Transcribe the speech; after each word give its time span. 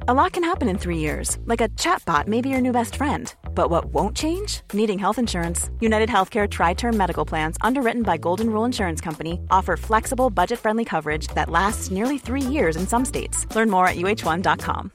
A 0.00 0.12
lot 0.12 0.32
can 0.32 0.44
happen 0.44 0.68
in 0.68 0.76
three 0.76 0.98
years, 0.98 1.38
like 1.46 1.60
a 1.60 1.68
chatbot 1.70 2.26
may 2.26 2.40
be 2.40 2.48
your 2.50 2.60
new 2.60 2.72
best 2.72 2.96
friend. 2.96 3.32
But 3.54 3.70
what 3.70 3.86
won't 3.86 4.16
change? 4.16 4.60
Needing 4.72 4.98
health 4.98 5.18
insurance. 5.18 5.70
United 5.80 6.08
Healthcare 6.10 6.50
Tri 6.50 6.74
Term 6.74 6.96
Medical 6.96 7.24
Plans, 7.24 7.56
underwritten 7.62 8.02
by 8.02 8.18
Golden 8.18 8.50
Rule 8.50 8.64
Insurance 8.64 9.00
Company, 9.00 9.40
offer 9.50 9.76
flexible, 9.76 10.30
budget 10.30 10.58
friendly 10.58 10.84
coverage 10.84 11.28
that 11.28 11.48
lasts 11.48 11.90
nearly 11.90 12.18
three 12.18 12.42
years 12.42 12.76
in 12.76 12.86
some 12.86 13.04
states. 13.04 13.46
Learn 13.54 13.70
more 13.70 13.86
at 13.86 13.96
uh1.com. 13.96 14.90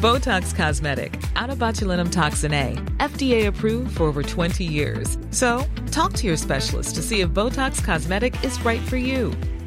Botox 0.00 0.54
Cosmetic, 0.54 1.18
out 1.34 1.48
of 1.48 1.58
botulinum 1.58 2.12
toxin 2.12 2.52
A, 2.52 2.74
FDA 2.98 3.46
approved 3.46 3.96
for 3.96 4.04
over 4.04 4.22
20 4.22 4.62
years. 4.62 5.18
So, 5.30 5.64
talk 5.90 6.12
to 6.12 6.26
your 6.26 6.36
specialist 6.36 6.94
to 6.96 7.02
see 7.02 7.22
if 7.22 7.30
Botox 7.30 7.82
Cosmetic 7.82 8.44
is 8.44 8.62
right 8.64 8.82
for 8.82 8.98
you. 8.98 9.32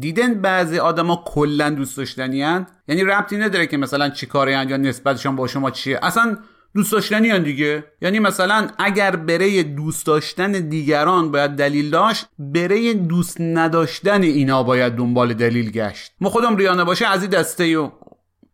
دیدن 0.00 0.34
بعضی 0.34 0.78
آدما 0.78 1.22
کلا 1.26 1.70
دوست 1.70 1.96
داشتنی 1.96 2.42
هن؟ 2.42 2.66
یعنی 2.88 3.04
ربطی 3.04 3.36
نداره 3.36 3.66
که 3.66 3.76
مثلا 3.76 4.08
چی 4.08 4.26
کاری 4.26 4.52
یا 4.52 4.76
نسبتشان 4.76 5.36
با 5.36 5.46
شما 5.46 5.70
چیه. 5.70 5.98
اصلا 6.02 6.36
دوست 6.74 6.92
داشتنی 6.92 7.30
هن 7.30 7.42
دیگه. 7.42 7.84
یعنی 8.02 8.18
مثلا 8.18 8.68
اگر 8.78 9.16
برای 9.16 9.62
دوست 9.62 10.06
داشتن 10.06 10.52
دیگران 10.52 11.30
باید 11.30 11.50
دلیل 11.50 11.90
داشت 11.90 12.26
برای 12.38 12.94
دوست 12.94 13.40
نداشتن 13.40 14.22
اینا 14.22 14.62
باید 14.62 14.92
دنبال 14.92 15.34
دلیل 15.34 15.70
گشت. 15.70 16.12
ما 16.20 16.30
خودم 16.30 16.56
ریانه 16.56 16.84
باشه 16.84 17.06
از 17.06 17.22
این 17.22 17.30
دسته 17.30 17.78
و 17.78 17.90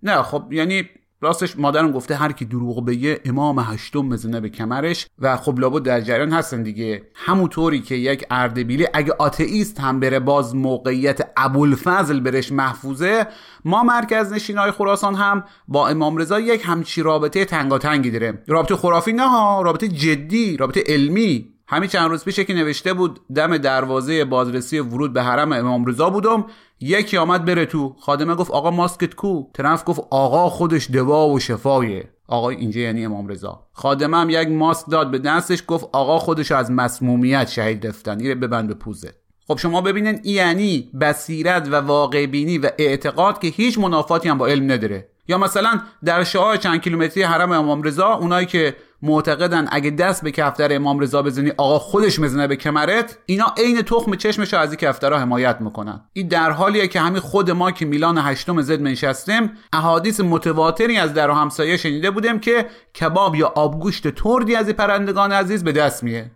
نه 0.02 0.22
خب 0.22 0.52
یعنی 0.52 0.88
راستش 1.20 1.58
مادرم 1.58 1.92
گفته 1.92 2.14
هر 2.14 2.32
کی 2.32 2.44
دروغ 2.44 2.84
بگه 2.84 3.20
امام 3.24 3.58
هشتم 3.58 4.08
بزنه 4.08 4.40
به 4.40 4.48
کمرش 4.48 5.06
و 5.18 5.36
خب 5.36 5.58
لابد 5.58 5.82
در 5.82 6.00
جریان 6.00 6.32
هستن 6.32 6.62
دیگه. 6.62 7.02
همونطوری 7.14 7.80
که 7.80 7.94
یک 7.94 8.24
اردبیلی 8.30 8.86
اگه 8.94 9.12
آتئیست 9.18 9.80
هم 9.80 10.00
بره 10.00 10.18
باز 10.18 10.54
موقعیت 10.54 11.30
ابوالفضل 11.36 12.20
برش 12.20 12.52
محفوظه 12.52 13.26
ما 13.64 13.82
مرکز 13.82 14.32
نشینای 14.32 14.70
خراسان 14.70 15.14
هم 15.14 15.44
با 15.68 15.88
امام 15.88 16.16
رضا 16.16 16.40
یک 16.40 16.62
همچی 16.64 17.02
رابطه 17.02 17.44
تنگاتنگی 17.44 18.10
داره 18.10 18.42
رابطه 18.46 18.76
خرافی 18.76 19.12
نه 19.12 19.28
ها 19.28 19.62
رابطه 19.62 19.88
جدی 19.88 20.56
رابطه 20.56 20.82
علمی. 20.86 21.55
همین 21.68 21.88
چند 21.88 22.10
روز 22.10 22.24
پیشه 22.24 22.44
که 22.44 22.54
نوشته 22.54 22.94
بود 22.94 23.20
دم 23.34 23.58
دروازه 23.58 24.24
بازرسی 24.24 24.78
ورود 24.78 25.12
به 25.12 25.22
حرم 25.22 25.52
امام 25.52 25.84
رضا 25.84 26.10
بودم. 26.10 26.44
یکی 26.80 27.16
آمد 27.16 27.44
بره 27.44 27.66
تو. 27.66 27.96
خادمه 28.00 28.34
گفت 28.34 28.50
آقا 28.50 28.70
ماسکت 28.70 29.14
کو. 29.14 29.42
طرف 29.54 29.82
گفت 29.86 30.00
آقا 30.10 30.48
خودش 30.48 30.90
دوا 30.90 31.28
و 31.28 31.38
شفایه. 31.40 32.08
آقا 32.28 32.50
اینجا 32.50 32.80
یعنی 32.80 33.04
امام 33.04 33.28
رضا. 33.28 33.66
خادمه 33.72 34.16
هم 34.16 34.30
یک 34.30 34.48
ماسک 34.48 34.86
داد 34.90 35.10
به 35.10 35.18
دستش 35.18 35.62
گفت 35.66 35.88
آقا 35.92 36.18
خودش 36.18 36.52
از 36.52 36.70
مسمومیت 36.70 37.48
شهید 37.48 37.86
دفتن 37.86 38.20
ایره 38.20 38.34
ببند 38.34 38.68
به 38.68 38.74
پوزه. 38.74 39.12
خب 39.48 39.58
شما 39.58 39.80
ببینین 39.80 40.20
یعنی 40.24 40.90
بصیرت 41.00 41.68
و 41.68 41.74
واقع 41.74 42.26
بینی 42.26 42.58
و 42.58 42.70
اعتقاد 42.78 43.40
که 43.40 43.48
هیچ 43.48 43.78
منافاتی 43.78 44.28
هم 44.28 44.38
با 44.38 44.46
علم 44.46 44.72
نداره. 44.72 45.08
یا 45.28 45.38
مثلا 45.38 45.80
در 46.04 46.24
شاه 46.24 46.58
چند 46.58 46.80
کیلومتری 46.80 47.22
حرم 47.22 47.52
امام 47.52 47.82
رضا 47.82 48.14
اونایی 48.14 48.46
که 48.46 48.76
معتقدن 49.02 49.68
اگه 49.70 49.90
دست 49.90 50.24
به 50.24 50.30
کفتر 50.30 50.74
امام 50.74 50.98
رضا 50.98 51.22
بزنی 51.22 51.50
آقا 51.50 51.78
خودش 51.78 52.18
می‌زنه 52.18 52.46
به 52.46 52.56
کمرت 52.56 53.18
اینا 53.26 53.54
عین 53.56 53.82
تخم 53.82 54.14
چشمش 54.14 54.54
از 54.54 54.70
این 54.70 54.76
کفترها 54.76 55.18
حمایت 55.18 55.60
می‌کنن. 55.60 56.00
این 56.12 56.28
در 56.28 56.50
حالیه 56.50 56.88
که 56.88 57.00
همین 57.00 57.20
خود 57.20 57.50
ما 57.50 57.70
که 57.70 57.86
میلان 57.86 58.18
هشتم 58.18 58.62
زد 58.62 58.80
منشستیم 58.80 59.52
احادیث 59.72 60.20
متواتری 60.20 60.96
از 60.96 61.14
در 61.14 61.30
و 61.30 61.34
همسایه 61.34 61.76
شنیده 61.76 62.10
بودیم 62.10 62.38
که 62.38 62.66
کباب 63.00 63.34
یا 63.34 63.52
آبگوشت 63.56 64.08
تردی 64.08 64.56
از 64.56 64.66
این 64.66 64.76
پرندگان 64.76 65.32
عزیز 65.32 65.64
به 65.64 65.72
دست 65.72 66.04
میه. 66.04 66.30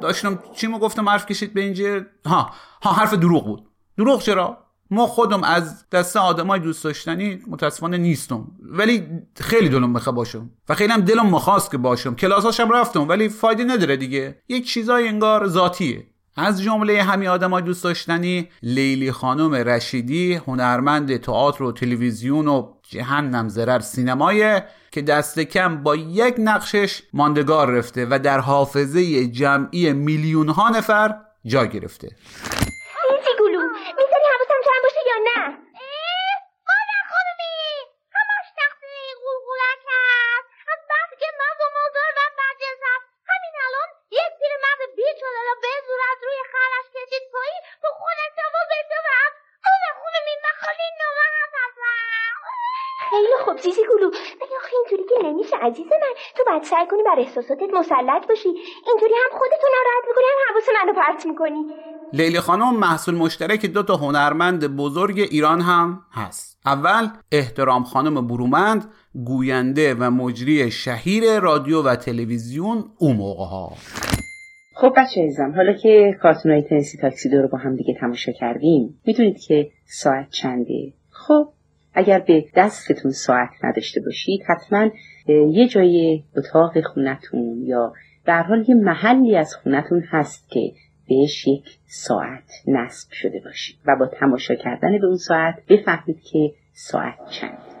داشتم 0.00 0.38
چی 0.56 0.66
مو 0.66 0.78
گفتم 0.78 1.08
حرف 1.08 1.26
کشید 1.26 1.54
به 1.54 1.60
اینجا 1.60 2.00
ها 2.26 2.50
ها 2.82 2.92
حرف 2.92 3.14
دروغ 3.14 3.44
بود. 3.44 3.66
دروغ 3.98 4.22
چرا؟ 4.22 4.65
ما 4.90 5.06
خودم 5.06 5.44
از 5.44 5.90
دسته 5.90 6.20
آدمای 6.20 6.60
دوست 6.60 6.84
داشتنی 6.84 7.38
متاسفانه 7.48 7.96
نیستم. 7.96 8.46
ولی 8.62 9.08
خیلی 9.36 9.68
دلم 9.68 9.90
می‌خواد 9.90 10.14
باشم. 10.14 10.50
و 10.68 10.74
خیلی 10.74 10.92
هم 10.92 11.00
دلم 11.00 11.26
مخواست 11.26 11.70
که 11.70 11.78
باشم. 11.78 12.14
کلاساشم 12.14 12.70
رفتم 12.70 13.08
ولی 13.08 13.28
فایده 13.28 13.64
نداره 13.64 13.96
دیگه. 13.96 14.42
یک 14.48 14.66
چیزای 14.66 15.08
انگار 15.08 15.46
ذاتیه. 15.46 16.06
از 16.38 16.62
جمله 16.62 17.02
همین 17.02 17.28
آدمای 17.28 17.62
دوست 17.62 17.84
داشتنی 17.84 18.48
لیلی 18.62 19.12
خانم 19.12 19.54
رشیدی 19.54 20.34
هنرمند 20.34 21.16
تئاتر 21.16 21.64
و 21.64 21.72
تلویزیون 21.72 22.48
و 22.48 22.72
جهنم 22.82 23.48
زرر 23.48 23.80
سینمای 23.80 24.62
که 24.90 25.02
دست 25.02 25.40
کم 25.40 25.82
با 25.82 25.96
یک 25.96 26.34
نقشش 26.38 27.02
ماندگار 27.12 27.70
رفته 27.70 28.06
و 28.10 28.18
در 28.18 28.40
حافظه 28.40 29.26
جمعی 29.26 29.92
میلیون 29.92 30.48
ها 30.48 30.68
نفر 30.68 31.16
جا 31.44 31.66
گرفته. 31.66 32.08
نمیشه 55.26 55.56
عزیز 55.62 55.86
من. 55.86 56.14
تو 56.36 56.42
باید 56.46 56.62
سعی 56.62 56.86
کنی 56.90 57.02
بر 57.02 57.20
احساساتت 57.20 57.70
مسلط 57.74 58.26
باشی. 58.28 58.48
اینطوری 58.86 59.14
هم 59.24 59.38
خودتو 59.38 59.66
ناراحت 59.76 60.04
می‌کنی 60.08 60.24
هم 60.24 60.54
حواس 60.54 60.64
منو 60.84 60.92
پرت 60.92 61.26
می‌کنی. 61.26 61.64
لیلی 62.12 62.40
خانم 62.40 62.76
محصول 62.76 63.14
مشترک 63.14 63.66
دو 63.66 63.82
تا 63.82 63.96
هنرمند 63.96 64.76
بزرگ 64.76 65.18
ایران 65.18 65.60
هم 65.60 66.02
هست. 66.12 66.60
اول 66.66 67.08
احترام 67.32 67.84
خانم 67.84 68.26
برومند 68.26 68.92
گوینده 69.26 69.94
و 69.94 70.10
مجری 70.10 70.70
شهیر 70.70 71.40
رادیو 71.40 71.82
و 71.82 71.96
تلویزیون 71.96 72.84
اون 72.98 73.16
موقع 73.16 73.44
ها. 73.44 73.72
خب 74.74 74.92
بچه 74.96 75.20
ایزم 75.20 75.52
حالا 75.56 75.72
که 75.72 76.18
کارتونای 76.22 76.62
تنسی 76.62 76.98
تاکسی 76.98 77.28
رو 77.28 77.48
با 77.48 77.58
هم 77.58 77.76
دیگه 77.76 77.94
تماشا 78.00 78.32
کردیم 78.32 79.00
می‌دونید 79.06 79.40
که 79.40 79.70
ساعت 79.86 80.30
چنده؟ 80.30 80.92
خب 81.10 81.48
اگر 81.94 82.18
به 82.18 82.44
دستتون 82.56 83.10
ساعت 83.10 83.50
نداشته 83.62 84.00
باشید 84.00 84.40
حتما 84.48 84.90
یه 85.28 85.68
جای 85.68 86.22
اتاق 86.36 86.80
خونتون 86.80 87.62
یا 87.64 87.92
در 88.24 88.42
حال 88.42 88.64
یه 88.68 88.74
محلی 88.74 89.36
از 89.36 89.54
خونتون 89.54 90.04
هست 90.10 90.50
که 90.50 90.72
بهش 91.08 91.46
یک 91.46 91.78
ساعت 91.86 92.52
نصب 92.66 93.12
شده 93.12 93.40
باشید 93.44 93.76
و 93.86 93.96
با 93.96 94.06
تماشا 94.06 94.54
کردن 94.54 94.98
به 94.98 95.06
اون 95.06 95.16
ساعت 95.16 95.54
بفهمید 95.68 96.22
که 96.22 96.52
ساعت 96.72 97.18
چند 97.30 97.75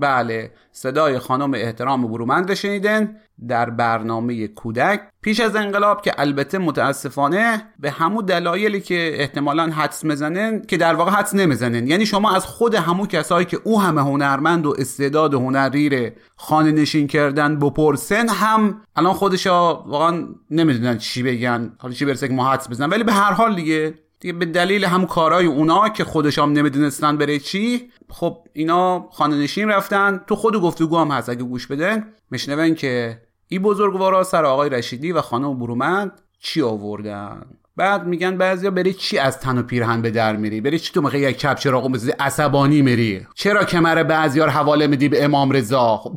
بله 0.00 0.50
صدای 0.72 1.18
خانم 1.18 1.54
احترام 1.54 2.08
برومند 2.08 2.54
شنیدن 2.54 3.16
در 3.48 3.70
برنامه 3.70 4.48
کودک. 4.48 5.00
پیش 5.20 5.40
از 5.40 5.56
انقلاب 5.56 6.02
که 6.02 6.12
البته 6.18 6.58
متاسفانه 6.58 7.62
به 7.78 7.90
همون 7.90 8.24
دلایلی 8.24 8.80
که 8.80 9.10
احتمالا 9.14 9.62
حدس 9.66 10.04
می‌زنن 10.04 10.62
که 10.62 10.76
در 10.76 10.94
واقع 10.94 11.10
حدس 11.10 11.34
نمی‌زنن. 11.34 11.86
یعنی 11.86 12.06
شما 12.06 12.34
از 12.34 12.46
خود 12.46 12.74
همون 12.74 13.06
کسایی 13.06 13.46
که 13.46 13.58
او 13.64 13.80
همه 13.80 14.00
هنرمند 14.00 14.66
و 14.66 14.74
استعداد 14.78 15.34
هنری 15.34 16.12
خانه 16.36 16.72
نشین 16.72 17.06
کردن 17.06 17.58
بپرسن 17.58 18.28
هم 18.28 18.80
الان 18.96 19.12
خودشا 19.12 19.82
واقعا 19.82 20.28
نمی‌دونن 20.50 20.98
چی 20.98 21.22
بگن. 21.22 21.72
حالا 21.78 21.94
چی 21.94 22.04
برسه 22.04 22.28
که 22.28 22.34
ما 22.34 22.52
حدس 22.52 22.68
بزنن 22.68 22.90
ولی 22.90 23.04
به 23.04 23.12
هر 23.12 23.32
حال 23.32 23.54
دیگه 23.54 23.94
دیگه 24.20 24.34
به 24.34 24.46
دلیل 24.46 24.84
هم 24.84 25.06
کارای 25.06 25.46
اونا 25.46 25.88
که 25.88 26.04
خودشام 26.04 26.52
نمی‌دونستن 26.52 27.16
بره 27.16 27.38
چی 27.38 27.90
خب 28.10 28.38
اینا 28.52 29.08
خانه 29.12 29.36
نشین 29.36 29.68
رفتن. 29.68 30.20
تو 30.26 30.36
خود 30.36 30.56
گفتگو 30.56 30.98
هم 30.98 31.10
هست 31.10 31.28
اگه 31.28 31.42
گوش 31.42 31.66
بدن. 31.66 32.06
مشنون 32.32 32.74
که 32.74 33.22
ای 33.48 33.58
بزرگوارا 33.58 34.24
سر 34.24 34.44
آقای 34.44 34.70
رشیدی 34.70 35.12
و 35.12 35.20
خانم 35.20 35.58
برومند 35.58 36.12
چی 36.40 36.62
آوردن؟ 36.62 37.42
بعد 37.76 38.06
میگن 38.06 38.36
بعضیا 38.36 38.70
بری 38.70 38.92
چی 38.92 39.18
از 39.18 39.40
تن 39.40 39.58
و 39.58 39.62
پیرهن 39.62 40.02
به 40.02 40.10
در 40.10 40.36
میری؟ 40.36 40.60
بری 40.60 40.78
چی 40.78 40.92
تو 40.92 41.02
می‌خوای 41.02 41.22
یک 41.22 41.38
کپ 41.38 41.58
چراغو 41.58 41.96
عصبانی 42.20 42.82
میری؟ 42.82 43.26
چرا 43.34 43.64
کمر 43.64 44.02
بعضیا 44.02 44.44
رو 44.44 44.50
حواله 44.50 44.86
میدی 44.86 45.08
به 45.08 45.24
امام 45.24 45.50
رضا؟ 45.50 45.96
خب 45.96 46.12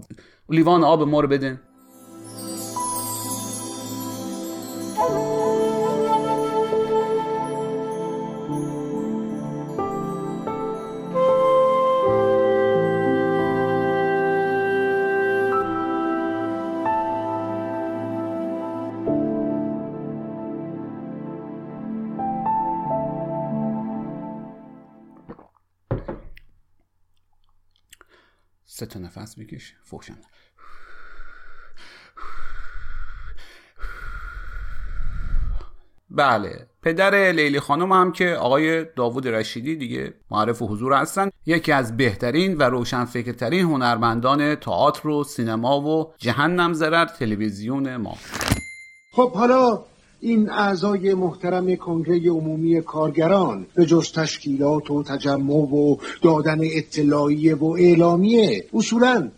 لیوان 0.49 0.83
آب 0.83 1.07
ما 1.07 1.19
رو 1.19 1.27
بدن 1.27 1.61
سه 28.79 28.85
تا 28.85 28.99
نفس 28.99 29.39
بکش 29.39 29.73
فوشن 29.83 30.17
بله. 36.11 36.67
پدر 36.83 37.31
لیلی 37.31 37.59
خانم 37.59 37.91
هم 37.91 38.11
که 38.11 38.33
آقای 38.33 38.85
داوود 38.85 39.27
رشیدی 39.27 39.75
دیگه 39.75 40.13
معرف 40.31 40.61
و 40.61 40.67
حضور 40.67 40.93
هستن. 40.93 41.29
یکی 41.45 41.71
از 41.71 41.97
بهترین 41.97 42.57
و 42.57 42.63
روشنفکرترین 42.63 43.65
هنرمندان 43.65 44.55
تئاتر 44.55 45.07
و 45.07 45.23
سینما 45.23 45.81
و 45.81 46.13
جهنم 46.17 46.73
زرر 46.73 47.05
تلویزیون 47.05 47.97
ما. 47.97 48.17
خب 49.11 49.31
حالا 49.31 49.85
این 50.21 50.49
اعضای 50.49 51.13
محترم 51.13 51.75
کنگره 51.75 52.29
عمومی 52.29 52.81
کارگران 52.81 53.65
به 53.73 53.85
جز 53.85 54.11
تشکیلات 54.11 54.91
و 54.91 55.03
تجمع 55.03 55.53
و 55.53 55.95
دادن 56.21 56.59
اطلاعیه 56.61 57.55
و 57.55 57.65
اعلامیه 57.65 58.65
اصولا 58.73 59.31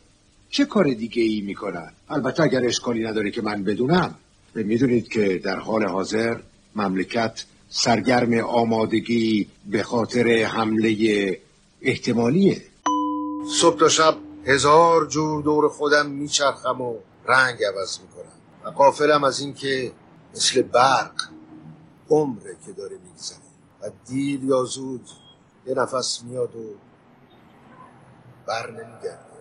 چه 0.50 0.66
کار 0.66 0.94
دیگه 0.94 1.24
ای 1.24 1.42
می‌کنن؟ 1.42 1.92
البته 2.10 2.44
اگر 2.44 2.66
اشکالی 2.66 3.04
نداره 3.04 3.32
که 3.32 3.42
من 3.42 3.64
بدونم. 3.64 4.16
می‌دونید 4.56 5.08
که 5.08 5.38
در 5.44 5.60
حال 5.60 5.86
حاضر 5.86 6.38
مملکت 6.76 7.46
سرگرم 7.70 8.34
آمادگی 8.34 9.48
به 9.72 9.84
خاطر 9.84 10.28
حمله 10.44 11.40
احتمالیه. 11.82 12.62
صبح 13.62 13.80
تا 13.80 13.90
شب 13.90 14.16
هزار 14.46 15.06
جور 15.06 15.44
دور 15.44 15.70
خودم 15.70 16.10
میچرخم 16.10 16.82
و 16.82 16.96
رنگ 17.28 17.58
عوض 17.64 18.00
می‌کنم. 18.00 18.32
و 18.66 18.70
قافلم 18.70 19.24
از 19.24 19.40
اینکه 19.40 19.92
مثل 20.36 20.62
برق 20.62 21.12
عمره 22.10 22.56
که 22.66 22.72
داره 22.72 22.98
میگذره. 23.06 23.38
و 23.82 23.92
دیر 24.08 24.44
یا 24.44 24.64
زود 24.64 25.10
یه 25.68 25.74
نفس 25.74 26.24
میاد 26.24 26.56
و 26.56 26.60
بر 28.48 28.72
نمیگرده. 28.72 29.32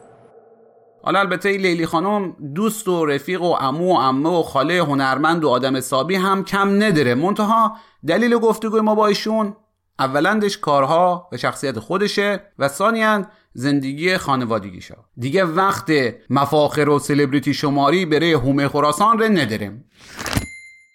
حالا 1.03 1.19
البته 1.19 1.53
لیلی 1.53 1.87
خانم 1.87 2.37
دوست 2.55 2.89
و 2.89 3.07
رفیق 3.07 3.43
و 3.43 3.57
امو 3.61 3.93
و 3.93 3.97
امه 3.97 4.29
و 4.31 4.43
خاله 4.43 4.83
هنرمند 4.83 5.45
و 5.45 5.49
آدم 5.49 5.77
حسابی 5.77 6.15
هم 6.15 6.45
کم 6.45 6.83
نداره. 6.83 7.15
منتها 7.15 7.77
دلیل 8.07 8.39
گفتگوی 8.39 8.81
ما 8.81 8.95
با 8.95 9.07
ایشون 9.07 9.57
اولندش 9.99 10.59
کارها 10.59 11.29
و 11.33 11.37
شخصیت 11.37 11.79
خودشه 11.79 12.43
و 12.59 12.69
ثانیا 12.69 13.27
زندگی 13.55 14.17
خانوادگیشا. 14.17 14.97
دیگه 15.17 15.45
وقت 15.45 15.91
مفاخر 16.31 16.89
و 16.89 16.99
سلبریتی 16.99 17.55
شماری 17.55 18.07
بره 18.07 18.39
هومه 18.39 18.69
خراسان 18.69 19.19
رو 19.19 19.25
نداریم. 19.25 19.85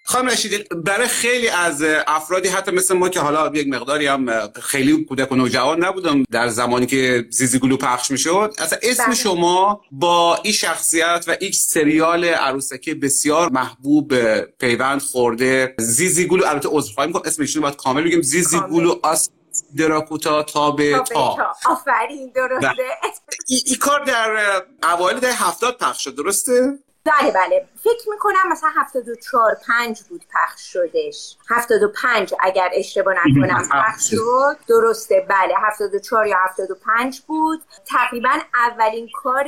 خانم 0.08 0.28
رشیدی 0.28 0.58
برای 0.58 1.08
خیلی 1.08 1.48
از 1.48 1.84
افرادی 2.08 2.48
حتی 2.48 2.72
مثل 2.72 2.98
ما 2.98 3.10
که 3.10 3.20
حالا 3.20 3.52
یک 3.54 3.68
مقداری 3.68 4.08
هم 4.08 4.48
خیلی 4.62 5.06
کودک 5.06 5.32
و 5.32 5.36
نوجوان 5.36 5.84
نبودم 5.84 6.24
در 6.32 6.48
زمانی 6.48 6.86
که 6.86 7.26
زیزی 7.30 7.60
گلو 7.60 7.78
پخش 7.78 8.12
می‌شد 8.12 8.54
اصلا 8.58 8.80
اسم 8.82 9.06
بله. 9.06 9.16
شما 9.16 9.82
با 9.92 10.36
این 10.44 10.54
شخصیت 10.54 11.26
و 11.28 11.36
این 11.40 11.52
سریال 11.52 12.26
عروسکی 12.26 12.94
بسیار 12.94 13.50
محبوب 13.50 14.40
پیوند 14.42 15.02
خورده. 15.02 15.76
زیزی 15.80 16.28
گلو 16.28 16.46
البته 16.46 16.70
عذرخواهی 16.72 17.08
می‌کنم 17.08 17.24
اسمش 17.26 17.56
رو 17.56 17.62
باید 17.62 17.76
کامل 17.76 18.04
بگیم. 18.04 18.22
زیزی 18.22 18.60
گلو 18.60 19.00
آس 19.04 19.30
دراکوتا 19.78 20.44
تا 20.44 20.72
به 20.72 21.02
تا 21.12 21.38
آفرین 21.66 22.32
درسته. 22.36 22.84
این 23.48 23.78
کار 23.80 24.04
در 24.04 24.62
اوایل 24.84 25.20
دهه 25.20 25.48
هفتاد 25.48 25.78
پخش 25.78 26.04
شد 26.04 26.16
درسته؟ 26.16 26.80
بله 27.06 27.32
بله. 27.32 27.68
فکر 27.84 28.10
می‌کنم 28.10 28.52
مثلا 28.52 28.70
74 28.76 29.58
5 29.68 30.04
بود 30.04 30.22
پخش 30.34 30.74
شدش. 30.74 31.38
75 31.50 32.34
اگر 32.40 32.70
اشتباه 32.74 33.14
نکنم 33.14 33.68
پخش 33.72 34.10
شد. 34.10 34.58
درسته. 34.68 35.26
بله 35.30 35.54
74 35.58 36.28
یا 36.28 36.38
75 36.38 37.22
بود. 37.22 37.62
تقریبا 37.86 38.30
اولین 38.56 39.10
کار 39.14 39.44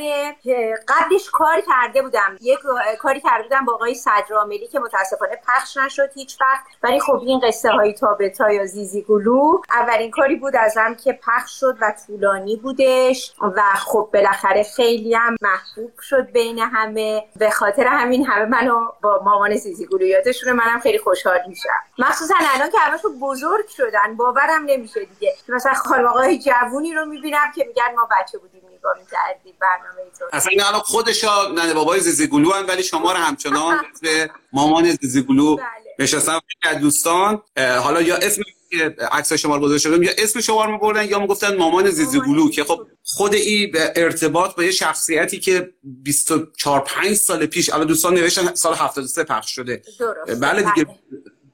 قبلش 0.88 1.30
کار 1.32 1.62
کرده 1.62 2.02
بودم. 2.02 2.38
یک 2.42 2.60
کاری 3.00 3.22
کرده 3.22 3.44
بودم 3.44 3.66
با 3.66 3.74
آقای 3.74 3.96
صدراملی 3.96 4.68
که 4.68 4.80
متاسفانه 4.80 5.42
پخش 5.48 5.78
نشد 5.78 6.10
هیچ 6.14 6.38
وقت. 6.42 6.66
ولی 6.84 7.00
خب 7.00 7.22
این 7.26 7.40
قصه 7.40 7.70
های 7.70 7.94
تابتا 7.94 8.52
یا 8.52 8.66
زیزی 8.66 9.02
گلو 9.02 9.62
اولین 9.70 10.12
کاری 10.12 10.36
بود 10.36 10.56
ازم 10.56 10.96
که 10.96 11.20
پخش 11.24 11.60
شد 11.60 11.78
و 11.82 11.94
طولانی 12.08 12.56
بودش. 12.56 13.34
و 13.42 13.62
خب 13.76 14.10
بالاخره 14.14 14.64
خیلی 14.64 15.16
هم 15.16 15.36
محبوب 15.42 16.00
شد 16.00 16.32
بین 16.32 16.60
همه 16.60 17.24
به 17.48 17.54
خاطر 17.54 17.88
همین 17.88 18.26
همه 18.26 18.46
منو 18.46 18.92
با 19.02 19.22
مامان 19.26 19.56
زیزی 19.56 19.86
گلو 19.86 20.06
یادشونه 20.06 20.54
منم 20.54 20.80
خیلی 20.80 21.00
خوشحال 21.00 21.40
میشم. 21.48 21.70
مخصوصا 21.98 22.34
الان 22.40 22.72
که 22.72 22.78
همشون 22.80 23.20
بزرگ 23.20 23.68
شدن 23.78 24.16
باورم 24.18 24.66
نمیشه 24.66 25.00
دیگه. 25.06 25.34
مثلا 25.50 25.74
خانواقای 25.74 26.40
جوونی 26.40 26.94
رو 26.94 27.06
می‌بینم 27.06 27.52
که 27.56 27.66
میگن 27.68 27.96
ما 27.96 28.08
بچه 28.12 28.38
بودیم 28.38 28.62
نگاه 28.78 28.98
می‌کردیم 29.00 29.54
برنامه 29.62 30.02
ایتون 30.06 30.28
اصلا 30.34 30.50
این 30.50 30.64
الان 30.64 30.80
خودشا 30.80 31.48
نه 31.52 31.74
بابای 31.74 32.00
زیزی 32.00 32.28
گلو 32.28 32.52
هم 32.52 32.68
ولی 32.68 32.84
شما 32.84 33.12
رو 33.12 33.18
همچنان 33.18 33.86
به 34.02 34.30
مامان 34.54 34.92
زیزی 35.02 35.22
گلو 35.22 35.56
بله. 35.56 35.66
نشستم 36.00 36.40
دوستان 36.82 37.42
حالا 37.58 38.02
یا 38.02 38.16
اسم 38.16 38.42
که 38.70 38.96
عکس 39.12 39.34
شما 39.34 39.60
گذاشته 39.60 39.90
شدم 39.90 40.04
یا 40.04 40.12
اسم 40.18 40.42
شما 40.42 40.66
رو 40.66 40.72
میبردن 40.72 41.10
یا 41.10 41.20
می‌گفتن 41.20 41.58
مامان 41.58 41.90
زیزی 41.90 42.20
گلو 42.20 42.50
که 42.50 42.64
خب 42.64 42.88
خود 43.04 43.34
این 43.34 43.72
ارتباط 43.76 44.56
با 44.56 44.64
یه 44.64 44.72
شخصیتی 44.72 45.40
که 45.40 45.74
24 45.84 46.80
5 46.80 47.14
سال 47.14 47.46
پیش 47.46 47.70
الان 47.70 47.88
دوستان 47.88 48.14
نوشتن 48.14 48.56
سال 48.56 48.76
73 48.76 49.24
پخش 49.24 49.56
شده 49.56 49.82
درست. 50.00 50.42
بله 50.42 50.62
دیگه 50.62 50.84
بله. 50.84 50.96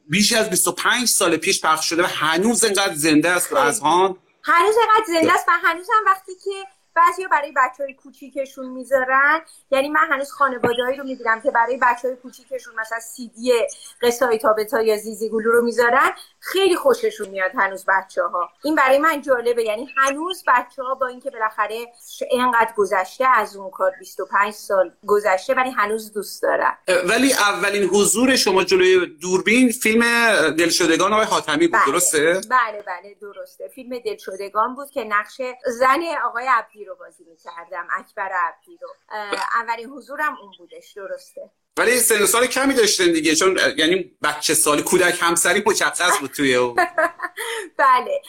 بیش 0.10 0.34
از 0.34 0.50
25 0.50 1.08
سال 1.08 1.38
پیش 1.38 1.62
پخش 1.62 1.90
شده 1.90 2.04
و 2.04 2.06
هنوز 2.06 2.64
انقدر 2.64 2.96
زنده 2.96 3.30
است 3.30 3.54
از 3.54 3.80
هان 3.80 4.16
هنوز 4.44 4.76
انقدر 4.82 5.14
زنده 5.14 5.34
است 5.34 5.46
و 5.48 5.52
هنوز 5.64 5.88
هم 5.94 6.12
وقتی 6.12 6.32
که 6.44 6.52
بعضی 6.96 7.28
برای 7.28 7.52
بچه 7.52 7.84
های 7.84 7.94
کوچیکشون 7.94 8.66
می‌ذارن. 8.66 9.42
یعنی 9.72 9.90
من 9.90 10.08
هنوز 10.12 10.32
خانوادهایی 10.32 10.98
رو 10.98 11.04
می‌بینم 11.04 11.42
که 11.42 11.52
برای 11.52 11.78
بچه 11.82 12.08
های 12.08 12.18
کوچیکشون 12.18 12.76
مثلا 12.80 13.00
سیدی 13.00 13.54
قصه 14.02 14.26
های 14.26 14.38
تابتا 14.38 14.82
یا 14.82 14.98
زیزی 14.98 15.30
گلو 15.30 15.52
رو 15.52 15.62
می‌ذارن. 15.62 16.12
خیلی 16.40 16.76
خوششون 16.76 17.30
میاد 17.30 17.52
هنوز 17.56 17.86
بچه 17.88 18.24
ها 18.24 18.50
این 18.64 18.76
برای 18.76 18.98
من 18.98 19.22
جالبه. 19.22 19.64
یعنی 19.64 19.88
هنوز 19.98 20.44
بچه 20.48 20.84
ها 20.84 20.96
با 20.96 21.08
اینکه 21.08 21.30
بالاخره 21.30 21.86
اینقدر 22.32 22.74
گذشته 22.78 23.26
از 23.36 23.56
اون 23.56 23.72
کار 23.72 23.92
25 24.00 24.54
سال 24.54 24.92
گذشته 25.08 25.54
ولی 25.54 25.72
هنوز 25.72 26.14
دوست 26.14 26.42
دارن. 26.42 26.78
ولی 27.10 27.34
اولین 27.34 27.84
حضور 27.84 28.36
شما 28.36 28.64
جلوی 28.64 29.06
دوربین 29.06 29.72
فیلم 29.72 30.04
دلشدگان 30.50 31.14
آقای 31.14 31.26
حاتمی 31.26 31.68
بود 31.68 31.80
بله. 31.80 31.92
درسته؟ 31.92 32.42
بله 32.50 32.84
بله 32.88 33.16
درسته. 33.22 33.68
فیلم 33.68 34.00
دلشدگان 34.00 34.76
بود 34.76 34.90
که 34.90 35.04
نقش 35.04 35.42
زن 35.66 36.02
آقای 36.26 36.48
عبدی 36.48 36.83
رو 36.86 36.96
بازی 36.96 37.24
می‌کردم 37.24 37.88
اکبر 37.98 38.32
عبدی 38.34 38.78
رو. 38.82 38.90
اولین 39.56 39.90
حضورم 39.90 40.38
اون 40.42 40.52
بودش 40.58 40.94
درسته. 40.96 41.52
ولی 41.78 42.00
سن 42.00 42.26
سال 42.26 42.46
کمی 42.46 42.74
داشتن 42.74 43.12
دیگه 43.12 43.36
چون 43.36 43.60
یعنی 43.78 44.18
بچه 44.24 44.54
سال 44.54 44.82
کودک 44.82 45.20
همسری 45.22 45.64
مشخص 45.66 46.20
بود 46.20 46.32
توی 46.32 46.56
اون. 46.56 46.76
بله. 47.78 48.22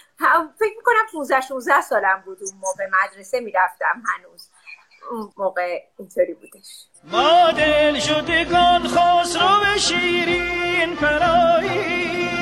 فکر 0.59 0.77
می‌کنم 0.77 1.07
15 1.13 1.41
16 1.41 1.81
سالم 1.81 2.23
بود 2.27 2.39
اون 2.43 2.55
موقع 2.61 2.85
مدرسه 2.87 3.41
می‌رفتم 3.41 4.03
هنوز. 4.07 4.49
اون 5.11 5.33
موقع 5.37 5.83
اینطوری 5.99 6.35
بودش. 6.35 6.87
ما 7.05 7.51
دل 7.51 8.01
شدگان 8.01 8.89
خسرو 8.89 9.79
شیرین 9.79 10.97
پرایی. 10.97 12.34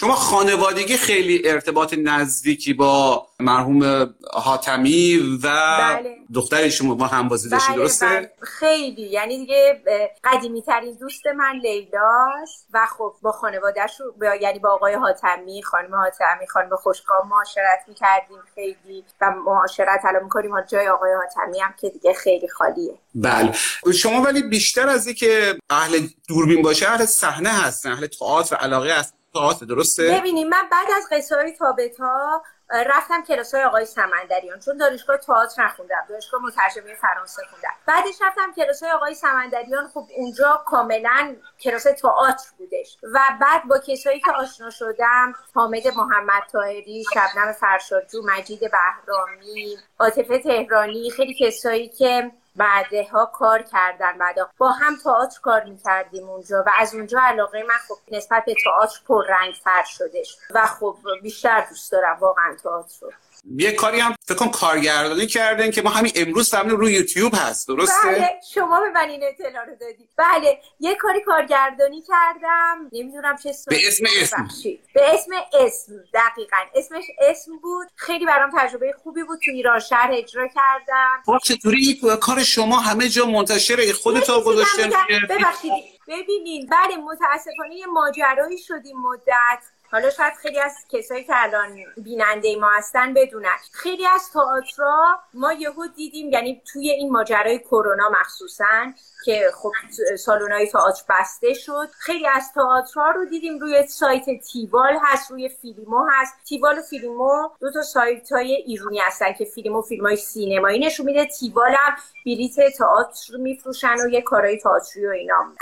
شما 0.00 0.14
خانوادگی 0.14 0.96
خیلی 0.96 1.48
ارتباط 1.48 1.94
نزدیکی 1.98 2.74
با 2.74 3.26
مرحوم 3.40 4.14
حاتمی 4.32 5.16
و 5.42 5.48
بله. 5.78 6.16
دختر 6.34 6.68
شما 6.68 6.94
با 6.94 7.06
همبازی 7.06 7.48
داشتی 7.48 7.72
بله، 7.72 7.76
درسته؟ 7.82 8.06
بله. 8.06 8.30
خیلی 8.42 9.02
یعنی 9.02 9.38
دیگه 9.38 9.82
قدیمی 10.24 10.62
ترین 10.62 10.94
دوست 11.00 11.26
من 11.26 11.56
لیلاست 11.62 12.66
و 12.74 12.86
خب 12.98 13.14
با 13.22 13.32
خانوادهش 13.32 14.00
با- 14.20 14.34
یعنی 14.34 14.58
با 14.58 14.70
آقای 14.70 14.94
حاتمی 14.94 15.62
خانم 15.62 15.94
حاتمی 15.94 16.46
خانم 16.48 16.76
خوشگاه 16.76 17.28
معاشرت 17.28 17.84
می‌کردیم 17.88 18.38
خیلی 18.54 19.04
و 19.20 19.30
معاشرت 19.30 20.00
الان 20.04 20.22
می‌کنیم 20.22 20.60
جای 20.60 20.88
آقای 20.88 21.12
حاتمی 21.12 21.60
هم 21.60 21.74
که 21.80 21.88
دیگه 21.88 22.14
خیلی 22.14 22.48
خالیه 22.48 22.94
بله 23.14 23.52
شما 23.94 24.22
ولی 24.22 24.42
بیشتر 24.42 24.88
از 24.88 25.06
اینکه 25.06 25.58
اهل 25.70 26.06
دوربین 26.28 26.62
باشه 26.62 26.88
اهل 26.90 27.04
صحنه 27.04 27.50
هستن 27.50 27.92
اهل 27.92 28.06
تئاتر 28.06 28.56
علاقه 28.56 28.92
هست 28.98 29.19
تئاتر 29.34 29.66
درسته؟ 29.66 30.18
ببینیم 30.18 30.48
من 30.48 30.68
بعد 30.72 30.88
از 30.96 31.08
قصه 31.10 31.36
های 31.36 31.52
تابتا 31.52 32.42
رفتم 32.70 33.22
کلاس 33.22 33.54
های 33.54 33.64
آقای 33.64 33.84
سمندریان 33.84 34.58
چون 34.58 34.76
دانشگاه 34.76 35.16
تئاتر 35.16 35.64
نخوندم 35.64 36.06
دانشگاه 36.08 36.42
مترجمه 36.42 36.94
فرانسه 36.94 37.42
خوندم 37.50 37.70
بعدش 37.86 38.22
رفتم 38.22 38.52
کلاس 38.56 38.82
های 38.82 38.92
آقای 38.92 39.14
سمندریان 39.14 39.88
خب 39.88 40.06
اونجا 40.16 40.62
کاملا 40.66 41.36
کلاس 41.60 41.82
تئاتر 41.82 42.48
بودش 42.58 42.96
و 43.02 43.18
بعد 43.40 43.68
با 43.68 43.78
کسایی 43.78 44.20
که 44.20 44.32
آشنا 44.32 44.70
شدم 44.70 45.34
حامد 45.54 45.88
محمد 45.96 46.42
طاهری 46.52 47.04
شبنم 47.14 47.52
فرشادجو 47.52 48.22
مجید 48.24 48.60
بهرامی 48.60 49.76
عاطفه 49.98 50.38
تهرانی 50.38 51.10
خیلی 51.10 51.34
کسایی 51.40 51.88
که 51.88 52.30
بعدها 52.56 53.26
کار 53.26 53.62
کردن. 53.62 54.18
بعدا 54.18 54.50
با 54.58 54.70
هم 54.70 54.96
تئاتر 55.04 55.40
کار 55.40 55.64
می‌کردیم 55.64 56.28
اونجا 56.28 56.62
و 56.66 56.70
از 56.78 56.94
اونجا 56.94 57.20
علاقه 57.22 57.62
من 57.62 57.78
خب 57.88 57.96
نسبت 58.16 58.44
به 58.44 58.54
تئاتر 58.64 59.00
پررنگ 59.08 59.54
تر 59.64 59.84
شدش. 59.84 60.36
و 60.50 60.66
خب 60.66 60.96
بیشتر 61.22 61.66
دوست 61.68 61.92
دارم 61.92 62.18
واقعا 62.20 62.56
تئاتر 62.62 63.06
رو. 63.06 63.12
یه 63.44 63.72
کاری 63.72 64.00
هم 64.00 64.14
فکر 64.26 64.34
کنم 64.38 64.50
کارگردانی 64.50 65.26
کردن 65.26 65.70
که 65.70 65.82
ما 65.82 65.90
همین 65.90 66.12
امروز 66.16 66.50
فهمیدیم 66.50 66.78
روی 66.78 66.92
یوتیوب 66.92 67.32
هست 67.36 67.68
درسته؟ 67.68 67.94
بله 68.08 68.30
شما 68.54 68.80
به 68.80 68.90
من 68.90 69.08
این 69.10 69.20
اطلاع 69.24 69.64
رو 69.64 69.74
دادید 69.80 70.08
بله 70.16 70.60
یه 70.80 70.94
کاری 70.94 71.20
کارگردانی 71.20 72.02
کردم 72.08 72.88
نمی‌دونم 72.92 73.36
چه 73.36 73.50
اسم 73.50 73.64
به 73.70 73.88
اسم 73.88 74.04
اسم. 74.22 74.44
بخشید. 74.44 74.80
به 74.94 75.14
اسم 75.14 75.32
اسم 75.60 75.92
دقیقا. 76.14 76.56
اسمش 76.74 77.04
اسم 77.20 77.56
بود. 77.62 77.86
خیلی 77.96 78.26
برام 78.26 78.50
تجربه 78.58 78.94
خوبی 79.02 79.22
بود. 79.22 79.38
تو 79.44 79.50
ایران 79.50 79.80
شهر 79.80 80.10
اجرا 80.12 80.48
کردم. 80.48 81.22
خب 81.26 81.38
چطوری؟ 81.44 82.00
کار 82.20 82.42
شما 82.42 82.78
همه 82.78 83.08
جا 83.08 83.26
منتشره. 83.26 83.92
خودتا 83.92 84.40
گذاشته 84.40 84.86
بگم- 84.86 85.26
ببخشید. 85.30 85.72
ببینین. 86.08 86.66
بله 86.70 86.96
متاسفانه 86.96 87.74
یه 87.76 87.86
ماجرایی 87.86 88.58
شدیم 88.58 88.96
مدت. 89.00 89.62
حالا 89.92 90.10
شاید 90.10 90.34
خیلی 90.34 90.60
از 90.60 90.74
کسایی 90.88 91.24
که 91.24 91.32
الان 91.36 91.78
بیننده 91.96 92.56
ما 92.56 92.70
هستن 92.70 93.14
بدونن. 93.14 93.56
خیلی 93.72 94.06
از 94.06 94.30
تئاترها 94.32 95.18
ما 95.34 95.52
یهو 95.52 95.86
دیدیم 95.86 96.30
یعنی 96.30 96.62
توی 96.72 96.90
این 96.90 97.12
ماجرای 97.12 97.58
کرونا 97.58 98.10
مخصوصا 98.20 98.92
که 99.24 99.50
خب 99.54 99.72
سالن 100.18 100.66
تئاتر 100.66 101.02
بسته 101.08 101.54
شد. 101.54 101.88
خیلی 101.98 102.26
از 102.26 102.52
تئاترها 102.54 103.10
رو 103.10 103.24
دیدیم 103.24 103.58
روی 103.58 103.86
سایت 103.86 104.24
تیوال 104.52 104.98
هست 105.02 105.30
روی 105.30 105.48
فیلمو 105.48 106.06
هست. 106.10 106.34
تیوال 106.48 106.78
و 106.78 106.82
فیلمو 106.82 107.48
دو 107.60 107.72
تا 107.72 107.82
سایت 107.82 108.32
های 108.32 108.52
ایرونی 108.54 108.98
هستن 108.98 109.32
که 109.32 109.44
فیلم 109.44 109.76
و 109.76 109.82
فیلم 109.82 110.06
های 110.06 110.16
سینمایی 110.16 110.78
نشون 110.78 111.06
میده. 111.06 111.24
تیوال 111.24 111.74
هم 111.78 111.96
بلیت 112.26 112.76
تئاتر 112.78 113.36
میفروشن 113.38 113.94
و 114.06 114.08
یه 114.08 114.22
کارهای 114.22 114.58
تئاتری 114.58 115.06
و 115.06 115.10
اینا. 115.10 115.52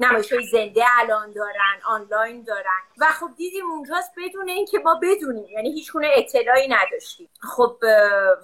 نمایش 0.00 0.34
زنده 0.52 0.84
الان 1.00 1.32
دارن 1.32 1.80
آنلاین 1.88 2.42
دارن. 2.42 2.80
و 2.98 3.06
خب 3.06 3.30
دیدیم 3.36 3.64
اونجاست 3.74 4.10
بدون 4.16 4.48
اینکه 4.48 4.78
ما 4.78 5.00
بدونیم. 5.02 5.46
یعنی 5.48 5.72
هیچ 5.72 5.92
گونه 5.92 6.08
اطلاعی 6.14 6.68
نداشتیم. 6.68 7.28
خب 7.56 7.76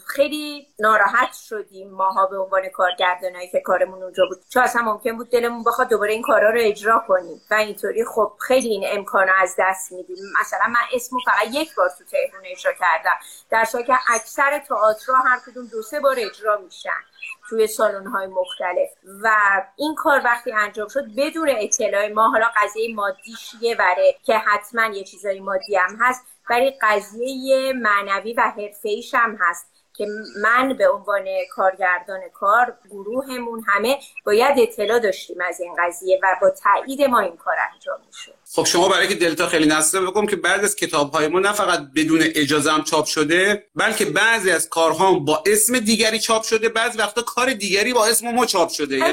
خیلی 0.06 0.66
ناراحت 0.78 1.32
شدیم 1.32 1.90
ماها 1.90 2.26
به 2.26 2.38
عنوان 2.38 2.68
کارگردانایی 2.68 3.48
که 3.48 3.60
کارمون 3.60 4.02
اونجا 4.02 4.22
بود. 4.28 4.38
چون 4.48 4.62
اصلا 4.62 4.82
ممکن 4.82 5.16
بود 5.16 5.30
دلمون 5.30 5.64
بخواد 5.64 5.88
دوباره 5.88 6.12
این 6.12 6.22
کارا 6.22 6.50
رو 6.50 6.60
اجرا 6.60 7.04
کنیم. 7.08 7.40
و 7.50 7.54
اینطوری 7.54 8.04
خب 8.04 8.32
خیلی 8.40 8.68
این 8.68 8.84
امکان 8.86 9.28
از 9.38 9.56
دست 9.58 9.92
میدیم. 9.92 10.16
مثلا 10.40 10.66
من 10.68 10.80
اسمو 10.94 11.20
فقط 11.26 11.54
یک 11.54 11.74
بار 11.74 11.88
تو 11.98 12.04
تهران 12.04 12.42
اجرا 12.46 12.72
کردم. 12.72 13.18
در 13.50 13.64
که 13.64 13.94
اکثر 14.14 14.58
تئاترها 14.58 15.18
هر 15.18 15.40
کدوم 15.46 15.66
دو 15.66 15.82
سه 15.82 16.00
بار 16.00 16.16
اجرا 16.18 16.56
میشن. 16.56 17.09
توی 17.48 17.66
سالن 17.66 18.06
های 18.06 18.26
مختلف. 18.26 18.90
و 19.22 19.30
این 19.76 19.94
کار 19.94 20.20
وقتی 20.24 20.52
انجام 20.52 20.88
شد 20.88 21.04
بدون 21.16 21.48
اطلاع 21.50 22.08
ما 22.12 22.28
حالا 22.28 22.46
قضیه 22.62 22.94
مادیش 22.94 23.54
یه 23.60 23.76
وره 23.78 24.14
که 24.22 24.38
حتما 24.38 24.86
یه 24.86 25.04
چیزای 25.04 25.40
مادی 25.40 25.76
هم 25.76 25.96
هست 26.00 26.26
ولی 26.50 26.78
قضیه 26.82 27.72
معنوی 27.72 28.34
و 28.34 28.40
حرفه‌ایش 28.40 29.14
هم 29.14 29.36
هست. 29.40 29.79
که 29.96 30.06
من 30.42 30.76
به 30.78 30.88
عنوان 30.88 31.24
کارگردان 31.54 32.20
کار 32.34 32.78
گروهمون 32.90 33.64
همه 33.68 33.98
باید 34.26 34.58
اطلاع 34.58 34.98
داشتیم 34.98 35.36
از 35.48 35.60
این 35.60 35.74
قضیه 35.78 36.20
و 36.22 36.36
با 36.42 36.50
تایید 36.50 37.02
ما 37.02 37.20
این 37.20 37.36
کار 37.36 37.54
انجام 37.72 38.00
می‌شد. 38.06 38.34
خب 38.54 38.64
شما 38.64 38.88
برای 38.88 39.08
که 39.08 39.14
دلتا 39.14 39.46
خیلی 39.46 39.66
نسته 39.66 40.00
بگم 40.00 40.26
که 40.26 40.36
بعد 40.36 40.64
از 40.64 40.76
کتاب 40.76 41.12
های 41.12 41.28
ما 41.28 41.40
نه 41.40 41.52
فقط 41.52 41.80
بدون 41.96 42.20
اجازه 42.22 42.72
هم 42.72 42.84
چاپ 42.84 43.04
شده 43.04 43.66
بلکه 43.74 44.04
بعضی 44.04 44.50
از 44.50 44.68
کارها 44.68 45.08
هم 45.08 45.24
با 45.24 45.42
اسم 45.46 45.78
دیگری 45.78 46.18
چاپ 46.18 46.42
شده 46.42 46.68
بعضی 46.68 46.98
وقتا 46.98 47.22
کار 47.22 47.52
دیگری 47.52 47.92
با 47.92 48.06
اسم 48.06 48.30
ما 48.30 48.46
چاپ 48.46 48.68
شده. 48.68 48.96
یعنی 48.96 49.12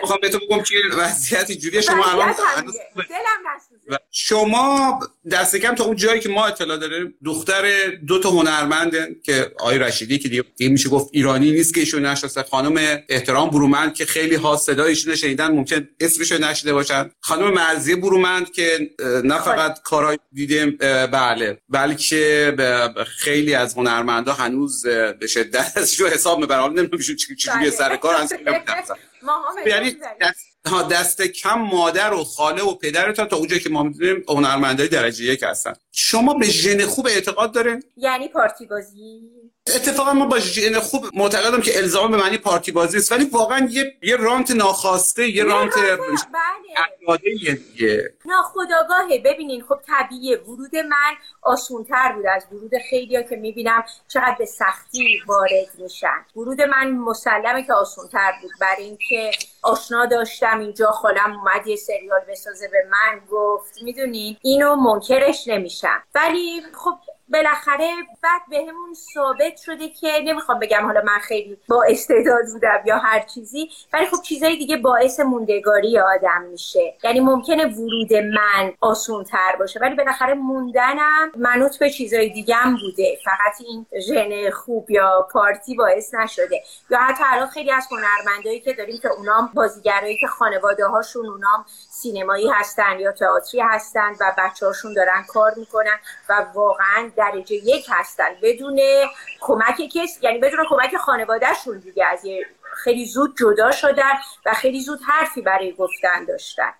می‌خوام 0.00 0.18
بهتون 0.22 0.40
بگم 0.50 0.62
که 0.62 0.74
وضعیت 0.96 1.52
جوری 1.52 1.82
شما 1.82 2.04
الان 2.04 2.34
شما 4.10 5.00
دست 5.30 5.56
کم 5.56 5.74
تا 5.74 5.84
اون 5.84 5.96
جایی 5.96 6.20
که 6.20 6.28
ما 6.28 6.46
اطلاع 6.46 6.76
داریم 6.76 7.14
دختر 7.24 7.88
دو 8.06 8.18
تا 8.18 8.30
هنرمند 8.30 9.22
که 9.22 9.52
آقای 9.58 9.78
رشیدی 9.78 10.18
که 10.18 10.28
دیگه 10.28 10.44
میشه 10.72 10.88
گفت 10.88 11.08
ایرانی 11.12 11.50
نیست 11.52 11.74
که 11.74 11.80
ایشون 11.80 12.06
نشناسه. 12.06 12.42
خانم 12.42 13.02
احترام 13.08 13.50
برومند 13.50 13.94
که 13.94 14.04
خیلی 14.06 14.34
ها 14.34 14.56
صدایشون 14.56 15.10
رو 15.10 15.16
شنیدن 15.16 15.48
ممکن 15.48 15.88
اسمش 16.00 16.32
رو 16.32 16.38
نشیده 16.38 16.72
باشن. 16.72 17.10
خانم 17.20 17.50
مرزی 17.54 17.94
برومند 17.94 18.52
که 18.52 18.90
نه 19.24 19.38
فقط 19.38 19.82
کارهای 19.82 20.18
دیدیم 20.32 20.70
بله. 21.12 21.58
بلکه 21.68 22.54
به- 22.56 23.04
خیلی 23.04 23.54
از 23.54 23.74
هنرمندا 23.74 24.32
هنوز 24.32 24.86
به 25.20 25.26
شدت 25.26 25.72
ازش 25.76 26.00
حساب 26.00 26.38
می‌برن. 26.38 26.72
نمی‌دونم 26.72 27.02
چجوری 27.02 27.36
بله. 27.60 27.70
سر 27.70 27.96
کار 27.96 28.14
یعنی. 29.66 29.96
دست, 30.20 30.88
دست 30.90 31.22
کم 31.22 31.58
مادر 31.58 32.12
و 32.12 32.24
خاله 32.24 32.62
و 32.62 32.74
پدرتان 32.74 33.28
تا 33.28 33.36
اونجایی 33.36 33.60
که 33.60 33.70
ما 33.70 33.82
می‌دونیم 33.82 34.24
هنرمندای 34.28 34.88
درجه 34.88 35.24
یک 35.24 35.42
هستن. 35.42 35.72
شما 35.92 36.34
به 36.34 36.46
ژن 36.46 36.86
خوب 36.86 37.06
اعتقاد 37.06 37.52
دارین؟ 37.52 37.82
یعنی 37.96 38.28
پارتی 38.28 38.66
بازی 38.66 39.20
اتفاقا 39.68 40.12
ما 40.12 40.26
با 40.26 40.38
ژن 40.38 40.78
خوب 40.78 41.06
معتقدم 41.14 41.60
که 41.60 41.78
الزام 41.78 42.10
به 42.10 42.16
معنی 42.16 42.38
پارتی 42.38 42.72
بازی 42.72 42.98
است 42.98 43.12
ولی 43.12 43.24
واقعا 43.24 43.68
یه 43.70 43.96
یه 44.02 44.16
رانت 44.16 44.50
ناخواسته 44.50 45.28
یه 45.28 45.44
رانت 45.44 45.74
بله. 47.06 47.18
دیگه. 47.54 48.14
ناخداگاهه 48.24 49.18
ببینین 49.24 49.64
خب 49.68 49.78
طبیعیه. 49.86 50.36
ورود 50.36 50.76
من 50.76 51.14
آسونتر 51.42 52.12
بود 52.12 52.26
از 52.26 52.46
ورود 52.52 52.70
خیلیا 52.90 53.22
که 53.22 53.36
می‌بینم 53.36 53.84
چقدر 54.08 54.36
به 54.38 54.46
سختی 54.46 55.20
وارد 55.26 55.68
میشن. 55.78 56.24
ورود 56.36 56.60
من 56.60 56.90
مسلمه 56.90 57.66
که 57.66 57.72
آسونتر 57.72 58.32
بود. 58.42 58.50
برای 58.60 58.84
اینکه 58.84 59.30
آشنا 59.62 60.06
داشتم 60.06 60.60
اینجا 60.60 60.90
خالم 60.90 61.38
اومد 61.38 61.66
یه 61.66 61.76
سریال 61.76 62.20
بسازه 62.28 62.68
به 62.68 62.88
من 62.90 63.20
گفت 63.30 63.82
می‌دونین 63.82 64.36
اینو 64.42 64.76
منکرش 64.76 65.48
نمیشم. 65.48 66.02
ولی 66.14 66.62
خب 66.72 66.98
بالاخره 67.28 67.90
بعد 68.22 68.42
بهمون 68.50 68.94
ثابت 69.14 69.56
شده 69.56 69.88
که 69.88 70.08
نمی‌خوام 70.24 70.58
بگم 70.58 70.86
حالا 70.86 71.02
من 71.04 71.18
خیلی 71.18 71.58
با 71.68 71.84
استعداد 71.88 72.44
بودم 72.52 72.82
یا 72.86 72.98
هر 72.98 73.20
چیزی 73.20 73.70
ولی 73.92 74.06
خب 74.06 74.22
چیزای 74.22 74.56
دیگه 74.56 74.76
باعث 74.76 75.20
موندگاری 75.20 75.98
آدم 75.98 76.42
میشه. 76.42 76.94
یعنی 77.04 77.20
ممکنه 77.20 77.66
ورود 77.66 78.14
من 78.14 78.72
آسون 78.80 79.24
تر 79.24 79.56
باشه 79.58 79.80
ولی 79.80 79.94
بالاخره 79.94 80.34
موندنم 80.34 81.32
منوط 81.36 81.78
به 81.78 81.90
چیزای 81.90 82.28
دیگه 82.28 82.54
هم 82.54 82.76
بوده. 82.76 83.18
فقط 83.24 83.60
این 83.68 83.86
ژن 84.00 84.50
خوب 84.50 84.90
یا 84.90 85.28
پارتی 85.32 85.74
باعث 85.74 86.14
نشده. 86.14 86.62
یا 86.90 86.98
حتی 86.98 87.24
الان 87.26 87.46
خیلی 87.46 87.72
از 87.72 87.88
هنرمندایی 87.90 88.60
که 88.60 88.72
داریم 88.72 88.98
که 88.98 89.08
اونام 89.08 89.50
بازیگرایی 89.54 90.18
که 90.18 90.26
خانواده 90.26 90.86
هاشون 90.86 91.26
اونام 91.26 91.64
سینمایی 91.90 92.48
هستن 92.48 93.00
یا 93.00 93.12
تئاتری 93.12 93.60
هستن 93.60 94.12
و 94.20 94.32
بچه 94.38 94.66
هاشون 94.66 94.94
دارن 94.94 95.24
کار 95.28 95.52
می‌کنن 95.56 95.98
و 96.28 96.46
واقعا 96.54 97.10
درجه 97.16 97.54
یک 97.54 97.86
هستن. 97.88 98.28
بدون 98.42 98.80
کمک 99.40 99.76
کس 99.94 100.18
یعنی 100.22 100.38
بدون 100.38 100.58
کمک 100.68 100.96
خانوادهشون 100.96 101.78
دیگه 101.78 102.06
از 102.06 102.24
یه 102.24 102.46
خیلی 102.84 103.06
زود 103.06 103.36
جدا 103.38 103.70
شدن 103.70 104.12
و 104.46 104.54
خیلی 104.54 104.80
زود 104.80 105.00
حرفی 105.06 105.40
برای 105.40 105.72
گفتن 105.72 106.24
داشتن. 106.28 106.72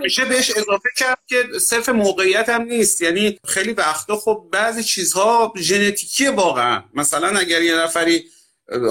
میشه 0.00 0.24
بهش 0.24 0.50
اضافه 0.50 0.88
کرد 0.96 1.18
که 1.26 1.44
صرف 1.60 1.88
موقعیت 1.88 2.48
هم 2.48 2.62
نیست. 2.62 3.02
یعنی 3.02 3.40
خیلی 3.44 3.72
وقتا 3.72 4.16
خب 4.16 4.44
بعضی 4.52 4.84
چیزها 4.84 5.52
ژنتیکیه 5.56 6.30
واقعا. 6.30 6.82
مثلا 6.94 7.38
اگر 7.38 7.62
یه 7.62 7.74
نفری 7.74 8.30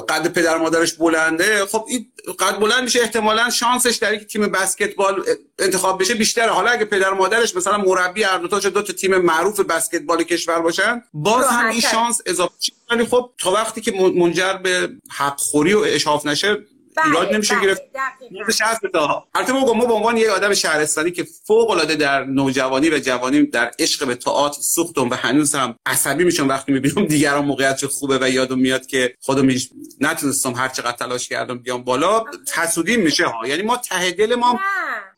قد 0.09 0.33
پدر 0.33 0.57
مادرش 0.57 0.93
بلنده 0.93 1.65
خب 1.65 1.85
این 1.87 2.11
قد 2.39 2.59
بلند 2.59 2.83
میشه 2.83 2.99
احتمالا 3.01 3.49
شانسش 3.49 3.95
در 3.95 4.15
تیم 4.15 4.51
بسکتبال 4.51 5.23
انتخاب 5.59 6.01
بشه 6.01 6.13
بیشتره. 6.13 6.51
حالا 6.51 6.71
اگه 6.71 6.85
پدر 6.85 7.13
مادرش 7.13 7.55
مثلا 7.55 7.77
مربی 7.77 8.23
هر 8.23 8.37
دو 8.37 8.47
تا 8.47 8.69
دو 8.69 8.81
تا 8.81 8.93
تیم 8.93 9.17
معروف 9.17 9.59
بسکتبال 9.59 10.23
کشور 10.23 10.61
باشن 10.61 11.03
باز 11.13 11.45
هم 11.45 11.69
این 11.69 11.81
شانس 11.81 12.21
اضافه 12.25 12.53
ولی 12.91 13.05
خب 13.05 13.29
تا 13.37 13.51
وقتی 13.51 13.81
که 13.81 13.91
منجر 13.91 14.53
به 14.53 14.89
حقخوری 15.09 15.73
و 15.73 15.79
اشاف 15.79 16.25
نشه 16.25 16.57
ایراد 17.05 17.33
نمیشه 17.33 17.55
بله، 17.55 17.65
گرفت. 17.65 17.81
تا. 18.93 19.27
البته 19.35 19.53
ما 19.53 19.73
ما 19.73 19.85
به 19.85 19.93
عنوان 19.93 20.17
یک 20.17 20.29
آدم 20.29 20.53
شهرستانی 20.53 21.11
که 21.11 21.27
فوق 21.47 21.69
العاده 21.69 21.95
در 21.95 22.23
نوجوانی 22.23 22.89
و 22.89 22.99
جوانی 22.99 23.43
در 23.45 23.71
عشق 23.79 24.07
به 24.07 24.15
تئاتر 24.15 24.61
سوختم 24.61 25.09
و 25.09 25.13
هنوز 25.13 25.55
هم 25.55 25.75
عصبی 25.85 26.23
میشم 26.23 26.47
وقتی 26.47 26.71
می‌بینم 26.71 27.05
دیگران 27.05 27.45
موقعیت 27.45 27.77
چه 27.77 27.87
خوبه 27.87 28.17
و 28.21 28.29
یادم 28.29 28.59
میاد 28.59 28.85
که 28.85 29.15
خودم 29.21 29.47
نتونستم 30.01 30.53
هر 30.55 30.67
چقدر 30.67 30.91
تلاش 30.91 31.29
کردم 31.29 31.57
بیام 31.57 31.83
بالا 31.83 32.23
حسودی 32.55 32.97
میشه 32.97 33.25
ها. 33.25 33.47
یعنی 33.47 33.61
ما 33.61 33.77
ته 33.77 34.11
دل 34.11 34.35
ما 34.35 34.51
نه. 34.53 34.59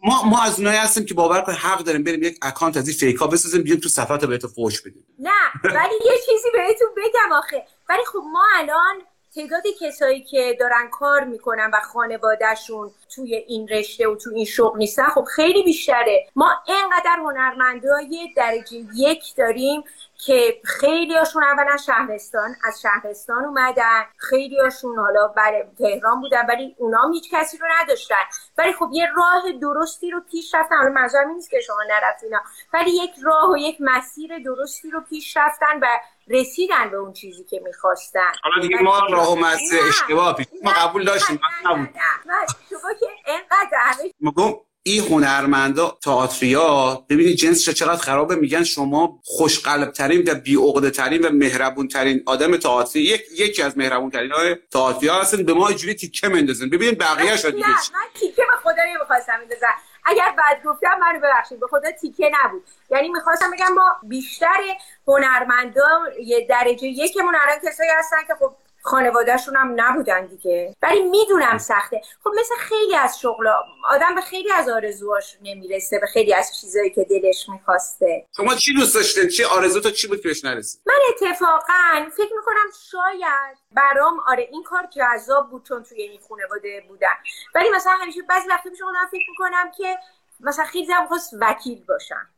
ما 0.04 0.24
ما 0.24 0.44
از 0.44 0.60
اونایی 0.60 0.78
هستیم 0.78 1.06
که 1.06 1.14
باور 1.14 1.42
کنید 1.42 1.58
حق 1.58 1.80
داریم 1.80 2.04
بریم 2.04 2.24
یک 2.24 2.38
اکانت 2.42 2.78
از 2.78 2.88
این 2.88 2.98
فیکا 2.98 3.28
بسازیم 3.28 3.64
بیایم 3.64 3.80
تو 3.80 3.90
صفحات 3.90 4.26
بهت 4.26 4.48
فوش 4.48 4.82
بدیم. 4.82 5.06
نه 5.20 5.32
ولی 5.64 5.96
یه 6.06 6.18
چیزی 6.26 6.50
بهتون 6.54 6.88
بگم 6.98 7.32
آخه. 7.38 7.66
ولی 7.90 8.06
خب 8.06 8.20
ما 8.34 8.46
الان 8.56 8.96
تعداد 9.36 9.64
کسایی 9.82 10.24
که 10.24 10.58
دارن 10.60 10.90
کار 10.92 11.24
می‌کنن 11.24 11.72
و 11.74 11.80
خانوادهشون 11.80 12.92
توی 13.16 13.36
این 13.36 13.68
رشته 13.68 14.08
و 14.08 14.16
تو 14.16 14.30
این 14.36 14.46
شغل 14.46 14.78
نیستن 14.78 15.10
خب 15.10 15.24
خیلی 15.24 15.64
بیشتره. 15.64 16.28
ما 16.36 16.52
اینقدر 16.68 17.18
هنرمندای 17.20 18.34
درجه 18.36 18.78
یک 18.96 19.36
داریم 19.36 19.84
که 20.18 20.62
خیلی 20.64 21.16
هاشون 21.16 21.44
اولا 21.44 21.78
شهرستان 21.78 22.56
از 22.64 22.82
شهرستان 22.82 23.46
اومدن. 23.46 24.04
خیلی 24.18 24.60
هاشون 24.60 25.00
حالا 25.00 25.28
برای 25.28 25.64
تهران 25.78 26.22
بودن 26.22 26.46
ولی 26.46 26.76
اونا 26.78 27.12
هیچ 27.14 27.30
کسی 27.32 27.58
رو 27.58 27.68
نداشتن. 27.82 28.24
ولی 28.58 28.74
خب 28.74 28.90
یه 28.94 29.08
راه 29.16 29.52
درستی 29.62 30.12
رو 30.12 30.22
پیش 30.32 30.56
رفتن. 30.56 30.76
حالا 30.76 30.90
منظورم 30.90 31.32
نیست 31.32 31.50
که 31.50 31.60
شما 31.60 31.84
نرفتینا 31.90 32.40
ولی 32.74 32.92
یک 32.92 33.12
راه 33.24 33.52
و 33.52 33.58
یک 33.58 33.78
مسیر 33.80 34.40
درستی 34.40 34.92
رو 34.92 35.02
پیش 35.02 35.38
رفتن 35.38 35.80
و 35.82 35.88
رسیدن 36.30 36.90
به 36.92 36.98
اون 36.98 37.14
چیزی 37.14 37.44
که 37.44 37.62
می‌خواستن. 37.64 38.32
حالا 38.44 38.62
دیگه 38.62 38.82
ما 38.82 39.00
راه 39.00 39.32
و 39.32 39.36
مسیر 39.36 39.80
اشتباه 39.88 40.36
پیش 40.36 40.48
ما 40.64 40.72
قبول 40.72 41.06
داشتیم 41.06 41.40
نه 41.64 41.72
نبود 41.72 41.90
نه 41.96 42.34
نه. 42.34 42.48
شما 42.70 42.94
که 43.00 43.06
اینقدر 43.28 43.78
همه 43.78 44.60
این 44.84 45.04
هنرمندا 45.04 45.98
تئاتریا 46.04 47.06
ببینید 47.10 47.36
جنسش 47.36 47.70
چقدر 47.70 48.02
خرابه 48.02 48.36
میگن 48.36 48.64
شما 48.64 49.20
خوشقلب 49.24 49.92
ترین 49.92 50.24
و 50.28 50.36
بی 50.36 50.90
ترین 50.92 51.26
و 51.26 51.30
مهربون 51.30 51.88
ترین 51.88 52.24
آدم 52.26 52.58
تئاتری 52.58 53.02
یک 53.02 53.22
یکی 53.38 53.62
از 53.62 53.78
مهربون 53.78 54.10
ترین 54.10 54.32
های 54.32 54.56
تئاتریا 54.72 55.22
هستن 55.22 55.44
به 55.44 55.54
ما 55.54 55.68
اینجوری 55.68 55.94
تیکه 55.94 56.28
مندازن 56.28 56.70
ببینید 56.70 56.98
بقیه 56.98 57.38
شو 57.38 57.50
دیگه. 57.50 57.68
من 57.68 57.76
تیکه 58.14 58.42
به 58.52 58.58
خدا 58.64 58.84
نمی‌خواستم 58.96 59.38
بندازم 59.40 59.74
اگر 60.10 60.36
بد 60.38 60.64
گفتم 60.66 61.00
منو 61.00 61.20
ببخشید 61.20 61.60
به 61.60 61.68
خدا 61.68 61.92
تیکه 61.92 62.32
نبود. 62.34 62.64
یعنی 62.90 63.10
می‌خواستم 63.10 63.52
بگم 63.52 63.74
ما 63.74 63.96
بیشتر 64.04 64.62
هنرمندا 65.08 66.02
یه 66.20 66.48
درجه 66.48 66.88
یکمون 66.88 67.36
الان 67.36 67.60
کسایی 67.60 67.90
هستن 67.90 68.18
که 68.28 68.36
خب 68.40 68.52
خانوادهشون 68.82 69.56
هم 69.56 69.74
نبودن 69.76 70.26
دیگه. 70.26 70.76
ولی 70.82 71.02
می‌دونم 71.02 71.58
سخته. 71.58 72.02
خب 72.24 72.32
مثل 72.40 72.56
خیلی 72.56 72.96
از 72.96 73.20
شغلا 73.20 73.60
آدم 73.90 74.16
به 74.16 74.22
خیلی 74.22 74.52
از 74.52 74.70
آرزوهاش 74.70 75.38
نمی‌رسه 75.42 76.00
به 76.00 76.08
خیلی 76.08 76.34
از 76.34 76.60
چیزایی 76.62 76.90
که 76.90 77.04
دلش 77.04 77.50
می‌خواسته. 77.50 78.28
شما 78.38 78.56
چی 78.56 78.74
دوست 78.74 78.96
داشتین؟ 78.96 79.28
چی 79.28 79.44
آرزو 79.44 79.80
تو 79.80 79.92
چی 79.92 80.08
بود 80.08 80.22
که 80.22 80.28
بهش 80.28 80.46
نرسید؟ 80.46 80.82
من 80.86 80.94
اتفاقا 81.10 82.10
فکر 82.18 82.34
می‌کنم 82.38 82.70
شاید 82.92 83.58
برام 83.72 84.20
آره 84.28 84.48
این 84.52 84.64
کار 84.64 84.88
جذاب 84.96 85.50
بود 85.50 85.66
چون 85.66 85.84
توی 85.84 86.02
این 86.02 86.20
خانواده 86.30 86.84
بودم 86.88 87.18
ولی 87.56 87.70
مثلا 87.70 87.94
همیشه 88.02 88.22
بعضی 88.22 88.48
وقتا 88.50 88.70
پیش 88.70 88.82
خودم 88.82 89.08
فکر 89.12 89.30
می‌کنم 89.30 89.72
که 89.78 89.98
مثلا 90.40 90.66
خیلی 90.66 90.94
خواست 91.08 91.34
وکیل 91.42 91.86
باشم. 91.86 92.30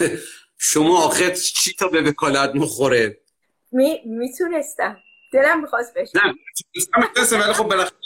شما 0.58 1.04
آخر 1.04 1.30
چی 1.30 1.74
تا 1.74 1.88
به 1.88 2.02
وکالت 2.02 2.50
مخوره 2.54 3.20
می... 3.72 4.02
می‌تونستم. 4.06 4.96
دلم 5.34 5.60
می‌خواست 5.60 5.94
بشم 5.94 6.18
نه 6.18 7.38
ولی 7.38 7.52
خب 7.52 7.64
بالاخره 7.64 7.96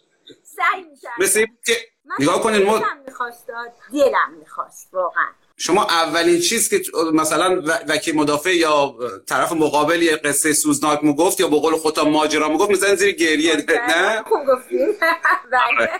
سعی 0.42 0.82
می‌کردم. 0.90 1.14
مثل 1.18 1.46
که 1.66 1.72
نگاه 2.18 2.42
کنید 2.42 2.62
ما 2.66 2.78
دلم 2.78 3.02
می‌خواست 3.06 3.46
دلم 3.92 4.34
می‌خواست 4.38 4.88
واقعا. 4.92 5.26
شما 5.56 5.84
اولین 5.84 6.40
چیز 6.40 6.68
که 6.68 6.82
مثلا 7.14 7.62
وکیل 7.88 8.16
مدافع 8.16 8.56
یا 8.56 8.94
طرف 9.26 9.52
مقابل 9.52 10.02
یه 10.02 10.16
قصه 10.16 10.52
سوزناک 10.52 11.04
مو 11.04 11.14
گفت 11.14 11.40
یا 11.40 11.48
به 11.48 11.58
قول 11.58 11.76
خودتا 11.76 12.04
ماجرا 12.04 12.48
مو 12.48 12.58
گفت 12.58 12.70
میزن 12.70 12.94
زیر 12.94 13.14
گریه. 13.14 13.56
نه؟ 13.88 14.22
خوب 14.22 14.46
گفتین 14.46 14.94
بله. 15.52 15.90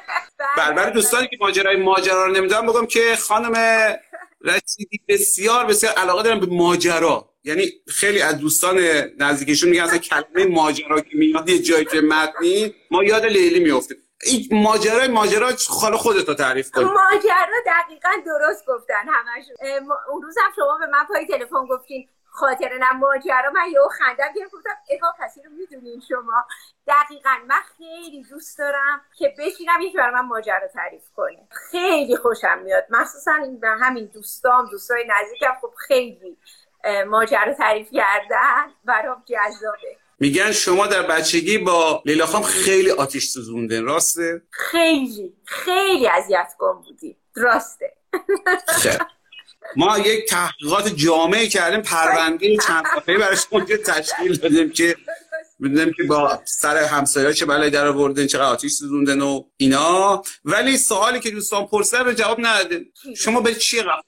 بر 0.57 0.73
برای 0.73 0.93
دوستانی 0.93 1.29
که 1.29 1.37
ماجرای 1.41 1.77
ماجرا 1.77 2.27
رو 2.27 2.33
نمی‌دونم 2.33 2.67
بگم 2.67 2.87
که 2.87 3.17
خانم 3.17 3.55
رشیدی 4.45 5.01
بسیار 5.09 5.67
بسیار 5.67 5.93
علاقه 5.93 6.23
دارن 6.23 6.41
به 6.41 6.47
ماجرا. 6.47 7.28
یعنی 7.45 7.73
خیلی 7.89 8.23
از 8.23 8.39
دوستان 8.39 8.79
نزدیکشون 9.19 9.71
میگن 9.71 9.83
اصلا 9.83 9.99
کلمه 9.99 10.47
ماجرا 10.47 11.01
که 11.01 11.17
میاد 11.17 11.49
یه 11.49 11.59
جایی 11.59 11.85
که 11.85 12.01
متنی 12.01 12.75
ما 12.91 13.05
یاد 13.05 13.27
لیلی 13.27 13.61
میافتیم 13.61 13.97
این 14.25 14.49
ماجرای 14.63 15.09
ماجرا 15.09 15.53
حالا 15.81 15.97
خودت 15.97 16.29
رو 16.29 16.35
تعریف 16.35 16.71
کن. 16.71 16.83
ماجرا 16.83 17.59
دقیقا 17.67 18.11
درست 18.27 18.67
گفتن 18.67 19.09
همشون 19.09 19.57
اون 20.11 20.23
روز 20.23 20.35
هم 20.39 20.51
شما 20.57 20.79
به 20.81 20.87
من 20.87 21.05
پای 21.09 21.27
تلفن 21.27 21.67
گفتین 21.67 22.09
خاطر 22.25 22.79
نه 22.79 22.93
ماجرا. 22.93 23.51
من 23.55 23.71
یهو 23.73 23.89
خندم 23.89 24.33
گرفت 24.37 24.53
گفتم 24.53 24.71
اوا 24.91 25.13
کسی 25.21 25.43
رو 25.43 25.51
می‌دونین 25.51 26.03
شما؟ 26.09 26.47
دقیقا. 26.87 27.31
من 27.49 27.61
خیلی 27.79 28.25
دوست 28.31 28.59
دارم 28.59 29.01
که 29.19 29.35
بشینم 29.39 29.81
یکی 29.81 29.97
برای 29.97 30.15
من 30.15 30.27
ماجرا 30.27 30.69
تعریف 30.75 31.03
کنه. 31.17 31.49
خیلی 31.71 32.17
خوشم 32.17 32.59
میاد. 32.65 32.87
مخصوصا 32.91 33.33
به 33.61 33.69
همین 33.69 34.11
دوستام 34.15 34.69
دوستای 34.71 35.05
نزدیکم. 35.09 35.55
خب 35.61 35.73
خیلی 35.89 36.37
ماجرا 37.09 37.55
تعریف 37.55 37.89
کردن 37.93 38.73
برام 38.85 39.23
جذابه. 39.27 39.97
میگن 40.21 40.53
شما 40.53 40.87
در 40.87 41.03
بچگی 41.03 41.59
با 41.59 42.03
لیلا 42.07 42.27
خانم 42.27 42.45
خیلی 42.45 42.91
آتیش 42.91 43.29
سوزوندن 43.29 43.85
راسته؟ 43.85 44.43
خیلی 44.51 45.33
خیلی 45.45 46.09
اذیت 46.09 46.55
کن 46.59 46.83
بودی. 46.87 47.17
راسته. 47.35 47.93
خیلی. 48.69 48.99
ما 49.77 49.99
یک 49.99 50.29
تحقیقات 50.29 50.89
جامعی 50.89 51.49
کردیم 51.49 51.83
پرونده 51.83 52.57
چند 52.57 52.85
صفحه‌ای 52.95 53.19
براش 53.19 53.47
اونجا 53.51 53.77
تشکیل 53.77 54.37
دادیم 54.37 54.71
که 54.71 54.97
می‌دونیم 55.59 55.93
که 55.97 56.03
با 56.03 56.41
سر 56.45 56.77
همسایه‌ها 56.77 57.33
چه 57.33 57.47
بلایی 57.47 57.71
در 57.71 57.87
آوردن 57.87 58.27
چقدر 58.27 58.45
آتیش 58.45 58.73
سوزوندن 58.73 59.21
و 59.21 59.45
اینا. 59.57 60.23
ولی 60.45 60.77
سوالی 60.77 61.21
که 61.21 61.31
دوستان 61.31 61.67
پرسیدن 61.67 62.05
رو 62.05 62.13
جواب 62.13 62.41
ندادین. 62.41 62.93
شما 63.17 63.41
به 63.41 63.55
چی 63.55 63.83
رفت 63.83 64.07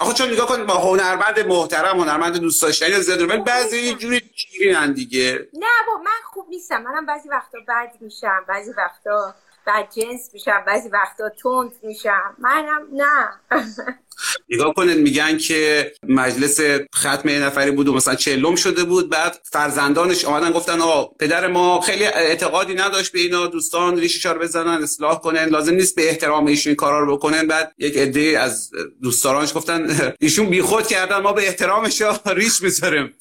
آخه 0.00 0.14
چون 0.14 0.30
نگاه 0.32 0.46
کنید 0.46 0.66
با 0.66 0.74
هنرمند 0.74 1.40
محترم 1.40 2.00
هنرمند 2.00 2.36
دوست 2.36 2.62
داشتنی 2.62 3.00
زیاد 3.00 3.22
ولی 3.22 3.42
بعضی 3.42 3.78
یه 3.78 3.94
جوری 3.94 4.20
چیرینن 4.36 4.92
دیگه. 4.92 5.48
نه 5.52 5.66
با 5.86 5.98
من 6.04 6.20
خوب 6.32 6.46
نیستم 6.48 6.82
منم 6.82 7.06
بعضی 7.06 7.28
وقتا 7.28 7.58
بد 7.68 7.92
میشم 8.00 8.44
بعضی 8.48 8.70
وقتا 8.70 9.34
بد 9.66 9.88
جنس 9.96 10.30
میشم 10.32 10.64
بعضی 10.66 10.88
وقتا 10.88 11.28
تند 11.28 11.72
میشم. 11.82 12.34
منم 12.38 12.88
نه. 12.92 13.40
نگاه 14.48 14.74
کنید 14.74 14.98
میگن 14.98 15.38
که 15.38 15.92
مجلس 16.08 16.60
ختم 16.96 17.28
یه 17.28 17.38
نفری 17.38 17.70
بود 17.70 17.88
و 17.88 17.94
مثلا 17.94 18.14
چلم 18.14 18.54
شده 18.54 18.84
بود. 18.84 19.10
بعد 19.10 19.40
فرزندانش 19.44 20.24
آمدن 20.24 20.52
گفتن 20.52 20.80
آقا 20.80 21.04
پدر 21.04 21.46
ما 21.46 21.80
خیلی 21.80 22.04
اعتقادی 22.04 22.74
نداشت 22.74 23.12
به 23.12 23.18
اینا. 23.18 23.46
دوستان 23.46 23.98
ریشش 23.98 24.26
رو 24.26 24.38
بزنن 24.38 24.82
اصلاح 24.82 25.20
کنن. 25.20 25.44
لازم 25.44 25.74
نیست 25.74 25.96
به 25.96 26.08
احترام 26.08 26.46
ایشون 26.46 26.74
کارا 26.74 27.00
رو 27.00 27.16
بکنن. 27.16 27.46
بعد 27.46 27.72
یک 27.78 27.96
عده 27.96 28.38
از 28.40 28.70
دوستانش 29.02 29.54
گفتن 29.54 30.12
ایشون 30.20 30.46
بیخود 30.46 30.86
کردن 30.86 31.18
ما 31.18 31.32
به 31.32 31.46
احترامش 31.46 32.02
ریش 32.26 32.62
می‌ذاریم. 32.62 33.14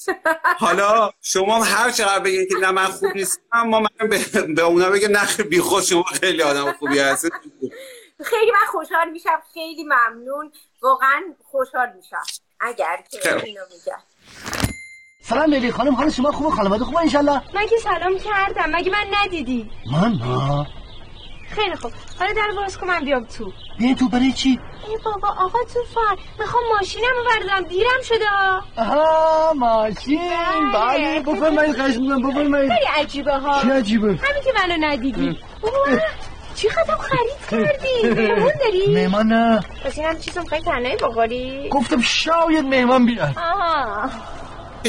حالا 0.57 1.11
شما 1.21 1.63
هر 1.63 1.91
چقدر 1.91 2.19
بگین 2.19 2.47
که 2.49 2.55
نه 2.55 2.71
من 2.71 2.85
خوب 2.85 3.09
نیستم 3.15 3.61
ما 3.65 3.79
من 3.79 4.09
به, 4.09 4.41
به 4.41 4.61
اونا 4.61 4.89
بگم 4.89 5.17
نه 5.17 5.43
بیخود 5.43 5.83
شما 5.83 6.03
خیلی 6.03 6.41
آدم 6.41 6.71
خوبی 6.79 6.99
هستید. 6.99 7.31
خیلی 8.23 8.51
من 8.51 8.67
خوشحال 8.71 9.09
میشم. 9.09 9.41
خیلی 9.53 9.83
ممنون. 9.83 10.51
واقعا 10.83 11.21
خوشحال 11.51 11.87
میشم. 11.95 12.23
اگر 12.59 12.97
که. 13.11 13.45
اینو 13.45 13.61
میگم 13.71 13.99
سلام 15.21 15.49
لیلی 15.49 15.71
خانم 15.71 15.95
حال 15.95 16.09
شما 16.09 16.31
خوبه؟ 16.31 16.49
خانواده 16.55 16.83
خوبه 16.85 17.01
انشالله؟ 17.01 17.41
من 17.55 17.67
که 17.67 17.75
سلام 17.83 18.17
کردم. 18.17 18.75
مگه 18.75 18.91
من 18.91 19.05
ندیدی؟ 19.23 19.71
من 19.91 20.11
نه. 20.11 20.67
خیلی 21.49 21.75
خوب. 21.75 21.91
حالا 22.19 22.33
در 22.33 22.51
باز 22.55 22.77
کن 22.77 22.87
من 22.87 23.05
بیام 23.05 23.25
تو. 23.25 23.51
بیاین 23.79 23.95
تو 23.95 24.09
برای 24.09 24.31
چی؟ 24.31 24.59
ای 24.87 24.97
بابا 25.05 25.27
آقا 25.27 25.59
تو 25.73 25.79
فر 25.93 26.21
می‌خوام 26.39 26.63
ماشینم 26.77 27.07
رو 27.17 27.23
بردارم. 27.29 27.63
دیرم 27.63 28.01
شده. 28.03 28.25
آها 28.77 29.53
ماشین. 29.53 30.29
بله. 30.73 31.21
بله. 31.21 31.35
بفرمایید 31.35 31.75
خواهش 31.75 31.95
می‌کنم 31.95 32.29
بفرمایید. 32.29 32.71
خیلی 32.71 32.85
عجیبه 32.95 33.33
ها. 33.33 33.61
چی 33.61 33.69
عجیبه؟ 33.69 34.07
همین 34.07 34.43
که 34.43 34.53
منو 34.55 34.75
ندیدی. 34.79 35.39
اوه، 35.61 36.01
چی 36.57 36.69
خدم 36.69 36.97
خرید 36.97 37.65
کردی؟ 37.65 38.21
مهمون 38.21 38.51
داری؟ 38.59 38.93
مهمان 38.93 39.27
نه 39.27 39.59
پس 39.85 39.97
این 39.97 40.07
هم 40.07 40.19
چیزو 40.19 40.41
می‌خوای 40.41 40.61
تنهایی 40.61 40.95
بخوری. 40.95 41.69
گفتم 41.69 42.01
شاید 42.01 42.65
مهمان 42.65 43.05
بیاد. 43.05 43.35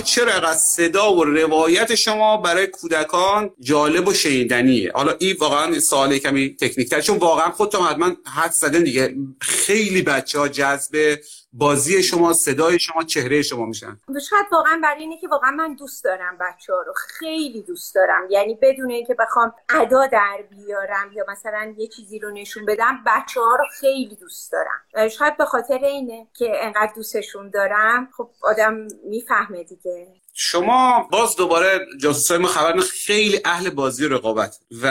چرا 0.04 0.32
اینقدر 0.32 0.54
صدا 0.54 1.14
و 1.14 1.24
روایت 1.24 1.94
شما 1.94 2.36
برای 2.36 2.66
کودکان 2.66 3.50
جالب 3.60 4.08
و 4.08 4.14
شنیدنیه؟ 4.14 4.92
حالا 4.94 5.14
این 5.18 5.36
واقعا 5.40 5.80
سوال 5.80 6.18
کمی 6.18 6.56
تکنیکتر 6.56 7.00
چون 7.00 7.18
واقعا 7.18 7.50
خودتون 7.50 7.86
حتما 7.86 8.12
حد 8.36 8.52
زدن 8.52 8.84
دیگه. 8.84 9.14
خیلی 9.40 10.02
بچه 10.02 10.38
ها 10.38 10.48
جذب 10.48 11.18
بازی 11.52 12.02
شما 12.02 12.32
صدای 12.32 12.78
شما 12.78 13.04
چهره 13.04 13.42
شما 13.42 13.66
میشن. 13.66 14.00
شاید 14.30 14.46
واقعا 14.52 14.80
برای 14.82 15.00
اینه 15.00 15.18
که 15.20 15.28
واقعا 15.28 15.50
من 15.50 15.74
دوست 15.74 16.04
دارم 16.04 16.38
بچه 16.40 16.72
ها 16.72 16.82
رو 16.82 16.92
خیلی 16.96 17.62
دوست 17.62 17.94
دارم. 17.94 18.26
یعنی 18.30 18.58
بدون 18.62 18.90
اینکه 18.90 19.14
بخوام 19.14 19.54
ادا 19.68 20.06
در 20.06 20.44
بیارم 20.50 21.12
یا 21.12 21.24
مثلا 21.28 21.74
یه 21.76 21.86
چیزی 21.86 22.18
رو 22.18 22.30
نشون 22.30 22.66
بدم 22.66 23.04
بچه 23.06 23.40
ها 23.40 23.56
رو 23.56 23.64
خیلی 23.80 24.16
دوست 24.16 24.52
دارم. 24.52 25.08
شاید 25.08 25.36
به 25.36 25.44
خاطر 25.44 25.78
اینه 25.78 26.26
که 26.34 26.64
انقدر 26.64 26.92
دوستشون 26.96 27.50
دارم 27.50 28.08
خب 28.16 28.30
آدم 28.42 28.86
می‌فهمه 29.04 29.64
دیگه. 29.64 30.14
شما 30.34 31.08
باز 31.12 31.36
دوباره 31.36 31.80
جاسوسای 32.00 32.38
ما 32.38 32.48
خبر 32.48 32.80
خیلی 32.80 33.40
اهل 33.44 33.70
بازی 33.70 34.08
رقابت. 34.08 34.58
و 34.82 34.86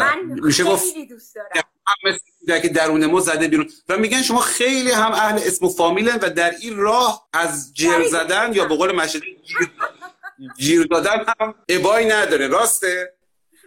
من 0.00 0.40
میشه 0.42 0.64
گفت 0.64 0.92
خیلی 0.92 1.06
دوست 1.06 1.34
دارم. 1.34 1.64
که 2.46 2.68
درون 2.68 3.06
ما 3.06 3.20
زده 3.20 3.48
بیرون. 3.48 3.70
و 3.88 3.96
میگن 3.96 4.22
شما 4.22 4.40
خیلی 4.40 4.90
هم 4.90 5.12
اهل 5.12 5.36
اسم 5.36 5.66
و 5.66 5.68
فامیلن 5.68 6.18
و 6.22 6.30
در 6.30 6.50
این 6.60 6.76
راه 6.76 7.28
از 7.32 7.74
جر 7.74 8.04
زدن 8.08 8.52
یا 8.52 8.64
به 8.64 8.76
قول 8.76 8.92
مشهدی 8.92 9.36
جیر, 9.44 9.70
جیر 10.56 10.86
دادن 10.86 11.24
هم 11.40 11.54
ابایی 11.68 12.06
نداره. 12.06 12.48
راسته؟ 12.48 13.14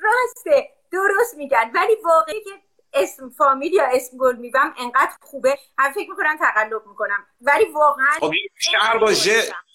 راسته. 0.03 0.69
درست 0.91 1.35
میگن. 1.37 1.71
ولی 1.75 1.95
واقعی 2.03 2.43
که 2.43 2.49
اسم 2.93 3.29
فامیل 3.29 3.73
یا 3.73 3.85
اسم 3.93 4.17
گل 4.17 4.35
میوم 4.35 4.73
انقدر 4.77 5.11
خوبه. 5.21 5.59
هم 5.77 5.93
فکر 5.93 6.09
می‌کنم 6.09 6.37
تقلب 6.37 6.81
می‌کنم. 6.87 7.25
ولی 7.41 7.65
واقعا 7.65 8.11
خب 8.19 8.31
شهر 8.59 8.97
با 8.97 9.13
ژ 9.13 9.29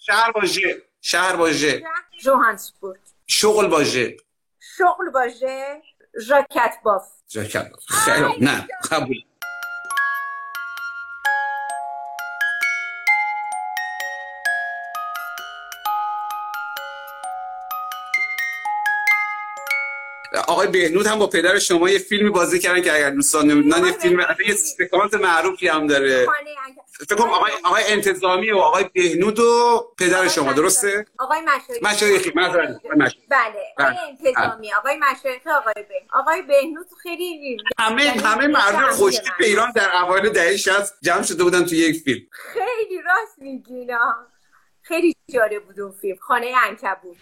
شهر 0.05 0.31
با 0.31 0.45
ژ 0.45 0.59
شهر 1.01 1.35
با 1.35 1.51
ژ. 1.51 1.75
جوهانسبورگ. 2.23 2.99
شغل 3.27 3.67
با 3.67 3.83
ژ. 3.83 3.97
شغل 4.77 5.09
با 5.09 5.27
ژ. 5.27 5.43
ژاکت 6.21 6.75
باف 6.83 7.03
ژاکت 7.29 7.69
باف 7.69 7.83
خیلی 7.87 8.45
نه 8.45 8.67
قبول. 8.91 9.17
آقای 20.47 20.67
بهنود 20.67 21.07
هم 21.07 21.19
با 21.19 21.27
پدر 21.27 21.59
شما 21.59 21.89
یه 21.89 21.99
فیلمی 21.99 22.29
بازی 22.29 22.59
کردن 22.59 22.81
که 22.81 22.93
اگر 22.93 23.09
دوستان 23.09 23.47
نمی‌دونن 23.47 23.85
یه 23.85 23.91
فیلم 23.91 24.19
یه 24.47 24.55
سکانس 24.55 25.13
معروفی 25.13 25.67
هم 25.67 25.87
داره. 25.87 26.27
فکر 26.99 27.15
کنم 27.15 27.29
آقای 27.29 27.51
آقای 27.65 27.83
انتظامی 27.87 28.51
و 28.51 28.57
آقای 28.57 28.85
بهنود 28.93 29.39
و 29.39 29.81
پدر 29.99 30.27
شما 30.27 30.53
درسته؟ 30.53 31.05
آقای 31.19 31.41
مشایخی 31.41 31.85
مشایخی 31.85 32.31
معذرت 32.35 32.81
بله. 33.29 33.63
آقای 33.79 33.95
انتظامی 34.09 34.73
آقای 34.73 34.97
مشایخی 34.97 35.49
آقای 35.49 35.73
بهنود. 35.75 36.09
آقای 36.13 36.41
بهنود 36.41 36.85
خیلی 37.03 37.57
همه 37.79 38.01
همه 38.03 38.47
مردم 38.47 38.91
خوشتیپ 38.91 39.33
ایران 39.39 39.71
در 39.71 39.89
اوایل 40.03 40.29
دهه 40.29 40.57
60 40.57 40.93
جمع 41.01 41.21
شده 41.21 41.43
بودن 41.43 41.65
تو 41.65 41.75
یک 41.75 42.03
فیلم. 42.03 42.21
خیلی 42.31 43.01
راست 43.01 43.39
میگینا 43.39 44.15
خیلی 44.81 45.13
جالب 45.33 45.63
بود 45.65 45.79
اون 45.79 45.91
فیلم. 45.91 46.17
خانه 46.21 46.53
عنکبوت. 46.65 47.17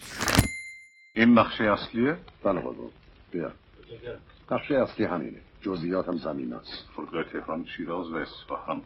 این 1.15 1.39
نقشه 1.39 1.63
اصلیه؟ 1.63 2.17
بله 2.43 2.59
بابا 2.61 2.89
بیا. 3.31 3.51
نقشه 4.51 4.75
اصلی 4.75 5.05
همینه. 5.05 5.41
جزئیات 5.61 6.07
هم 6.07 6.17
زمین 6.17 6.53
است. 6.53 6.71
فرودگاه 6.95 7.23
تهران 7.23 7.65
شیراز 7.77 8.11
و 8.11 8.15
اصفهان. 8.15 8.81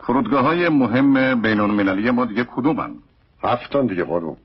فرودگاه 0.00 0.44
های 0.44 0.68
مهم 0.68 1.42
بین 1.42 1.60
المللی 1.60 2.10
ما 2.10 2.24
دیگه 2.24 2.44
کدومن؟ 2.44 2.94
هفتان 3.42 3.86
دیگه 3.86 4.04
بارو 4.04 4.36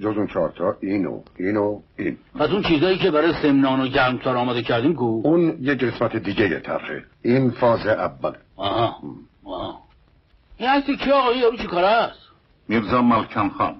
جز 0.00 0.16
اون 0.16 0.26
چهارتا 0.26 0.76
اینو 0.80 1.20
اینو 1.38 1.80
این 1.96 2.16
پس 2.38 2.50
اون 2.50 2.62
چیزایی 2.62 2.98
که 2.98 3.10
برای 3.10 3.32
سمنان 3.42 3.80
و 3.80 3.86
گرمتار 3.88 4.36
آماده 4.36 4.62
کردیم 4.62 4.94
کو 4.94 5.20
اون 5.24 5.58
یه 5.60 5.74
قسمت 5.74 6.16
دیگه 6.16 6.50
یه 6.50 6.60
طرحه 6.60 7.04
این 7.22 7.50
فاز 7.50 7.86
اول. 7.86 8.32
آها. 8.56 8.96
آها. 9.44 9.80
این 10.56 10.68
عکس 10.68 10.90
کی 10.90 11.10
آقا؟ 11.10 11.32
یارو 11.32 11.56
چی 11.56 11.66
کار 11.66 11.84
است؟ 11.84 12.18
میرزا 12.68 13.02
ملکم 13.02 13.48
خان. 13.48 13.74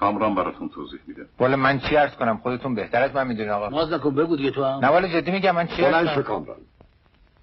کامران 0.00 0.34
براتون 0.34 0.68
توضیح 0.68 1.00
میده. 1.06 1.26
والا 1.40 1.56
من 1.56 1.78
چی 1.78 1.96
عرض 1.96 2.12
کنم؟ 2.12 2.36
خودتون 2.36 2.74
بهتر 2.74 3.02
از 3.02 3.14
من 3.14 3.26
می‌دونین 3.26 3.50
آقا. 3.50 3.68
ناز 3.68 3.92
نکن 3.92 4.14
بگو 4.14 4.36
دیگه 4.36 4.50
تو 4.50 4.64
هم. 4.64 4.78
نه 4.84 4.88
والا 4.88 5.08
جدی 5.08 5.30
میگم 5.30 5.54
من 5.54 5.66
چی 5.66 5.82
بلند 5.82 5.94
عرض 5.94 6.14
کنم؟ 6.14 6.22
کامران. 6.22 6.56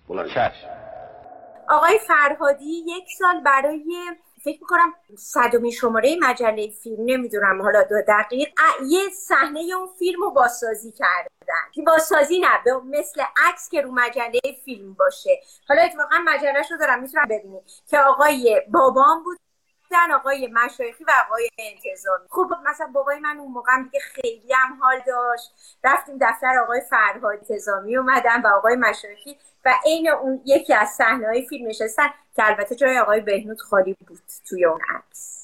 بلند 0.10 0.28
شو. 0.28 0.34
چشم. 0.34 0.85
آقای 1.70 2.00
فرهادی 2.08 2.84
یک 2.88 3.06
سال 3.20 3.42
برای 3.42 3.96
فکر 4.44 4.58
می‌کنم 4.62 4.94
صدومی 5.18 5.72
شماره 5.72 6.18
مجله 6.22 6.70
فیلم 6.84 7.04
نمی‌دونم 7.06 7.62
حالا 7.62 7.84
دو 7.84 7.96
دقیق 8.08 8.50
یه 8.88 9.10
صحنه 9.10 9.60
اون 9.60 9.88
فیلم 10.00 10.22
رو 10.22 10.32
بازسازی 10.32 10.92
کردن. 10.92 11.86
بازسازی 11.86 12.40
نه 12.40 12.64
به 12.66 12.78
مثل 12.78 13.22
عکس 13.48 13.70
که 13.70 13.82
رو 13.82 13.92
مجله 13.92 14.40
فیلم 14.66 14.94
باشه. 14.94 15.40
حالا 15.70 15.82
اتفاقا 15.82 16.18
مجلهش 16.26 16.72
رو 16.72 16.78
دارم 16.78 17.02
می‌تونم 17.02 17.26
ببینید 17.30 17.64
که 17.88 18.00
آقای 18.00 18.62
بابام 18.72 19.24
بود 19.24 19.38
زن 19.96 20.12
آقای 20.12 20.48
مشایخی 20.48 21.04
و 21.04 21.12
آقای 21.26 21.50
انتظامی. 21.58 22.28
خب 22.30 22.48
مثلا 22.70 22.88
بابای 22.94 23.20
من 23.20 23.38
اون 23.38 23.52
موقع 23.52 23.84
دیگه 23.84 24.00
خیلی 24.00 24.54
هم 24.54 24.78
حال 24.82 25.02
داشت. 25.08 25.52
رفتیم 25.84 26.18
دفتر 26.22 26.58
آقای 26.64 26.82
فرهاد 26.90 27.38
انتظامی 27.38 27.98
اومدن 27.98 28.42
و 28.42 28.48
آقای 28.48 28.76
مشایخی 28.76 29.38
و 29.66 29.74
عین 29.86 30.10
اون 30.10 30.42
یکی 30.46 30.74
از 30.74 30.90
صحنه 30.90 31.28
های 31.28 31.48
فیلم 31.48 31.68
نشستن 31.68 32.08
که 32.36 32.46
البته 32.46 32.76
جای 32.76 32.98
آقای 32.98 33.22
بهنود 33.22 33.60
خالی 33.60 33.98
بود 34.08 34.20
توی 34.50 34.66
اون 34.66 34.80
عکس. 34.90 35.36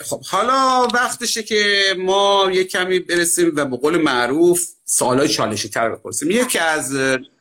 خب 0.00 0.20
حالا 0.30 0.88
وقتشه 0.94 1.42
که 1.42 1.82
ما 1.98 2.50
یه 2.52 2.64
کمی 2.64 3.00
برسیم 3.00 3.52
و 3.56 3.64
به 3.64 3.76
قول 3.76 4.02
معروف 4.02 4.68
سوالای 4.84 5.28
چالشی 5.28 5.68
تر 5.68 5.90
بپرسیم. 5.90 6.30
یکی 6.30 6.58
از 6.58 6.96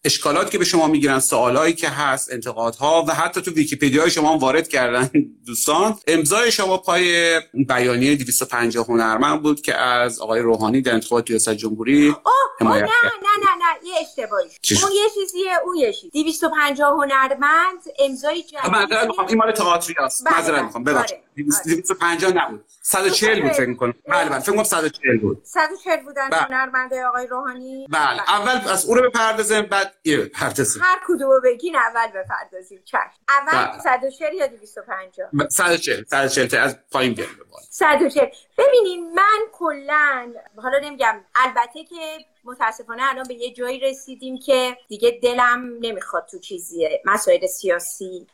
اشکالات 0.06 0.52
که 0.52 0.58
به 0.58 0.66
شما 0.66 0.88
می‌گیرن 0.88 1.20
سوالایی 1.20 1.74
که 1.74 1.90
هست 1.90 2.34
انتقادها 2.34 3.06
و 3.08 3.14
حتی 3.14 3.42
تو 3.42 3.52
ویکیپدیا 3.52 4.10
شما 4.10 4.34
هم 4.34 4.38
وارد 4.38 4.68
کردن 4.68 5.10
دوستان 5.48 5.96
امضای 6.08 6.52
شما 6.52 6.78
پای 6.78 7.40
بیانیه 7.68 8.16
250 8.16 8.86
هنرمند 8.90 9.42
بود 9.42 9.62
که 9.62 9.76
از 9.76 10.20
آقای 10.20 10.40
روحانی 10.42 10.82
در 10.82 10.94
انتخابات 10.94 11.30
ریاست 11.30 11.50
جمهوری 11.50 12.16
حمایت 12.60 12.84
نه 12.84 12.90
کرد. 13.02 13.12
نه 13.24 13.46
نه 13.46 13.56
نه 13.56 13.88
یه 13.90 13.96
اشتباهی؟ 14.02 14.50
اون 14.84 14.92
یه 14.92 15.10
چیزیه 15.16 15.52
اون 15.66 15.76
یه 15.76 15.94
چیز. 15.94 16.12
250 16.12 16.94
هنرمند 16.94 17.80
امضای 18.00 18.42
جدید. 18.44 18.72
معذرت 18.72 19.08
می‌خوام 19.08 19.28
این 19.28 19.38
مال 19.38 19.52
تئاتری 19.52 19.96
است 20.00 20.24
بله، 20.26 20.36
معذرت 20.36 20.54
بله. 20.56 20.64
می‌خوام. 20.64 20.84
ببخشید. 20.84 21.18
آره، 21.18 21.46
250 21.66 22.32
نبود. 22.32 22.66
140 22.82 23.42
بود 23.42 23.52
فکر 23.52 23.66
می‌کنم. 23.66 23.94
بله 24.08 24.30
بله 24.30 24.40
فکر 24.40 24.52
کنم 24.52 24.64
140 24.64 25.18
بود. 25.18 25.42
140 25.44 26.04
بودن 26.04 26.30
بله. 26.30 26.42
هنرمنده 26.42 27.06
آقای 27.06 27.28
روحانی. 27.32 27.88
بله 27.89 28.22
اول 28.30 28.72
از 28.72 28.86
اون 28.86 28.98
رو 28.98 29.10
بپردازیم 29.10 29.62
بعد 29.62 29.94
یه 30.04 30.17
بپردازیم. 30.17 30.82
هر 30.86 31.00
کدومو 31.08 31.39
بگین 31.44 31.76
اول 31.76 32.08
بپردازیم. 32.08 32.82
چشم. 32.86 33.00
اول 33.30 33.65
بله. 33.65 33.80
140 33.80 34.34
یا 34.34 34.48
250 34.48 35.30
140 35.50 36.04
140 36.04 36.48
تا 36.48 36.60
از 36.60 36.78
پایین 36.91 37.13
بیاریم 37.13 37.36
به 37.38 37.44
بالا. 37.44 37.63
140 37.70 38.26
ببینین 38.58 39.13
من 39.13 39.39
کلا 39.52 40.34
حالا 40.58 40.80
نمیگم 40.80 41.22
البته 41.36 41.84
که 41.84 42.17
متاسفانه 42.44 43.04
الان 43.10 43.28
به 43.28 43.34
یه 43.34 43.54
جایی 43.54 43.80
رسیدیم 43.80 44.39
که 44.39 44.78
دیگه 44.88 45.20
دلم 45.24 45.78
نمی‌خواد 45.82 46.28
تو 46.32 46.39
چیزی 46.39 46.89
مسائل 47.06 47.48
سیاسی 47.48 48.28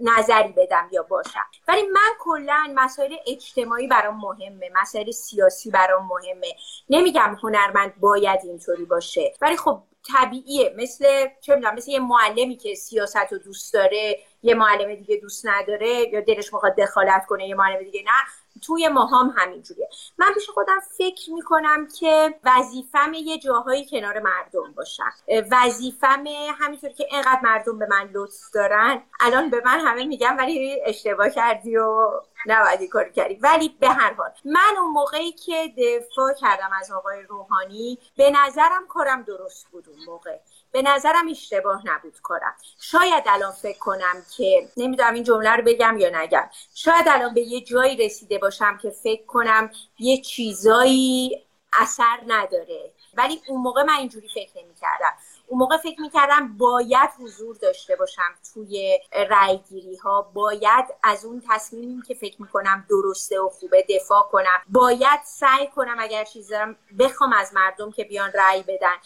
نظری 0.00 0.52
بدم 0.52 0.88
یا 0.92 1.02
باشم. 1.02 1.44
ولی 1.68 1.82
من 1.82 2.10
کلا 2.18 2.72
مسائل 2.74 3.16
اجتماعی 3.26 3.86
برام 3.86 4.16
مهمه 4.16 4.70
مسائل 4.82 5.10
سیاسی 5.10 5.70
برام 5.70 6.06
مهمه. 6.06 6.54
نمیگم 6.90 7.36
هنرمند 7.42 8.00
باید 8.00 8.40
اینطوری 8.44 8.84
باشه 8.84 9.32
ولی 9.40 9.56
خب 9.56 9.82
طبیعیه. 10.14 10.74
مثل 10.76 11.26
چه 11.40 11.54
می‌دونم 11.54 11.74
مثل 11.74 11.90
یه 11.90 12.00
معلمی 12.00 12.56
که 12.56 12.74
سیاست 12.74 13.32
رو 13.32 13.38
دوست 13.38 13.74
داره 13.74 14.18
یه 14.42 14.54
معلم 14.54 14.94
دیگه 14.94 15.16
دوست 15.16 15.46
نداره 15.46 15.88
یا 15.88 16.20
دلش 16.20 16.52
می‌خواد 16.52 16.76
دخالت 16.76 17.26
کنه 17.26 17.48
یه 17.48 17.54
معلم 17.54 17.82
دیگه 17.82 18.02
نه. 18.02 18.43
توی 18.66 18.88
ماهام 18.88 19.34
همینجوریه. 19.36 19.88
من 20.18 20.32
پیش 20.34 20.50
خودم 20.50 20.80
فکر 20.98 21.30
می‌کنم 21.32 21.88
که 22.00 22.34
وظیفم 22.44 23.14
یه 23.14 23.38
جاهایی 23.38 23.86
کنار 23.90 24.20
مردم 24.20 24.72
باشم 24.76 25.12
وظیفم 25.50 26.24
همینطور 26.58 26.90
که 26.90 27.06
اینقدر 27.10 27.40
مردم 27.42 27.78
به 27.78 27.86
من 27.90 28.10
لطف 28.12 28.50
دارن 28.54 29.02
الان 29.20 29.50
به 29.50 29.62
من 29.64 29.80
همه 29.80 30.04
میگن 30.04 30.36
ولی 30.36 30.80
اشتباه 30.86 31.30
کردی 31.30 31.76
و 31.76 32.10
نباید 32.46 32.90
کار 32.90 33.08
کردی. 33.08 33.34
ولی 33.34 33.68
به 33.80 33.88
هر 33.88 34.14
حال 34.14 34.30
من 34.44 34.76
اون 34.80 34.90
موقعی 34.90 35.32
که 35.32 35.72
دفاع 35.78 36.32
کردم 36.32 36.70
از 36.80 36.92
آقای 36.92 37.22
روحانی 37.22 37.98
به 38.16 38.30
نظرم 38.30 38.86
کارم 38.88 39.22
درست 39.22 39.66
بود 39.70 39.88
اون 39.88 40.04
موقع. 40.06 40.38
به 40.74 40.82
نظرم 40.82 41.28
اشتباه 41.30 41.82
نبود 41.84 42.20
کارم. 42.22 42.54
شاید 42.80 43.24
الان 43.26 43.52
فکر 43.52 43.78
کنم 43.78 44.22
که 44.36 44.68
نمی‌دونم 44.76 45.14
این 45.14 45.24
جمله 45.24 45.50
رو 45.50 45.62
بگم 45.62 45.98
یا 45.98 46.10
نگم. 46.22 46.50
شاید 46.74 47.08
الان 47.08 47.34
به 47.34 47.40
یه 47.40 47.60
جایی 47.60 47.96
رسیده 47.96 48.38
باشم 48.38 48.78
که 48.82 48.90
فکر 48.90 49.26
کنم 49.26 49.70
یه 49.98 50.20
چیزایی 50.20 51.44
اثر 51.72 52.18
نداره. 52.26 52.92
ولی 53.14 53.40
اون 53.48 53.60
موقع 53.60 53.82
من 53.82 53.94
اینجوری 53.94 54.28
فکر 54.28 54.50
نمی 54.56 54.74
کردم 54.74 55.14
اون 55.46 55.58
موقع 55.58 55.76
فکر 55.76 56.00
می‌کردم 56.00 56.56
باید 56.58 57.10
حضور 57.20 57.56
داشته 57.56 57.96
باشم 57.96 58.34
توی 58.54 58.98
رأیگیری 59.30 59.96
ها 59.96 60.22
باید 60.22 60.84
از 61.02 61.24
اون 61.24 61.42
تصمیمی 61.50 62.02
که 62.02 62.14
فکر 62.14 62.42
می‌کنم 62.42 62.86
درسته 62.90 63.40
و 63.40 63.48
خوبه 63.48 63.86
دفاع 63.88 64.22
کنم. 64.32 64.62
باید 64.68 65.20
سعی 65.24 65.66
کنم 65.66 65.96
اگر 65.98 66.24
چیزی 66.24 66.50
دارم 66.50 66.76
بخوام 66.98 67.32
از 67.32 67.54
مردم 67.54 67.90
که 67.90 68.04
بیان 68.04 68.32
رأی 68.34 68.62
بدن. 68.62 68.96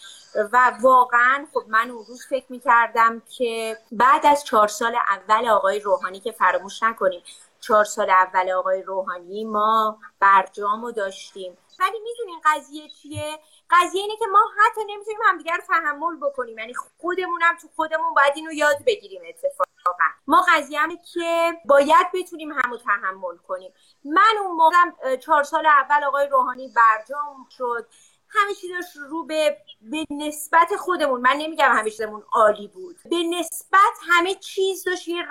و 0.53 0.73
واقعا 0.81 1.47
خب 1.55 1.63
من 1.69 1.91
اون 1.91 2.05
روز 2.09 2.27
فکر 2.31 2.47
می‌کردم 2.49 3.23
که 3.29 3.79
بعد 3.93 4.27
از 4.27 4.45
چهار 4.45 4.69
سال 4.69 4.97
اول 5.11 5.49
آقای 5.49 5.81
روحانی 5.81 6.21
که 6.21 6.33
فراموش 6.33 6.83
نکنیم 6.83 7.23
چهار 7.61 7.85
سال 7.85 8.11
اول 8.11 8.51
آقای 8.51 8.83
روحانی 8.83 9.45
ما 9.45 9.99
برجام 10.21 10.83
رو 10.83 10.93
داشتیم. 10.93 11.59
ولی 11.81 11.99
می‌دونین 11.99 12.41
قضیه 12.45 12.89
چیه؟ 12.89 13.39
قضیه 13.71 14.03
اینه 14.03 14.17
که 14.17 14.27
ما 14.27 14.39
حتی 14.59 14.81
نمی‌تونیم 14.89 15.21
همدیگر 15.25 15.57
رو 15.57 15.63
تحمل 15.69 16.17
بکنیم. 16.17 16.59
یعنی 16.59 16.75
خودمونم 16.75 17.57
تو 17.61 17.69
خودمون 17.77 18.15
باید 18.15 18.33
اینو 18.35 18.53
یاد 18.53 18.85
بگیریم 18.87 19.23
اتفاقا. 19.29 20.05
ما 20.27 20.47
قضیه 20.49 20.81
همه 20.81 20.97
که 21.15 21.53
باید 21.65 22.07
بتونیم 22.15 22.53
همو 22.53 22.77
تحمل 22.77 23.37
کنیم. 23.37 23.73
من 24.05 24.35
اون 24.43 24.57
موقع 24.57 25.17
چهار 25.17 25.43
سال 25.43 25.67
اول 25.67 26.05
آقای 26.05 26.29
روحانی 26.29 26.69
برجام 26.77 27.47
شد. 27.59 27.89
همه 28.29 28.55
چیز 28.55 28.71
داشت 28.71 28.97
رو 28.97 29.25
به 29.25 29.59
به 29.81 30.05
نسبت 30.11 30.77
خودمون 30.77 31.21
من 31.21 31.37
نمیگم 31.37 31.73
همه 31.73 31.91
چیزمون 31.91 32.25
عالی 32.33 32.69
بود. 32.69 32.97
به 33.05 33.23
نسبت 33.23 33.99
همه 34.09 34.35
چیز 34.35 34.85
داشت 34.85 35.09
یه 35.09 35.27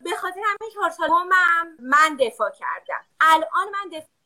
به 0.00 0.10
خاطر 0.10 0.40
همین 0.40 0.70
چهار 0.74 0.90
سال 0.90 1.10
من 1.80 2.16
دفاع 2.20 2.50
کردم. 2.50 3.04
الان 3.20 3.70
من 3.72 3.88
دفاع 3.88 4.17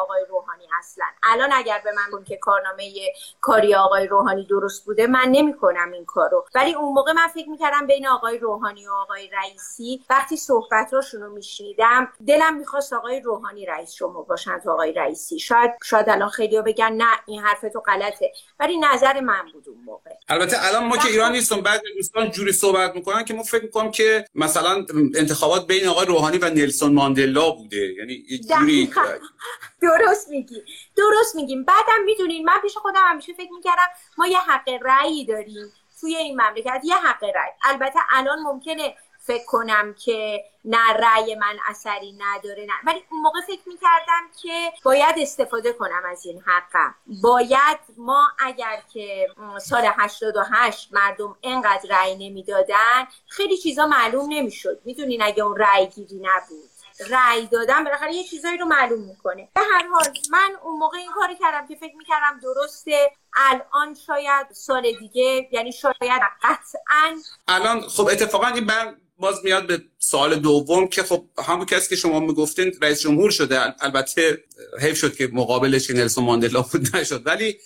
آقای 0.00 0.24
روحانی 0.28 0.64
اصلا. 0.78 1.04
الان 1.22 1.50
اگر 1.52 1.80
به 1.84 1.90
من 1.92 2.24
که 2.24 2.36
کارنامه 2.36 2.92
کاری 3.40 3.74
آقای 3.74 4.06
روحانی 4.06 4.46
درست 4.46 4.84
بوده 4.84 5.06
من 5.06 5.24
نمی‌کنم 5.30 5.92
این 5.92 6.04
کارو. 6.04 6.46
ولی 6.54 6.74
اون 6.74 6.92
موقع 6.92 7.12
من 7.12 7.26
فکر 7.26 7.48
می‌کردم 7.48 7.86
بین 7.86 8.08
آقای 8.08 8.38
روحانی 8.38 8.88
و 8.88 8.92
آقای 8.92 9.30
رئیسی 9.42 10.04
وقتی 10.10 10.36
صحبتاشون 10.36 11.20
رو 11.20 11.32
میشنیدم 11.32 12.12
دلم 12.26 12.56
می‌خواست 12.56 12.92
آقای 12.92 13.20
روحانی 13.20 13.66
رئیس 13.66 13.92
شما 13.92 14.22
باشن 14.22 14.58
تو 14.58 14.70
آقای 14.70 14.92
رئیسی. 14.92 15.38
شاید 15.38 15.70
شاید 15.84 16.08
الان 16.08 16.28
خیلی 16.28 16.62
بگن 16.62 16.92
نه 16.92 17.08
این 17.26 17.40
حرف 17.40 17.60
تو 17.72 17.80
غلطه. 17.80 18.32
ولی 18.60 18.78
نظر 18.78 19.20
من 19.20 19.52
بود 19.52 19.68
اون 19.68 19.84
موقع. 19.84 20.10
البته 20.28 20.56
الان 20.60 20.84
ما 20.84 20.96
که 20.96 21.08
ایران 21.08 21.32
نیستم 21.32 21.60
بعد 21.60 21.82
دوستان 21.96 22.30
جوری 22.30 22.52
صحبت 22.52 22.94
می‌کنن 22.94 23.24
که 23.24 23.34
ما 23.34 23.42
فکر 23.42 23.62
می‌کنم 23.62 23.90
که 23.90 24.24
مثلا 24.34 24.86
انتخابات 25.14 25.66
بین 25.66 25.88
آقای 25.88 26.06
روحانی 26.06 26.38
و 26.38 26.50
نلسون 26.50 26.94
ماندلا 26.94 27.50
بوده. 27.50 27.94
یعنی 27.94 28.24
جوری 28.48 28.90
درست 29.82 30.28
میگی. 30.28 30.62
درست 30.96 31.36
میگیم. 31.36 31.64
بعدم 31.64 32.02
می‌دونین 32.04 32.44
من 32.44 32.58
پیش 32.62 32.76
خودم 32.76 33.00
همیشه 33.04 33.32
فکر 33.32 33.52
می‌کردم 33.52 33.88
ما 34.18 34.26
یه 34.26 34.38
حق 34.38 34.68
رأی 34.82 35.24
داریم 35.24 35.72
توی 36.00 36.16
این 36.16 36.40
مملکت. 36.40 36.80
یه 36.84 36.96
حق 36.96 37.24
رأی. 37.24 37.50
البته 37.64 37.98
الان 38.10 38.38
ممکنه 38.38 38.96
فکر 39.20 39.44
کنم 39.46 39.94
که 39.94 40.44
نه 40.64 40.92
رأی 40.92 41.34
من 41.34 41.56
اثری 41.68 42.12
نداره 42.18 42.66
نه. 42.66 42.72
ولی 42.86 43.04
اون 43.10 43.20
موقع 43.20 43.40
فکر 43.40 43.60
می‌کردم 43.66 44.22
که 44.42 44.72
باید 44.84 45.14
استفاده 45.18 45.72
کنم 45.72 46.02
از 46.10 46.26
این 46.26 46.42
حقم. 46.46 46.94
باید 47.22 47.78
ما 47.96 48.28
اگر 48.38 48.82
که 48.92 49.28
سال 49.60 49.90
88 49.96 50.88
مردم 50.92 51.36
انقدر 51.42 51.90
رأی 51.90 52.28
نمی‌دادن 52.28 53.08
خیلی 53.28 53.58
چیزا 53.58 53.86
معلوم 53.86 54.26
نمی‌شد. 54.32 54.80
می‌دونین 54.84 55.22
اگه 55.22 55.42
اون 55.42 55.56
رأی 55.56 55.86
گیری 55.86 56.16
نبود. 56.16 56.70
رأی 57.10 57.46
دادن 57.46 57.84
بالاخره 57.84 58.14
یه 58.14 58.24
چیزایی 58.24 58.58
رو 58.58 58.66
معلوم 58.66 59.00
می‌کنه. 59.00 59.48
به 59.54 59.60
هر 59.60 59.86
حال 59.92 60.04
من 60.30 60.50
اون 60.62 60.78
موقع 60.78 60.98
این 60.98 61.10
کاری 61.14 61.36
کردم 61.40 61.66
که 61.66 61.74
فکر 61.74 61.96
می‌کردم 61.96 62.40
درسته. 62.42 63.10
الان 63.36 63.96
شاید 64.06 64.46
سال 64.52 64.92
دیگه 65.00 65.48
یعنی 65.52 65.72
شاید 65.72 66.22
قطعا. 66.42 67.16
الان 67.48 67.80
خب 67.80 68.08
اتفاقا 68.12 68.46
این 68.46 68.66
بر 68.66 68.94
باز 69.18 69.44
میاد 69.44 69.66
به 69.66 69.82
سوال 69.98 70.34
دوم 70.34 70.88
که 70.88 71.02
خب 71.02 71.24
همون 71.46 71.66
کسی 71.66 71.88
که 71.88 71.96
شما 71.96 72.20
می‌گفتین 72.20 72.72
رئیس 72.82 73.00
جمهور 73.00 73.30
شده. 73.30 73.74
البته 73.80 74.44
حیف 74.80 74.98
شد 74.98 75.16
که 75.16 75.28
مقابلش 75.32 75.90
نلسون 75.90 76.24
ماندلا 76.24 76.62
بود 76.62 76.96
نشد. 76.96 77.26
ولی 77.26 77.60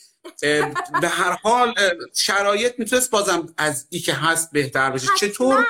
به 1.01 1.09
هر 1.09 1.39
حال 1.43 1.75
شرایط 2.15 2.79
می‌تونست 2.79 3.11
بازم 3.11 3.55
از 3.59 3.87
ای 3.91 4.01
که 4.01 4.13
هست 4.13 4.53
بهتر 4.53 4.91
بشه. 4.91 5.07
چطور؟ 5.19 5.67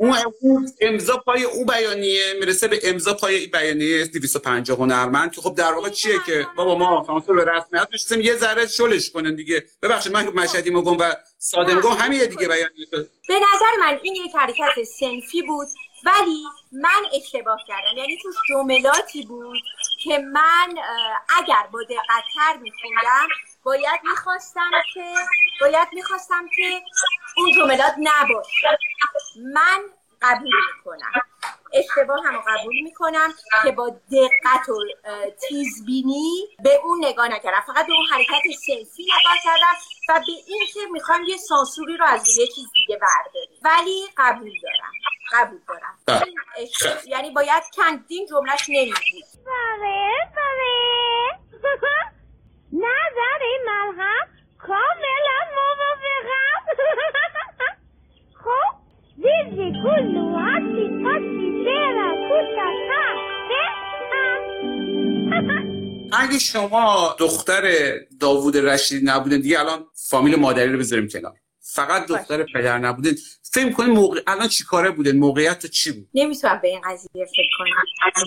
اون 0.00 0.68
امضا 0.80 1.16
پای 1.16 1.44
او 1.44 1.64
بیانیه 1.64 2.34
می‌رسه 2.40 2.68
به 2.68 2.80
امضا 2.82 3.14
پای 3.14 3.46
بیانیه 3.46 4.06
250 4.06 4.78
هنرمند 4.78 5.32
که 5.32 5.40
خب 5.40 5.54
در 5.54 5.72
واقع 5.72 5.88
چیه 5.88 6.14
که 6.26 6.46
بابا 6.56 6.74
ما 6.74 7.04
سانسور 7.06 7.44
به 7.44 7.52
رسمیت 7.52 7.88
میشیم 7.92 8.20
یه 8.20 8.36
ذره 8.36 8.66
شلش 8.66 9.10
کنن 9.10 9.34
دیگه. 9.34 9.64
ببخشید 9.82 10.12
من 10.12 10.28
مشهدی 10.28 10.70
مگم 10.70 10.96
و 10.98 11.12
ساده 11.38 11.74
مگم 11.74 11.90
همین 11.90 12.20
دیگه 12.20 12.48
بیانیه 12.48 12.86
به 13.28 13.34
نظر 13.34 13.80
من 13.80 13.98
این 14.02 14.14
یک 14.14 14.34
حرکت 14.34 14.82
سنفی 15.00 15.42
بود 15.42 15.68
ولی 16.04 16.42
من 16.72 17.02
اشتباه 17.14 17.58
کردم. 17.68 17.96
یعنی 17.98 18.18
تو 18.22 18.28
جملاتی 18.48 19.22
بود 19.26 19.58
که 20.04 20.18
من 20.18 20.74
اگر 21.38 21.66
با 21.72 21.82
دقتتر 21.82 22.60
میخوندم 22.62 23.28
باید 23.62 24.00
می‌خواستم 24.10 24.70
که 24.94 25.14
باید 25.60 25.88
می‌خواستم 25.92 26.48
که 26.56 26.82
اون 27.36 27.52
جملات 27.52 27.94
نباشه. 27.98 28.78
من 29.54 29.80
قبول 30.22 30.52
می‌کنم. 30.76 31.12
اشتباه 31.72 32.26
هم 32.26 32.40
قبول 32.40 32.80
می‌کنم 32.82 33.34
که 33.62 33.72
با 33.72 33.88
دقت 33.88 34.68
و 34.68 34.74
تیزبینی 35.48 36.48
به 36.62 36.80
اون 36.84 37.04
نگاه 37.04 37.28
نکردم. 37.28 37.60
فقط 37.60 37.86
به 37.86 37.92
اون 37.92 38.06
حرکت 38.10 38.42
سلفی 38.66 39.02
نگاه 39.02 39.36
کردم 39.44 39.74
و 40.08 40.20
به 40.20 40.32
این 40.46 40.66
که 40.74 40.80
می‌خوام 40.92 41.24
یه 41.24 41.36
سانسوری 41.36 41.96
رو 41.96 42.04
از 42.04 42.38
یه 42.38 42.46
چیز 42.46 42.66
دیگه 42.74 43.00
برداریم. 43.00 43.58
ولی 43.62 44.08
قبول 44.16 44.52
دارم. 44.62 44.92
قبول 45.32 45.60
دارم. 45.68 45.98
بله. 46.06 46.32
یعنی 47.06 47.30
باید 47.30 47.62
چندین 47.76 48.26
جملهش 48.26 48.68
نمی‌دید 48.68 49.24
بله 49.46 50.10
نظر 52.72 53.40
این 53.42 53.60
ملحق 53.66 54.28
کاملا 54.58 55.40
موافقم. 55.56 56.60
خب 58.44 58.76
دیزی 59.16 59.72
کلو 59.82 60.38
حتی 60.38 61.02
تاسی 61.02 61.50
بیرا 61.64 62.10
اگه 66.12 66.38
شما 66.38 67.16
دختر 67.18 67.92
داوود 68.20 68.56
رشیدی 68.56 69.06
نبودن 69.06 69.40
دیگه 69.40 69.60
الان 69.60 69.86
فامیل 69.94 70.36
مادری 70.36 70.72
رو 70.72 70.78
بذاریم 70.78 71.08
کنار. 71.08 71.34
فقط 71.60 72.06
دختر 72.06 72.46
پدر 72.54 72.78
نبودن 72.78 73.10
فکر 73.42 73.72
کنید 73.72 73.90
موقع 73.90 74.20
الان 74.26 74.48
چی 74.48 74.64
کاره 74.64 74.90
بودن 74.90 75.16
موقعیت 75.16 75.66
چی 75.66 75.92
بود؟ 75.92 76.08
نمی‌تونم 76.14 76.58
به 76.62 76.68
این 76.68 76.80
قضیه 76.80 77.24
فکر 77.24 77.48
کنم. 77.58 78.24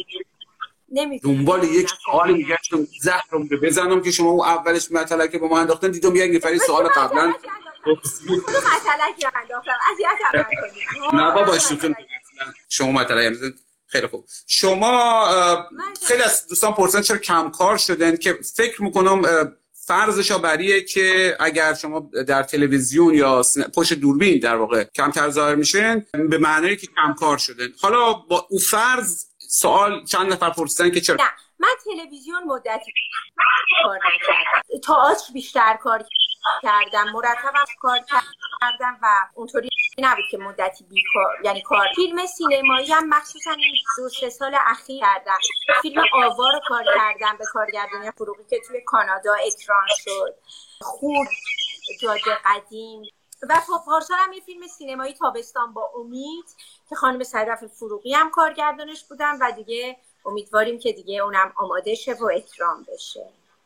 دنبال 1.24 1.64
یک 1.64 1.90
سوال 2.06 2.34
میگشتم 2.34 2.88
زهرم 3.02 3.48
رو 3.52 3.58
بزنم 3.62 4.02
که 4.02 4.12
شما 4.12 4.30
اون 4.30 4.46
اولش 4.46 4.92
مطلع 4.92 5.28
که 5.28 5.38
با 5.38 5.48
ما 5.48 5.60
انداختن 5.60 5.92
دیدم 5.92 6.16
یک 6.16 6.36
نفری 6.36 6.60
سوال 6.60 6.88
قبلا 6.88 7.34
نه 11.14 11.32
بابا 11.32 11.58
شما 12.70 12.92
مطلع 12.92 13.32
خیلی 13.88 14.08
خوب. 14.08 14.26
شما 14.48 15.28
خیلی 16.08 16.22
از 16.24 16.48
دوستان 16.48 16.74
پرسن 16.74 17.02
چرا 17.02 17.18
کمکار 17.18 17.78
شدن 17.78 18.16
که 18.16 18.40
فکر 18.56 18.84
می‌کنم 18.84 19.22
فرضش 19.86 20.32
بریه 20.32 20.82
که 20.82 21.38
اگر 21.40 21.74
شما 21.74 22.10
در 22.28 22.44
تلویزیون 22.44 23.14
یا 23.14 23.44
پشت 23.76 23.94
دوربین 23.94 24.40
در 24.40 24.56
واقع 24.56 24.84
کمتر 24.84 25.30
ظاهر 25.30 25.56
میشن 25.56 26.06
به 26.30 26.38
معنی 26.38 26.76
که 26.76 26.88
کمکار 26.88 27.38
شدن 27.38 27.68
حالا 27.82 28.14
با 28.14 28.48
او 28.50 28.60
فرض 28.60 29.26
سوال 29.56 30.06
چند 30.06 30.34
نفر 30.34 30.50
پرسیدن 30.50 30.92
که 30.92 31.02
چرا؟ 31.02 31.16
نه 31.16 31.32
من 31.60 31.70
تلویزیون 31.84 32.44
مدتی 32.44 32.92
کار 33.84 33.98
نکردم. 33.98 34.80
تئاتر 34.84 35.34
بیشتر 35.34 35.78
کار 35.82 36.04
کردم 36.64 37.12
مرتب 37.14 37.54
کار 37.80 38.00
کردم 38.00 39.00
و 39.02 39.08
اونطوری 39.34 39.70
نبود 39.98 40.26
که 40.32 40.38
مدتی 40.38 40.84
بیکار 40.84 41.38
یعنی 41.44 41.62
کار. 41.62 41.88
فیلم 41.96 42.26
سینمایی 42.26 42.92
هم 42.92 43.10
مخصوصا 43.10 43.52
این 43.52 43.76
دو 43.98 44.10
سه 44.10 44.30
سال 44.30 44.56
اخیر 44.56 45.00
کردم. 45.00 45.38
فیلم 45.82 46.04
آوار 46.14 46.62
کار 46.68 46.84
کردم 46.96 47.38
به 47.38 47.46
کارگردانی 47.54 48.12
فروغی 48.12 48.44
که 48.50 48.62
توی 48.68 48.82
کانادا 48.86 49.34
اکران 49.34 49.88
شد. 50.04 50.36
خوب 50.82 51.28
جاده 52.02 52.38
قدیم. 52.46 53.04
و 53.50 53.78
پارسال 53.86 54.18
هم 54.20 54.34
یه 54.34 54.42
فیلم 54.42 54.68
سینمایی 54.68 55.14
تابستان 55.14 55.74
با 55.74 55.92
امید 56.00 56.46
که 56.90 56.96
خانم 56.96 57.24
صدف 57.24 57.66
فروغی 57.66 58.14
هم 58.14 58.30
کارگردانش 58.30 59.04
بودم 59.10 59.38
و 59.42 59.52
دیگه 59.56 59.98
امیدواریم 60.26 60.80
که 60.80 60.92
دیگه 60.92 61.24
اونم 61.24 61.54
آماده 61.56 61.96
شه 61.96 62.14
و 62.14 62.26
اکرام 62.26 62.86
بشه. 62.94 63.26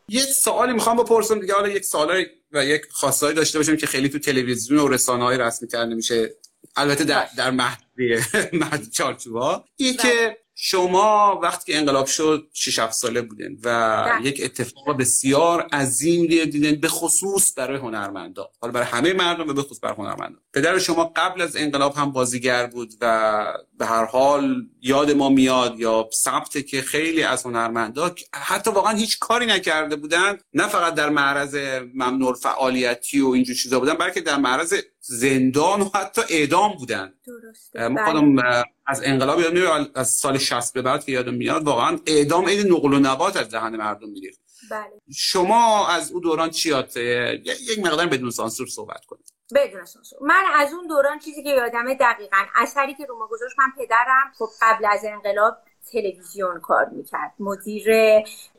یه 0.09 0.21
سوالی 0.21 0.73
می‌خوام 0.73 0.97
بپرسم 0.97 1.39
دیگه. 1.39 1.53
حالا 1.53 1.67
یک 1.67 1.85
سوال 1.85 2.25
و 2.51 2.65
یک 2.65 2.81
خواستایی 2.91 3.35
داشته 3.35 3.59
باشم 3.59 3.77
که 3.77 3.87
خیلی 3.87 4.09
تو 4.09 4.19
تلویزیون 4.19 4.79
و 4.79 4.87
رسانه 4.87 5.23
های 5.23 5.37
رسمی 5.37 5.67
تر 5.67 5.85
نمیشه 5.85 6.35
البته 6.75 7.03
در 7.03 7.27
در 7.37 7.51
محدوده 7.51 8.25
محدود 8.61 8.91
چارچوبا. 8.91 9.65
این 9.75 9.97
که 9.97 10.37
شما 10.59 11.39
وقتی 11.43 11.71
که 11.71 11.77
انقلاب 11.77 12.05
شد 12.05 12.47
6 12.53 12.79
7 12.79 12.93
ساله 12.93 13.21
بودین 13.21 13.59
و 13.63 14.19
یک 14.23 14.41
اتفاق 14.43 14.97
بسیار 14.97 15.61
عظیم 15.61 16.25
دیدین 16.25 16.81
به 16.81 16.87
خصوص 16.87 17.53
برای 17.57 17.77
هنرمندا. 17.77 18.49
حالا 18.61 18.73
برای 18.73 18.87
همه 18.87 19.13
مردم 19.13 19.49
و 19.49 19.53
به 19.53 19.61
خصوص 19.61 19.79
برای 19.81 19.95
هنرمندا. 19.97 20.39
پدر 20.53 20.79
شما 20.79 21.11
قبل 21.15 21.41
از 21.41 21.55
انقلاب 21.55 21.95
هم 21.95 22.11
بازیگر 22.11 22.67
بود 22.67 22.93
و 23.01 23.45
به 23.79 23.85
هر 23.85 24.05
حال 24.05 24.65
یاد 24.81 25.11
ما 25.11 25.29
میاد 25.29 25.79
یا 25.79 26.09
ثبت 26.13 26.65
که 26.67 26.81
خیلی 26.81 27.23
از 27.23 27.43
هنرمندا 27.43 28.15
حتی 28.33 28.71
واقعا 28.71 28.97
هیچ 28.97 29.19
کاری 29.19 29.45
نکرده 29.45 29.95
بودن 29.95 30.37
نه 30.53 30.67
فقط 30.67 30.93
در 30.93 31.09
معرض 31.09 31.55
ممنوع 31.95 32.33
فعالیتی 32.33 33.19
و 33.21 33.29
اینجور 33.29 33.55
چیزا 33.55 33.79
بودن 33.79 33.93
بلکه 33.93 34.21
در 34.21 34.37
معرض 34.37 34.73
زندان 35.09 35.81
و 35.81 35.89
حتی 35.95 36.21
اعدام 36.29 36.73
بودن. 36.73 37.13
درسته. 37.27 37.87
ما 37.87 37.95
بله. 37.95 38.05
خودم 38.05 38.63
از 38.87 39.01
انقلاب 39.03 39.39
یاد 39.39 39.53
میاد 39.53 39.91
از 39.95 40.09
سال 40.09 40.37
60 40.37 40.73
به 40.73 40.81
بعد 40.81 41.05
که 41.05 41.11
یادم 41.11 41.33
میاد 41.33 41.63
واقعا 41.63 41.99
اعدام 42.05 42.45
عید 42.45 42.67
نقل 42.67 42.93
و 42.93 42.99
نبات 42.99 43.37
از 43.37 43.49
دهن 43.49 43.75
مردم 43.75 44.09
میریخت 44.09 44.39
بله. 44.71 45.01
شما 45.15 45.87
از 45.87 46.11
اون 46.11 46.21
دوران 46.21 46.49
چی 46.49 46.69
یاد 46.69 46.97
یک 46.97 47.79
مقدار 47.79 48.07
بدون 48.07 48.29
سانسور 48.29 48.67
صحبت 48.67 49.05
کنید. 49.05 49.33
بدون 49.55 49.85
سانسور. 49.85 50.19
من 50.21 50.43
از 50.53 50.73
اون 50.73 50.87
دوران 50.87 51.19
چیزی 51.19 51.43
که 51.43 51.49
یادمه 51.49 51.95
دقیقا 51.95 52.37
اثری 52.55 52.95
که 52.95 53.05
رو 53.05 53.19
ما 53.19 53.27
گذاشت 53.27 53.55
من 53.59 53.85
پدرم 53.85 54.31
خب 54.37 54.49
قبل 54.61 54.85
از 54.85 55.05
انقلاب 55.05 55.57
تلویزیون 55.91 56.59
کار 56.59 56.85
می‌کرد. 56.85 57.33
مدیر 57.39 57.87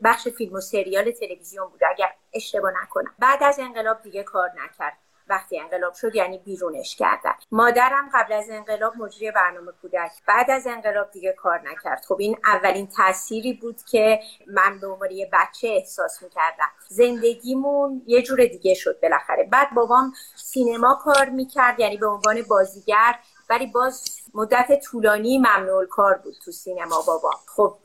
بخش 0.03 0.27
فیلم 0.27 0.53
و 0.53 0.61
سریال 0.61 1.11
تلویزیون 1.11 1.67
بود 1.67 1.79
اگر 1.95 2.09
اشتباه 2.33 2.71
نکنم. 2.83 3.15
بعد 3.19 3.43
از 3.43 3.59
انقلاب 3.59 4.01
دیگه 4.01 4.23
کار 4.23 4.49
نکرد. 4.49 4.97
وقتی 5.29 5.59
انقلاب 5.59 5.93
شد 5.93 6.15
یعنی 6.15 6.37
بیرونش 6.37 6.95
کردن. 6.95 7.33
مادرم 7.51 8.09
قبل 8.13 8.33
از 8.33 8.49
انقلاب 8.49 8.93
مجری 8.97 9.31
برنامه 9.31 9.71
کودک. 9.81 10.11
بعد 10.27 10.51
از 10.51 10.67
انقلاب 10.67 11.11
دیگه 11.11 11.33
کار 11.33 11.61
نکرد. 11.71 12.05
خب 12.07 12.17
این 12.19 12.37
اولین 12.45 12.87
تأثیری 12.87 13.53
بود 13.53 13.81
که 13.91 14.19
من 14.47 14.79
به 14.79 14.87
عنوان 14.87 15.11
یه 15.11 15.29
بچه 15.33 15.67
احساس 15.67 16.23
می‌کردم. 16.23 16.69
زندگیمون 16.87 18.01
یه 18.07 18.21
جور 18.21 18.45
دیگه 18.45 18.73
شد 18.73 18.99
بالاخره. 19.01 19.43
بعد 19.43 19.73
بابام 19.75 20.13
سینما 20.35 20.99
کار 21.03 21.29
می‌کرد 21.29 21.79
یعنی 21.79 21.97
به 21.97 22.07
عنوان 22.07 22.41
بازیگر. 22.49 23.15
ولی 23.49 23.67
باز 23.67 24.19
مدت 24.33 24.79
طولانی 24.79 25.37
ممنوع 25.37 25.85
کار 25.85 26.13
بود 26.13 26.35
تو 26.45 26.51
سینما 26.51 27.01
بابا. 27.07 27.31
خب 27.55 27.77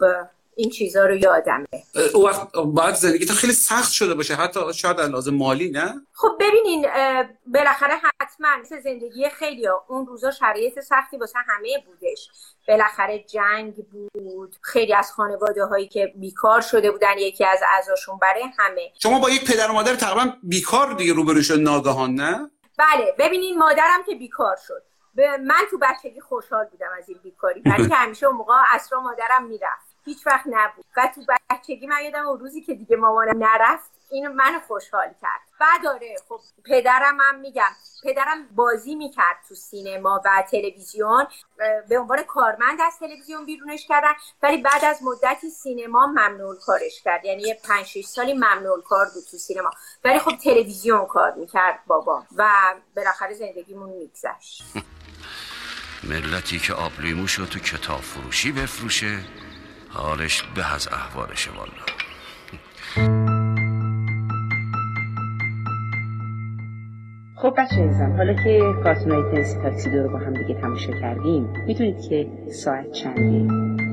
این 0.56 0.70
چیزا 0.70 1.06
رو 1.06 1.16
یادمه. 1.16 1.66
او 2.14 2.26
وقت 2.26 2.52
باید 2.52 2.94
زندگی 2.94 3.26
تا 3.26 3.34
خیلی 3.34 3.52
سخت 3.52 3.92
شده 3.92 4.14
باشه. 4.14 4.34
حتی 4.34 4.60
شاید 4.74 5.00
از 5.00 5.10
لازم 5.10 5.34
مالی 5.34 5.70
نه؟ 5.70 5.94
خب 6.12 6.36
ببینین 6.40 6.86
بالاخره 7.46 7.94
حتما 8.20 8.48
مثل 8.60 8.80
زندگی 8.80 9.28
خیلی 9.28 9.66
ها. 9.66 9.84
اون 9.88 10.06
روزا 10.06 10.30
شرایط 10.30 10.80
سختی 10.80 11.16
واسه 11.16 11.38
همه 11.46 11.84
بودش. 11.86 12.28
بالاخره 12.68 13.18
جنگ 13.18 13.74
بود 14.12 14.56
خیلی 14.62 14.94
از 14.94 15.12
خانواده 15.12 15.64
هایی 15.64 15.88
که 15.88 16.12
بیکار 16.16 16.60
شده 16.60 16.90
بودن 16.90 17.18
یکی 17.18 17.44
از 17.44 17.60
اعضاشون 17.74 18.18
برای 18.18 18.44
همه. 18.58 18.92
شما 19.02 19.18
با 19.18 19.30
یک 19.30 19.52
پدر 19.52 19.70
و 19.70 19.72
مادر 19.72 19.94
تقریبا 19.94 20.32
بیکار 20.42 20.94
دیگه 20.94 21.12
روبرو 21.12 21.42
شد 21.42 21.60
ناگهان 21.60 22.14
نه؟ 22.14 22.50
بله 22.78 23.14
ببینین 23.18 23.58
مادرم 23.58 24.02
که 24.06 24.14
بیکار 24.14 24.56
شد. 24.66 24.82
من 25.46 25.64
تو 25.70 25.78
بچگی 25.78 26.20
خوشحال 26.20 26.64
بودم 26.64 26.86
از 26.98 27.08
این 27.08 27.18
بیکاری. 27.22 27.62
ولی 27.66 27.88
که 27.88 27.94
همیشه 27.94 28.26
اون 28.26 28.36
موقع 28.36 28.54
اسرا 28.74 29.00
مادرم 29.00 29.46
می‌رفت. 29.48 29.83
هیچ 30.04 30.26
وقت 30.26 30.44
نبود. 30.46 30.84
و 30.96 31.10
تو 31.14 31.20
بچگی 31.50 31.86
من 31.86 32.04
یادم 32.04 32.26
اون 32.26 32.38
روزی 32.40 32.60
که 32.62 32.74
دیگه 32.74 32.96
مامانم 32.96 33.44
نرفت 33.44 33.90
اینو 34.10 34.32
من 34.32 34.60
خوشحال 34.66 35.06
کرد. 35.22 35.40
بعد 35.60 35.86
آره 35.86 36.16
خب 36.28 36.40
پدرم 36.64 37.20
هم 37.20 37.40
میگم 37.40 37.70
پدرم 38.04 38.48
بازی 38.54 38.94
می‌کرد 38.94 39.36
تو 39.48 39.54
سینما 39.54 40.22
و 40.24 40.44
تلویزیون. 40.50 41.26
به 41.88 41.98
عنوان 41.98 42.22
کارمند 42.22 42.80
از 42.80 42.98
تلویزیون 42.98 43.44
بیرونش 43.44 43.86
کردن. 43.86 44.12
ولی 44.42 44.56
بعد 44.56 44.84
از 44.84 45.00
مدتی 45.02 45.50
سینما 45.50 46.06
ممنوع 46.06 46.56
کارش 46.58 47.02
کرد. 47.02 47.24
یعنی 47.24 47.42
یه 47.42 47.60
5 47.64 47.86
6 47.86 48.04
سالی 48.04 48.34
ممنوع 48.34 48.82
کار 48.82 49.06
بود 49.14 49.24
تو 49.30 49.36
سینما. 49.36 49.70
ولی 50.04 50.18
خب 50.18 50.36
تلویزیون 50.36 51.06
کار 51.06 51.32
می‌کرد 51.32 51.80
بابا. 51.86 52.24
و 52.36 52.74
بالاخره 52.96 53.34
زندگیمون 53.34 53.88
میگذشت. 53.88 54.62
ملتی 56.10 56.58
که 56.58 56.74
آبلیموش 56.74 57.34
رو 57.34 57.46
تو 57.46 57.58
کتاب 57.58 58.00
فروشی 58.00 58.52
بفروشه. 58.52 59.18
حالش 59.94 60.42
به 60.42 60.74
از 60.74 60.88
احوالشه 60.88 61.50
والا 61.50 61.84
خب 67.36 67.54
بچه 67.58 67.80
ایزم 67.80 68.16
حالا 68.16 68.34
که 68.34 68.60
کارتونای 68.84 69.22
تنسی 69.32 69.58
تاکسی 69.62 69.90
رو 69.90 70.08
با 70.08 70.18
هم 70.18 70.34
دیگه 70.34 70.60
تماشا 70.60 70.92
کردیم 71.00 71.48
می‌دونید 71.66 71.96
که 72.08 72.26
ساعت 72.50 72.92
چنده 72.92 73.83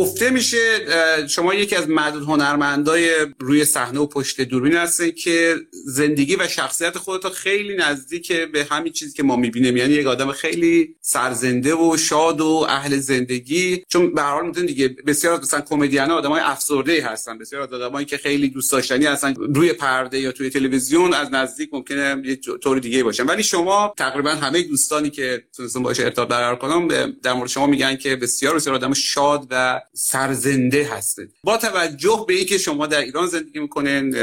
گفته 0.00 0.30
میشه 0.30 0.80
شما 1.28 1.54
یکی 1.54 1.76
از 1.76 1.88
معدود 1.88 2.22
هنرمندای 2.22 3.10
روی 3.38 3.64
صحنه 3.64 4.00
و 4.00 4.06
پشت 4.06 4.40
دوربین 4.40 4.72
هستین 4.72 5.10
که 5.10 5.56
زندگی 5.72 6.36
و 6.36 6.48
شخصیت 6.48 6.98
خودتا 6.98 7.30
خیلی 7.30 7.76
نزدیک 7.76 8.32
به 8.32 8.66
همین 8.70 8.92
چیزی 8.92 9.12
که 9.16 9.22
ما 9.22 9.36
می‌بینیم. 9.36 9.76
یعنی 9.76 9.94
یک 9.94 10.06
آدم 10.06 10.32
خیلی 10.32 10.94
سرزنده 11.00 11.74
و 11.74 11.96
شاد 11.96 12.40
و 12.40 12.66
اهل 12.68 12.96
زندگی. 12.96 13.84
چون 13.88 14.14
به 14.14 14.22
هر 14.22 14.30
حال 14.30 14.46
می‌دونید 14.46 14.68
دیگه 14.68 14.88
بسیار 14.88 15.40
مثلا 15.40 15.60
کمدین 15.60 16.00
آدمای 16.00 16.40
افسرده 16.40 17.04
هستن. 17.04 17.38
بسیار 17.38 17.62
از 17.62 17.72
آدمایی 17.72 18.06
که 18.06 18.16
خیلی 18.16 18.48
دوست 18.48 18.72
داشتنی 18.72 19.06
هستن. 19.06 19.34
روی 19.34 19.72
پرده 19.72 20.20
یا 20.20 20.32
توی 20.32 20.50
تلویزیون 20.50 21.14
از 21.14 21.28
نزدیک 21.32 21.68
ممکنه 21.72 22.22
یه 22.24 22.36
طور 22.36 22.78
دیگه 22.78 23.02
باشن. 23.02 23.26
ولی 23.26 23.42
شما 23.42 23.94
تقریبا 23.98 24.30
همه 24.30 24.62
دوستانی 24.62 25.10
که 25.10 25.44
تونستم 25.56 25.82
باشه 25.82 26.04
ارتباط 26.04 26.28
برقرار 26.28 26.56
کنم 26.56 26.88
در 27.22 27.32
مورد 27.32 27.50
شما 27.50 27.66
میگن 27.66 27.96
که 27.96 28.16
بسیار 28.16 28.54
بسیار 28.54 28.74
آدم 28.74 28.92
شاد 28.92 29.46
و 29.50 29.80
سرزنده 29.92 30.88
هستید. 30.92 31.34
با 31.44 31.56
توجه 31.56 32.24
به 32.28 32.34
اینکه 32.34 32.58
شما 32.58 32.86
در 32.86 33.00
ایران 33.00 33.26
زندگی 33.26 33.58
می‌کنین 33.58 34.16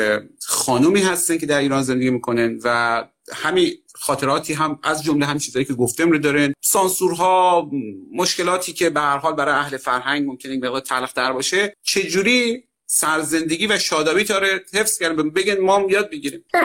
خانومی 0.48 1.02
هستن 1.02 1.38
که 1.38 1.46
در 1.46 1.60
ایران 1.60 1.84
زندگی 1.84 2.10
می‌کنن 2.10 2.60
و 2.64 3.04
همین 3.34 3.74
خاطراتی 3.96 4.54
هم 4.54 4.80
از 4.84 5.04
جمله 5.04 5.26
هم 5.26 5.38
چیزایی 5.38 5.66
که 5.66 5.74
گفتم 5.74 6.12
رو 6.12 6.18
دارن 6.18 6.54
سانسورها 6.62 7.70
مشکلاتی 8.14 8.74
که 8.74 8.90
به 8.90 9.00
هر 9.00 9.18
حال 9.18 9.34
برای 9.34 9.56
اهل 9.56 9.78
فرهنگ 9.78 10.28
ممکنه 10.28 10.58
مقدار 10.58 10.80
تلخ 10.80 11.14
در 11.14 11.34
باشه 11.34 11.74
چجوری 11.84 12.64
سرزندگی 12.86 13.68
و 13.68 13.80
شادابی 13.80 14.24
تا 14.24 14.38
رو 14.38 14.48
حفظ 14.74 14.98
کردن 14.98 15.30
بگن 15.30 15.60
ما 15.60 15.76
هم 15.76 15.90
یاد 15.90 16.10
بگیریم 16.10 16.46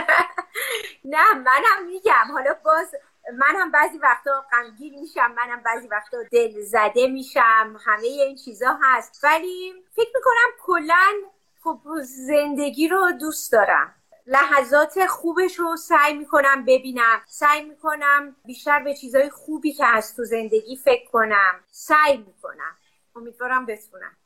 نه 1.04 1.34
منم 1.34 1.86
میگم. 1.86 2.32
حالا 2.32 2.54
باز 2.64 2.86
من 3.38 3.54
هم 3.60 3.70
بعضی 3.70 3.98
وقتا 3.98 4.44
غمگین 4.52 5.00
میشم 5.00 5.32
منم 5.36 5.62
بعضی 5.62 5.88
وقتا 5.88 6.16
دل 6.32 6.62
زده 6.62 7.06
میشم 7.06 7.76
همه 7.86 8.06
این 8.06 8.36
چیزا 8.36 8.78
هست. 8.82 9.24
ولی 9.24 9.74
فکر 9.96 10.10
می‌کنم 10.14 10.50
کلا 10.62 11.12
خب 11.64 11.80
زندگی 12.26 12.88
رو 12.88 13.12
دوست 13.20 13.52
دارم. 13.52 13.94
لحظات 14.26 15.06
خوبش 15.06 15.58
رو 15.58 15.76
سعی 15.76 16.14
می‌کنم 16.14 16.64
ببینم. 16.64 17.22
سعی 17.28 17.64
می‌کنم 17.64 18.36
بیشتر 18.44 18.82
به 18.82 18.94
چیزای 18.94 19.30
خوبی 19.30 19.72
که 19.72 19.84
هست 19.86 20.16
تو 20.16 20.24
زندگی 20.24 20.76
فکر 20.76 21.10
کنم 21.10 21.60
سعی 21.70 22.16
می‌کنم. 22.16 22.76
امیدوارم 23.16 23.66
بتونم. 23.66 24.16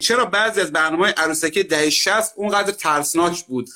چرا 0.00 0.24
بعضی 0.24 0.60
از 0.60 0.72
برنامه 0.72 1.14
عروسکی 1.16 1.62
دهه 1.62 1.90
60 1.90 2.34
اونقدر 2.36 2.72
ترسناک 2.72 3.46
بود؟ 3.46 3.68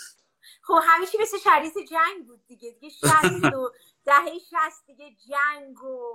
خب 0.73 0.81
همیشه 0.87 1.19
مثل 1.21 1.39
شریط 1.39 1.79
جنگ 1.79 2.27
بود 2.27 2.41
دیگه 2.49 2.71
دیگه 2.81 2.95
60 2.95 3.55
و 3.55 3.71
دهه 4.07 4.39
60 4.39 4.87
دیگه 4.87 5.05
جنگ 5.29 5.83
و 5.83 6.13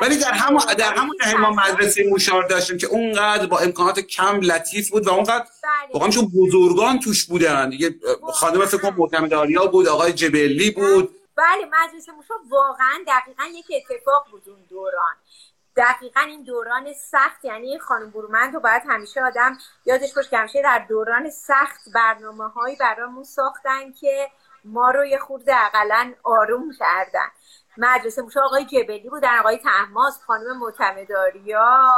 ولی 0.00 0.16
در 0.16 0.32
همون 0.32 0.62
در 0.78 0.94
همون 0.94 1.16
دهه 1.20 1.36
ما 1.36 1.50
مدرسه 1.50 2.08
موشار 2.10 2.42
داشتیم 2.42 2.78
که 2.78 2.86
اونقدر 2.86 3.46
با 3.46 3.58
امکانات 3.58 4.00
کم 4.00 4.40
لطیف 4.40 4.90
بود 4.90 5.06
و 5.06 5.10
اونقدر 5.10 5.46
واقعا 5.94 6.10
چون 6.10 6.32
بزرگان 6.36 7.00
توش 7.00 7.24
بودن. 7.24 7.70
دیگه 7.70 7.94
خانم 8.32 8.66
فکر 8.66 8.78
کنم 8.78 8.96
معتمداریا 8.96 9.66
بود 9.66 9.88
آقای 9.88 10.12
جبلی 10.12 10.70
بود. 10.70 11.14
بله 11.36 11.64
مدرسه 11.64 12.12
موشار 12.12 12.38
واقعا 12.50 13.04
دقیقا 13.06 13.44
یک 13.44 13.66
اتفاق 13.76 14.26
بود 14.30 14.42
اون 14.46 14.64
دوران. 14.70 15.14
دقیقا 15.76 16.20
این 16.20 16.42
دوران 16.42 16.92
سخت 16.92 17.44
یعنی 17.44 17.78
خانم 17.78 18.10
برومند 18.10 18.54
رو 18.54 18.60
باید 18.60 18.82
همیشه 18.88 19.22
آدم 19.22 19.58
یادش 19.84 20.14
باشه 20.14 20.30
که 20.30 20.38
همیشه 20.38 20.62
در 20.62 20.86
دوران 20.88 21.30
سخت 21.30 21.80
برنامه 21.94 22.48
هایی 22.48 22.76
برامون 22.76 23.24
ساختن 23.24 23.92
که 23.92 24.30
ما 24.64 24.90
رو 24.90 25.04
یه 25.04 25.18
خورده 25.18 25.56
اقلا 25.56 26.14
آروم 26.22 26.72
کردن. 26.78 27.28
مدرسه 27.76 28.22
موشه 28.22 28.40
آقای 28.40 28.64
جبلی 28.64 29.08
بودن 29.08 29.38
آقای 29.38 29.58
تحماس 29.58 30.22
خانم 30.26 30.58
معتمداریا 30.58 31.88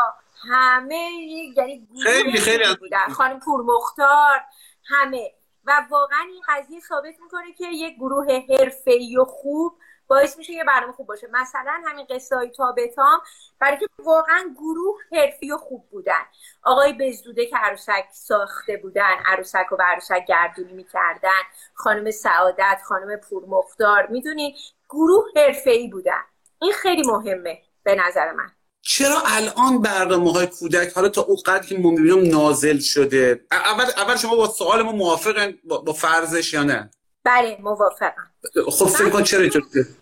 همه 0.51 1.11
یعنی 1.57 1.89
خیلی 2.03 2.39
خیلی 2.39 2.77
بودن. 2.81 3.09
خانم 3.09 3.41
پورمختار 3.41 4.41
همه. 4.87 5.33
و 5.67 5.87
واقعا 5.91 6.25
این 6.29 6.43
قضیه 6.49 6.81
ثابت 6.81 7.15
می‌کنه 7.23 7.53
که 7.53 7.67
یک 7.67 7.97
گروه 7.97 8.27
حرفه‌ای 8.49 9.17
و 9.17 9.25
خوب 9.25 9.79
باعث 10.09 10.39
میشه 10.39 10.53
یه 10.53 10.65
برنامه 10.65 10.93
خوب 10.93 11.07
باشه. 11.07 11.29
مثلا 11.33 11.83
همین 11.87 12.07
قصه 12.11 12.37
های 12.37 12.51
تابتام 12.51 13.21
برای 13.61 13.79
که 13.79 13.87
واقعا 13.99 14.55
گروه 14.57 14.97
حرفی 15.13 15.53
و 15.53 15.57
خوب 15.57 15.89
بودن. 15.91 16.23
آقای 16.63 16.93
بزدوده 16.93 17.47
که 17.47 17.57
عروسک 17.57 18.05
ساخته 18.13 18.77
بودن 18.77 19.15
عروسک 19.27 19.67
و 19.73 19.77
عروسک 19.93 20.25
گردونی 20.29 20.73
می‌کردن 20.73 21.43
خانم 21.75 22.11
سعادت 22.11 22.79
خانم 22.85 23.17
پورمختار 23.17 24.07
می‌دونی؟ 24.07 24.57
گروه 24.91 25.25
حرفه 25.37 25.71
ای 25.71 25.89
بودن. 25.89 26.23
این 26.63 26.73
خیلی 26.73 27.03
مهمه 27.03 27.63
به 27.83 27.95
نظر 27.95 28.33
من. 28.33 28.51
چرا 28.83 29.23
الان 29.27 29.83
برنامه 29.83 30.33
های 30.33 30.47
کودک 30.47 30.93
حالا 30.93 31.09
تا 31.09 31.23
اون 31.23 31.37
قدر 31.47 31.67
که 31.67 31.79
ما 31.79 31.91
می‌بینیم 31.91 32.31
نازل 32.31 32.79
شده؟ 32.79 33.47
اول 33.53 33.85
اول 33.97 34.17
شما 34.17 34.37
با 34.37 34.47
سوال 34.47 34.83
ما 34.83 34.93
موافقن 34.93 35.59
با, 35.65 35.79
با 35.79 35.93
فرضش 35.93 36.55
یا 36.55 36.63
نه؟ 36.63 36.91
بله 37.25 37.59
موافقم. 37.61 38.31
خب 38.71 38.87
فکر 38.87 39.11
کن 39.11 39.23
چرا 39.23 39.41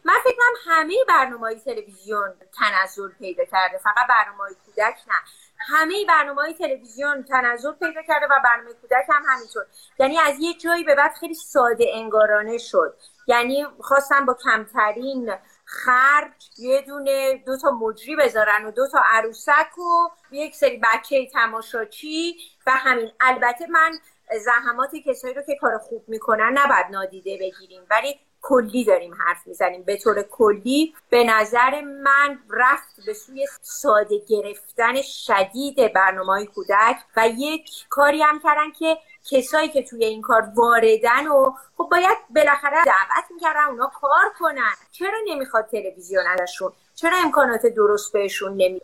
من 0.05 0.15
فکر 0.25 0.37
کنم 0.37 0.55
همه 0.75 0.95
برنامه 1.09 1.47
های 1.47 1.61
تلویزیون 1.61 2.35
تنزل 2.59 3.09
پیدا 3.09 3.45
کرده 3.45 3.79
فقط 3.79 4.07
برنامه 4.09 4.39
های 4.39 4.55
کودک 4.67 4.97
نه. 5.09 5.15
همه 5.59 6.05
برنامه 6.09 6.43
های 6.43 6.55
تلویزیون 6.55 7.23
تنزل 7.23 7.73
پیدا 7.73 8.03
کرده 8.03 8.27
و 8.27 8.41
برنامه 8.45 8.73
کودک 8.73 9.05
هم 9.09 9.23
همینطور. 9.29 9.67
یعنی 9.99 10.19
از 10.19 10.35
یه 10.41 10.55
جایی 10.55 10.85
به 10.85 10.95
بعد 10.95 11.13
خیلی 11.21 11.35
ساده 11.35 11.91
انگارانه 11.95 12.59
شد. 12.59 12.97
یعنی 13.27 13.67
خواستم 13.81 14.27
با 14.27 14.37
کمترین 14.45 15.33
خرج 15.65 16.51
یه 16.59 16.83
دونه 16.83 17.43
دو 17.47 17.57
تا 17.57 17.71
مجری 17.71 18.17
بذارن 18.17 18.65
و 18.65 18.71
دو 18.71 18.89
تا 18.93 19.01
عروسک 19.05 19.79
و 19.79 20.09
یک 20.31 20.55
سری 20.55 20.81
بچه 20.83 21.27
تماشاچی 21.33 22.37
و 22.67 22.71
همین. 22.71 23.11
البته 23.21 23.67
من 23.67 23.99
زحمات 24.39 24.91
کسایی 25.07 25.35
رو 25.35 25.43
که 25.43 25.57
کار 25.61 25.79
خوب 25.79 26.05
می‌کنن 26.09 26.59
نباید 26.59 26.87
نادیده 26.91 27.39
بگیریم. 27.41 27.83
ولی 27.91 28.21
کلی 28.43 28.85
داریم 28.85 29.15
حرف 29.15 29.47
می‌زنیم. 29.47 29.83
به 29.83 29.97
طور 29.97 30.23
کلی 30.23 30.95
به 31.11 31.25
نظر 31.25 31.81
من 31.81 32.39
رفت 32.51 33.07
به 33.07 33.15
سوی 33.15 33.47
ساده 33.61 34.19
گرفتن 34.29 35.03
شدید 35.03 35.93
برنامه 35.93 36.47
کودک 36.47 36.97
و 37.17 37.29
یک 37.37 37.71
کاری 37.91 38.23
هم 38.23 38.39
کردن 38.39 38.71
که 38.79 38.99
کسایی 39.31 39.69
که 39.69 39.83
توی 39.83 40.05
این 40.05 40.23
کار 40.23 40.43
واردن 40.55 41.27
و 41.27 41.55
خب 41.77 41.89
باید 41.91 42.19
بالاخره 42.31 42.85
دعوت 42.85 43.31
می‌کردن 43.31 43.65
اونا 43.65 43.87
کار 44.01 44.33
کنن. 44.39 44.75
چرا 44.93 45.19
نمی‌خواد 45.27 45.67
تلویزیون 45.67 46.25
ازشون؟ 46.27 46.73
چرا 46.95 47.17
امکانات 47.25 47.67
درست 47.67 48.13
بهشون 48.13 48.53
نمی... 48.53 48.81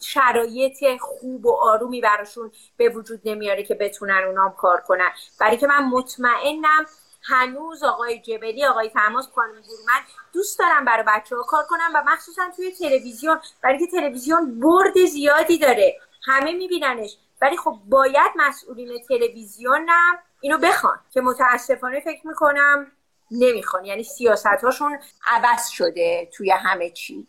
شرایط 0.00 0.84
خوب 1.00 1.46
و 1.46 1.52
آرومی 1.52 2.00
براشون 2.00 2.52
به 2.76 2.88
وجود 2.88 3.20
نمیاره 3.24 3.62
که 3.62 3.74
بتونن 3.74 4.24
اونام 4.26 4.54
کار 4.56 4.80
کنن؟ 4.80 5.10
برای 5.40 5.56
که 5.56 5.66
من 5.66 5.84
مطمئنم 5.84 6.86
هنوز 7.22 7.82
آقای 7.82 8.18
جبلی 8.18 8.64
آقای 8.64 8.90
تماس 8.90 9.28
خانم 9.34 9.52
من 9.86 10.00
دوست 10.32 10.58
دارم 10.58 10.84
برای 10.84 11.04
بچه 11.06 11.36
ها 11.36 11.42
کار 11.42 11.64
کنم 11.68 11.90
و 11.94 12.02
مخصوصا 12.06 12.42
توی 12.56 12.72
تلویزیون 12.72 13.40
برای 13.62 13.78
که 13.78 13.86
تلویزیون 13.86 14.60
برد 14.60 15.04
زیادی 15.04 15.58
داره. 15.58 16.00
همه 16.24 16.52
میبیننش. 16.52 17.16
ولی 17.42 17.56
خب 17.56 17.78
باید 17.88 18.32
مسئولین 18.36 19.02
تلویزیونم 19.08 20.18
اینو 20.40 20.58
بخوان 20.58 21.00
که 21.10 21.20
متاسفانه 21.20 22.00
فکر 22.00 22.26
می‌کنم 22.26 22.92
نمی‌خوان. 23.30 23.84
یعنی 23.84 24.02
سیاست 24.02 24.46
هاشون 24.46 24.98
عوض 25.26 25.68
شده 25.68 26.28
توی 26.32 26.50
همه 26.50 26.90
چی. 26.90 27.26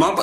ما 0.00 0.14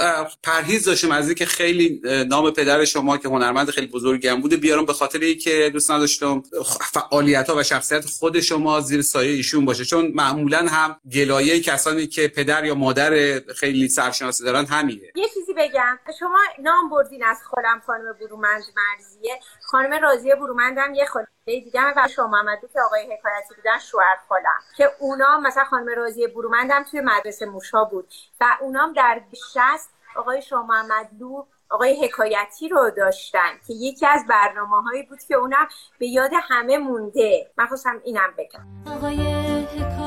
پرهیز 0.43 0.86
داشتیم 0.86 1.11
از 1.11 1.25
اینکه 1.25 1.45
خیلی 1.45 2.01
نام 2.30 2.51
پدر 2.51 2.86
شما 2.86 3.17
که 3.17 3.28
هنرمند 3.28 3.69
خیلی 3.69 3.88
بزرگی 3.88 4.28
هم 4.28 4.41
بوده 4.41 4.57
بیارم 4.57 4.86
به 4.86 4.93
خاطر 4.93 5.19
اینکه 5.19 5.69
دوست 5.73 5.91
نداشتم 5.91 6.43
فعالیت 6.93 7.49
ها 7.49 7.55
و 7.55 7.63
شخصیت 7.63 8.05
خود 8.05 8.39
شما 8.39 8.80
زیر 8.82 9.01
سایه 9.01 9.32
ایشون 9.32 9.65
باشه. 9.65 9.86
چون 9.86 10.11
معمولا 10.15 10.67
هم 10.69 10.99
گلایه 11.13 11.61
کسانی 11.61 12.07
که 12.07 12.28
پدر 12.28 12.65
یا 12.65 12.75
مادر 12.75 13.39
خیلی 13.39 13.89
سرشناسی 13.89 14.43
دارن 14.43 14.65
همینه. 14.65 15.01
یه 15.15 15.28
چیزی 15.34 15.53
بگم. 15.53 15.99
شما 16.19 16.38
نام 16.63 16.89
بردین 16.89 17.23
از 17.23 17.38
خودم 17.49 17.82
خانم 17.86 18.13
برومند 18.21 18.63
مرزیه. 18.78 19.39
خانم 19.65 19.93
راضیه 20.01 20.36
برومندم 20.36 20.93
یه 20.93 21.05
خانم 21.05 21.28
دیگه 21.47 21.81
و 21.95 22.07
شما 22.07 22.27
محمدو 22.27 22.67
که 22.67 22.81
آقای 22.81 23.03
حکایتی 23.03 23.55
بودن 23.55 23.79
شوهر 23.79 24.17
خالم. 24.29 24.59
که 24.77 24.89
اونا 24.99 25.39
مثلا 25.39 25.63
خانم 25.63 25.87
راضیه 25.97 26.27
برومندم 26.27 26.83
توی 26.83 27.01
مدرسه 27.01 27.45
موشا 27.45 27.83
بود. 27.83 28.07
و 28.41 28.45
اونام 28.61 28.93
در 28.93 29.21
شست 29.53 29.89
آقای 30.15 30.41
شما 30.41 30.63
محمدلو 30.63 31.45
آقای 31.69 32.05
حکایتی 32.05 32.69
رو 32.69 32.89
داشتن 32.89 33.49
که 33.67 33.73
یکی 33.73 34.05
از 34.05 34.25
برنامه 34.29 34.81
هایی 34.83 35.03
بود 35.03 35.19
که 35.27 35.35
اونم 35.35 35.67
به 35.99 36.07
یاد 36.07 36.31
همه 36.49 36.77
مونده. 36.77 37.51
من 37.57 37.67
خواستم 37.67 38.01
اینم 38.03 38.33
بگم. 38.37 38.93
آقای 38.95 39.17
حکایتی 39.63 40.07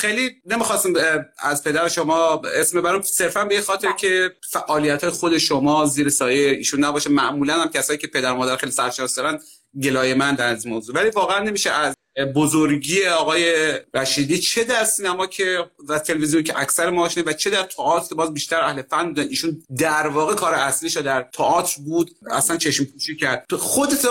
خیلی 0.00 0.30
نمی‌خواستم 0.46 0.92
از 1.38 1.64
پدر 1.64 1.88
شما 1.88 2.42
اسم 2.54 2.80
برام 2.80 3.02
صرفا 3.02 3.44
به 3.44 3.60
خاطر 3.60 3.92
که 3.92 4.30
فعالیت 4.50 5.08
خود 5.08 5.38
شما 5.38 5.86
زیر 5.86 6.08
سایه 6.08 6.50
ایشون 6.50 6.84
نباشه. 6.84 7.10
معمولا 7.10 7.54
هم 7.54 7.68
کسایی 7.68 7.98
که 7.98 8.06
پدر 8.06 8.32
مادر 8.32 8.56
خیلی 8.56 8.72
سرشناس 8.72 9.14
دارن 9.14 9.38
گلایه 9.82 10.14
من 10.14 10.34
در 10.34 10.48
از 10.48 10.66
موضوع. 10.66 10.96
ولی 10.96 11.10
واقعا 11.10 11.38
نمیشه 11.38 11.70
از 11.70 11.94
بزرگی 12.34 13.06
آقای 13.06 13.72
رشیدی 13.94 14.38
چه 14.38 14.64
در 14.64 14.84
سینما 14.84 15.26
که 15.26 15.58
و 15.88 15.98
تلویزیون 15.98 16.42
که 16.42 16.60
اکثر 16.60 16.90
ما 16.90 17.08
و 17.26 17.32
چه 17.32 17.50
در 17.50 17.62
تئاتر 17.62 18.14
باز 18.14 18.34
بیشتر 18.34 18.60
اهل 18.60 18.82
فن 18.82 19.06
بودن. 19.08 19.28
ایشون 19.28 19.62
در 19.78 20.06
واقع 20.06 20.34
کار 20.34 20.54
اصلیش 20.54 20.96
در 20.96 21.22
تئاتر 21.22 21.82
بود. 21.82 22.10
اصلا 22.30 22.56
چشم 22.56 22.84
پوشی 22.84 23.16
کرد. 23.16 23.46
خودت 23.58 24.06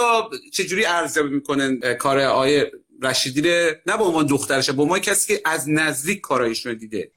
چجوری 0.54 0.86
ارزیابی 0.86 1.30
می‌کنن 1.30 1.80
کار 2.00 2.20
آقای 2.20 2.66
رشیدی 3.02 3.41
نه 3.86 3.97
به 3.97 4.04
عنوان 4.04 4.26
دخترشه 4.26 4.74
به 4.74 4.82
عنوان 4.82 5.00
کسی 5.00 5.36
که 5.36 5.50
از 5.50 5.70
نزدیک 5.70 6.22
کارایش 6.22 6.66
رو 6.66 6.74
دیده. 6.74 7.12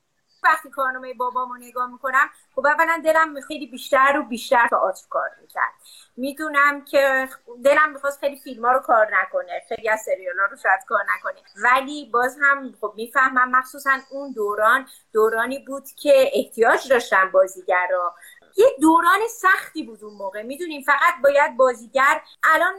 وقتی 0.44 0.70
کارنامه 0.70 1.14
بابامو 1.14 1.54
نگاه 1.56 1.92
می‌کنم 1.92 2.30
خب 2.54 2.66
اولا 2.66 3.02
دلم 3.04 3.40
خیلی 3.40 3.66
بیشتر 3.66 4.18
و 4.18 4.22
بیشتر 4.22 4.68
تئاتر 4.68 5.02
کار 5.10 5.30
می‌کرد. 5.40 5.72
می‌دونم 6.16 6.84
که 6.84 7.28
دلم 7.64 7.92
می‌خواست 7.92 8.20
خیلی 8.20 8.36
فیلم 8.36 8.64
ها 8.64 8.72
رو 8.72 8.78
کار 8.78 9.08
نکنه 9.22 9.62
خیلی 9.68 9.88
از 9.88 10.00
سریال 10.00 10.38
ها 10.38 10.46
رو 10.46 10.56
شاید 10.56 10.80
کار 10.88 11.00
نکنه. 11.16 11.42
ولی 11.64 12.10
باز 12.12 12.36
هم 12.42 12.74
خب 12.80 12.92
می‌فهمم 12.96 13.50
مخصوصا 13.50 13.90
اون 14.10 14.32
دوران 14.32 14.86
دورانی 15.12 15.58
بود 15.58 15.84
که 15.96 16.30
احتیاج 16.32 16.88
داشتن 16.88 17.30
بازیگرا 17.30 18.14
یه 18.56 18.66
دوران 18.80 19.20
سختی 19.28 19.82
بود 19.82 20.04
اون 20.04 20.14
موقع. 20.14 20.42
می‌دونیم 20.42 20.82
فقط 20.82 21.14
باید 21.22 21.56
بازیگر 21.56 22.22
الان 22.44 22.74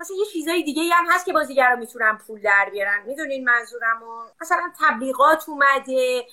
مثلا 0.00 0.16
یه 0.16 0.24
چیزای 0.32 0.62
دیگه 0.62 0.82
هم 0.82 1.06
هست 1.10 1.26
که 1.26 1.32
بازیگرا 1.32 1.76
می‌تونن 1.76 2.18
پول 2.26 2.40
در 2.40 2.68
بیارن. 2.72 3.02
می‌دونین 3.06 3.44
منظورم 3.44 4.02
و 4.02 4.22
مثلا 4.40 4.72
تبلیغات 4.80 5.48
اومده 5.48 6.26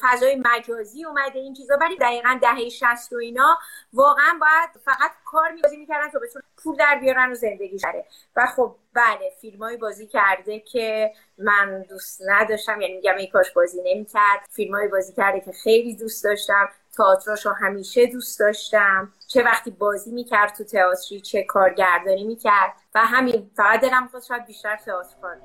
فضای 0.00 0.42
مجازی 0.44 1.04
اومده 1.04 1.38
این 1.38 1.54
چیزا. 1.54 1.76
ولی 1.80 1.96
دقیقا 1.96 2.38
دهه 2.42 2.68
60 2.68 3.12
و 3.12 3.16
اینا 3.16 3.58
واقعا 3.92 4.38
باید 4.40 4.84
فقط 4.84 5.10
کار 5.24 5.56
بازی 5.62 5.76
می‌کردن 5.76 6.10
تا 6.10 6.18
بتونن 6.18 6.44
پول 6.64 6.76
در 6.76 6.98
بیارن 7.00 7.32
و 7.32 7.34
زندگی 7.34 7.78
شده 7.78 8.06
و 8.36 8.46
خب 8.46 8.76
بله 8.94 9.32
فیلمایی 9.40 9.76
بازی 9.76 10.06
کرده 10.06 10.60
که 10.60 11.12
من 11.38 11.82
دوست 11.82 12.22
نداشتم. 12.26 12.80
یعنی 12.80 12.94
میگم 12.94 13.16
این 13.16 13.30
کاش 13.32 13.50
بازی 13.50 13.82
نمی‌کرد. 13.84 14.48
فیلمایی 14.50 14.88
بازی 14.88 15.12
کرده 15.12 15.40
که 15.40 15.52
خیلی 15.52 15.96
دوست 15.96 16.24
داشتم. 16.24 16.68
تئاتراشو 16.96 17.50
همیشه 17.50 18.06
دوست 18.06 18.40
داشتم. 18.40 19.12
چه 19.26 19.42
وقتی 19.42 19.70
بازی 19.70 20.10
می‌کرد 20.10 20.54
تو 20.54 20.64
تئاتری 20.64 21.20
چه 21.20 21.42
کارگردانی 21.42 22.24
می‌کرد. 22.24 22.72
و 22.94 23.00
همین 23.00 23.50
فقط 23.56 23.80
دلم 23.80 24.08
خواست 24.08 24.26
شاید 24.26 24.46
بیشتر 24.46 24.76
تئاتر 24.76 25.16
کار 25.22 25.36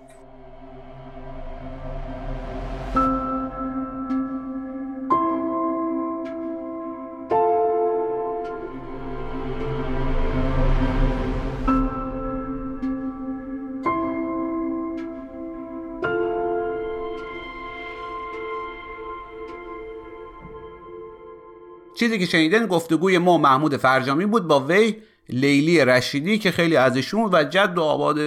چیزی 22.00 22.20
که 22.20 22.26
شنیدن 22.26 22.68
گفتگوی 22.68 23.18
ما 23.18 23.38
محمود 23.38 23.78
فرجامی 23.78 24.26
بود 24.26 24.48
با 24.48 24.60
وی 24.60 24.96
لیلی 25.30 25.86
رشیدی 25.86 26.38
که 26.38 26.52
خیلی 26.52 26.76
ازشون 26.76 27.30
و 27.34 27.44
جد 27.44 27.78
و 27.78 27.82
آباد 27.82 28.18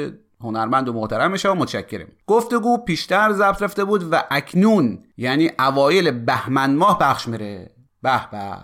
هنرمند 0.41 0.89
و 0.89 0.93
محترمش 0.93 1.47
و 1.47 1.55
متشکرم. 1.55 2.07
گفتگو 2.27 2.85
پیشتر 2.85 3.33
ضبط 3.33 3.63
رفته 3.63 3.85
بود 3.85 4.13
و 4.13 4.23
اکنون 4.31 4.99
یعنی 5.17 5.51
اوایل 5.59 6.11
بهمن 6.11 6.75
ماه 6.75 6.99
پخش 6.99 7.29
میره. 7.29 7.71
به 8.03 8.21
به 8.33 8.57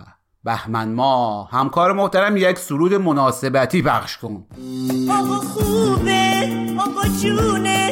بهمن 0.43 0.93
ماه. 0.93 1.49
همکار 1.51 1.93
محترم 1.93 2.37
یک 2.37 2.57
سرود 2.57 2.93
مناسبتی 2.93 3.81
پخش 3.81 4.17
کن. 4.17 4.45
آقا 5.11 5.35
خوبه 5.35 6.49
آقا 6.79 7.07
جونه. 7.21 7.86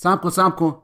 سم 0.00 0.16
کن 0.16 0.30
سم 0.30 0.50
کن. 0.50 0.82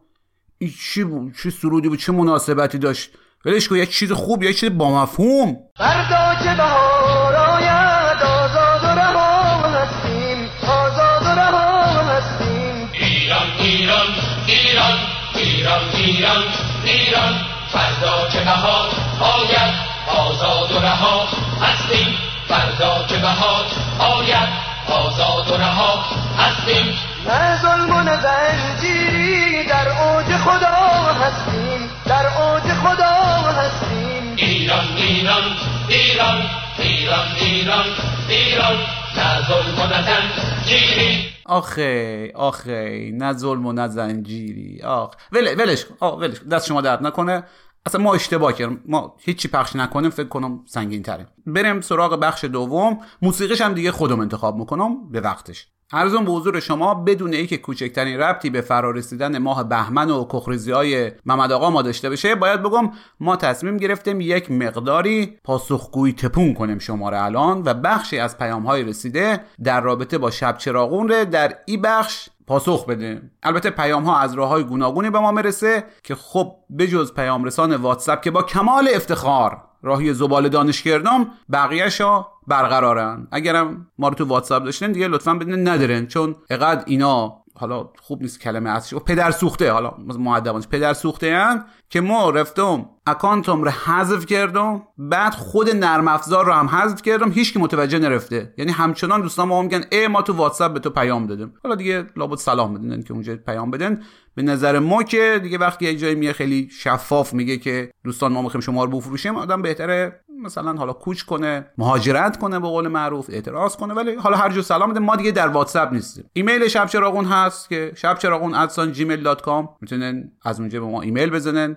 این 0.58 0.72
چی 0.80 1.04
بود؟ 1.04 1.34
چه 1.42 1.50
سرودی 1.50 1.88
بود؟ 1.88 1.98
چه 1.98 2.12
مناسبتی 2.12 2.78
داشت؟ 2.78 3.10
ولش 3.44 3.68
کن 3.68 3.76
یک 3.76 3.90
چیز 3.90 4.12
خوب 4.12 4.42
یک 4.42 4.58
چیز 4.60 4.78
با 4.78 5.02
مفهوم 5.02 5.56
فردا 5.76 6.34
که 6.42 6.56
بهار 6.56 7.34
آید 7.34 8.22
آزاد 8.22 8.84
و 8.84 8.86
رها 8.86 9.68
هستیم 9.68 10.48
آزاد 10.62 11.22
و 11.22 11.40
رها 11.40 12.02
هستیم. 12.02 12.90
ایران 12.92 13.46
ایران 13.58 14.06
ایران 14.46 14.98
ایران 15.34 15.82
ایران 15.94 16.42
ایران. 16.84 17.34
فردا 17.72 18.28
که 18.32 18.38
بهار 18.38 18.88
آید 19.20 19.74
آزاد 20.08 20.72
و 20.72 20.78
رها 20.80 21.28
هستیم. 21.60 22.14
فردا 22.48 23.06
که 23.08 23.16
بهار 23.18 23.64
آید 23.98 24.48
آزاد 24.88 25.50
و 25.50 25.56
رها 25.56 26.04
هستیم. 26.38 27.13
نه 27.26 27.62
ظلم 27.62 27.96
و 27.96 28.02
نه 28.02 28.22
زنجیری 28.22 29.64
در 29.68 29.88
اوج 29.88 30.26
خدا 30.36 30.76
هستیم 31.14 31.90
در 32.06 32.26
اوج 32.26 32.62
خدا 32.62 33.14
هستیم. 33.50 34.34
ایران 34.36 34.84
ایران 34.96 35.42
ایران 35.88 36.42
ایران 36.78 37.26
ایران 37.40 37.86
ایران 38.28 38.76
نه 39.16 39.42
ظلم 39.48 39.78
و 39.78 40.02
زنجیری. 40.02 41.24
آخه 41.46 42.32
آخه 42.34 43.10
نه 43.12 43.32
ظلم 43.32 43.66
و 43.66 43.72
نه 43.72 43.88
زنجیری. 43.88 44.82
آخ 44.82 45.14
ول 45.32 45.54
ولش. 45.58 45.86
آه 46.00 46.18
ولش. 46.18 46.40
دست 46.50 46.66
شما 46.66 46.80
درد 46.80 47.06
نکنه. 47.06 47.42
اصلا 47.86 48.00
ما 48.00 48.14
اشتباه 48.14 48.52
کردیم. 48.52 48.82
ما 48.86 49.16
هیچی 49.24 49.48
پخش 49.48 49.76
نکنیم. 49.76 50.10
فکر 50.10 50.28
کنم 50.28 50.60
سنگین 50.66 51.02
تره 51.02 51.26
بریم 51.46 51.80
سراغ 51.80 52.20
بخش 52.20 52.44
دوم. 52.44 52.98
موسیقیش 53.22 53.60
هم 53.60 53.74
دیگه 53.74 53.92
خودم 53.92 54.20
انتخاب 54.20 54.56
می‌کنم. 54.56 55.10
به 55.10 55.20
وقتش. 55.20 55.66
ارزم 55.93 56.24
به 56.24 56.32
حضور 56.32 56.61
شما 56.61 56.95
بدون 56.95 57.32
اینکه 57.32 57.57
کوچکترین 57.57 58.20
ربطی 58.20 58.51
به 58.51 58.61
فرارسیدن 58.61 59.39
ماه 59.39 59.68
بهمن 59.68 60.11
و 60.11 60.26
کخریزی 60.28 60.72
های 60.72 61.12
محمد 61.26 61.53
آقا 61.53 61.70
ما 61.70 61.82
داشته 61.82 62.09
باشه 62.09 62.35
باید 62.35 62.62
بگم 62.62 62.91
ما 63.20 63.37
تصمیم 63.37 63.76
گرفتیم 63.76 64.20
یک 64.20 64.51
مقداری 64.51 65.39
پاسخگویی 65.45 66.12
تپون 66.12 66.55
کنیم 66.55 66.78
شماره 66.78 67.22
الان 67.22 67.62
و 67.64 67.74
بخشی 67.74 68.18
از 68.18 68.39
پیام 68.39 68.62
های 68.62 68.82
رسیده 68.82 69.41
در 69.64 69.80
رابطه 69.80 70.18
با 70.18 70.30
شب 70.30 70.59
چراغون 70.59 71.09
ره 71.09 71.24
در 71.24 71.55
این 71.66 71.82
بخش 71.82 72.28
پاسخ 72.47 72.87
بده 72.87 73.22
البته 73.43 73.70
پیام 73.70 74.05
ها 74.05 74.18
از 74.18 74.35
راه 74.35 74.49
های 74.49 74.64
گوناگونی 74.64 75.11
به 75.11 75.18
ما 75.18 75.32
می‌رسه 75.32 75.85
که 76.03 76.14
خب 76.14 76.57
بجز 76.78 77.12
پیام 77.12 77.45
رسان 77.45 77.76
واتساپ 77.76 78.22
که 78.22 78.30
با 78.30 78.43
کمال 78.43 78.89
افتخار 78.95 79.62
راهی 79.85 80.14
زبال 80.14 80.49
دانش 80.49 80.82
کردم 80.82 81.26
بقیهش 81.53 82.01
ها 82.01 82.32
برقرارن. 82.47 83.28
اگرم 83.32 83.87
ما 83.99 84.09
رو 84.09 84.14
تو 84.14 84.24
واتساپ 84.24 84.64
داشتن 84.64 84.93
دیگه 84.93 85.09
لطفا 85.09 85.35
بدونن 85.34 85.68
ندارن 85.68 86.07
چون 86.07 86.37
اقد 86.51 86.85
اینا 86.87 87.45
حالا 87.57 87.89
خوب 88.01 88.22
نیست 88.22 88.41
کلمه 88.41 88.70
اصلیش 88.70 88.93
و 88.93 89.05
پدر 89.05 89.30
سوخته 89.30 89.72
حالا 89.72 89.95
مؤدبانه‌ش 89.98 90.68
پدر 90.68 90.93
سوخته 90.93 91.37
هن 91.37 91.64
که 91.89 92.01
ما 92.01 92.30
رفتم 92.30 92.87
account 93.07 93.55
م 93.55 93.62
رو 93.62 93.70
حذف 93.70 94.26
کردم 94.26 94.82
بعد 94.99 95.35
خود 95.35 95.70
نرم 95.70 96.09
افزار 96.09 96.47
رو 96.47 96.53
هم 96.53 96.66
حذف 96.66 97.03
کردم 97.03 97.30
هیچ 97.30 97.53
کی 97.53 97.59
متوجه 97.59 97.99
نرفته. 97.99 98.55
یعنی 98.59 98.72
همچنان 98.72 99.20
دوستان 99.20 99.49
ما 99.49 99.62
میگن 99.62 99.85
ای 99.93 100.09
ما 100.09 100.22
تو 100.22 100.32
واتساپ 100.32 100.72
به 100.72 100.80
تو 100.80 100.91
پیام 100.91 101.26
دادیم. 101.26 101.55
حالا 101.62 101.74
دیگه 101.74 102.07
لابد 102.16 102.39
صلاح 102.38 102.74
بدونن 102.74 103.02
که 103.03 103.12
اونجا 103.12 103.37
پیام 103.37 103.70
بدن 103.70 104.03
به 104.35 104.43
نظر 104.43 104.78
ما 104.78 105.03
که 105.03 105.41
دیگه 105.43 105.59
وقتی 105.59 105.85
یه 105.85 105.97
جایی 105.97 106.14
میگه 106.14 106.32
خیلی 106.32 106.68
شفاف 106.70 107.32
میگه 107.32 107.57
که 107.57 107.91
دوستان 108.05 108.32
ما 108.32 108.43
می‌خوایم 108.43 108.61
شما 108.61 108.85
رو 108.85 108.91
بفروشیم 108.91 109.37
آدم 109.37 109.62
بهتره 109.62 110.20
مثلا 110.43 110.72
حالا 110.72 110.93
کوچ 110.93 111.22
کنه 111.22 111.66
مهاجرت 111.78 112.39
کنه 112.39 112.61
به 112.61 112.68
قول 112.68 112.89
معروف 112.89 113.30
اعتراض 113.30 113.76
کنه 113.76 113.95
ولی 113.95 114.14
حالا 114.14 114.37
هر 114.37 114.51
جور 114.50 114.62
صلاح 114.62 114.90
بدونن 114.90 115.00
ما 115.01 115.16
دیگه 115.16 115.30
در 115.30 115.49
واتساپ 115.49 115.93
نیستیم. 115.93 116.30
ایمیل 116.32 116.68
شب 116.68 116.87
چراغون 116.87 117.24
هست 117.24 117.68
که 117.68 117.93
شب 117.97 118.18
چراغون 118.18 118.68
gmail.com 118.68 119.68
می‌تونن 119.80 120.32
از 120.45 120.61
اونجا 120.61 120.80
به 120.80 120.87
ما 120.87 121.03
ایمیل 121.03 121.30
بزنن. 121.30 121.76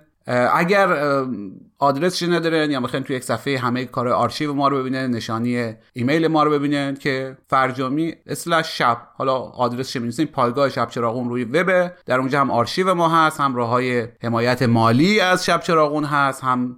اگر 0.53 0.97
آدرسش 1.79 2.23
ندارن 2.23 2.71
یا 2.71 2.79
می‌خواین 2.79 3.03
توی 3.03 3.15
یک 3.15 3.23
صفحه 3.23 3.57
همه 3.57 3.85
کار 3.85 4.07
آرشیو 4.07 4.53
ما 4.53 4.67
رو 4.67 4.77
ببینن 4.77 5.11
نشانی 5.11 5.73
ایمیل 5.93 6.27
ما 6.27 6.43
رو 6.43 6.51
ببینن 6.51 6.95
که 6.95 7.37
فرجامی 7.47 8.13
slash 8.25 8.77
شب 8.77 8.97
حالا 9.15 9.35
آدرسش 9.37 9.95
می‌نویسین 9.95 10.25
پایگاه 10.25 10.69
شب 10.69 10.89
چراغون 10.89 11.29
روی 11.29 11.43
وب 11.43 11.91
در 12.05 12.19
اونجا 12.19 12.41
هم 12.41 12.51
آرشیو 12.51 12.93
ما 12.93 13.09
هست 13.09 13.41
هم 13.41 13.55
راه 13.55 13.69
های 13.69 14.07
حمایت 14.23 14.63
مالی 14.63 15.19
از 15.19 15.45
شب 15.45 15.61
چراغون 15.61 16.03
هست 16.03 16.43
هم 16.43 16.75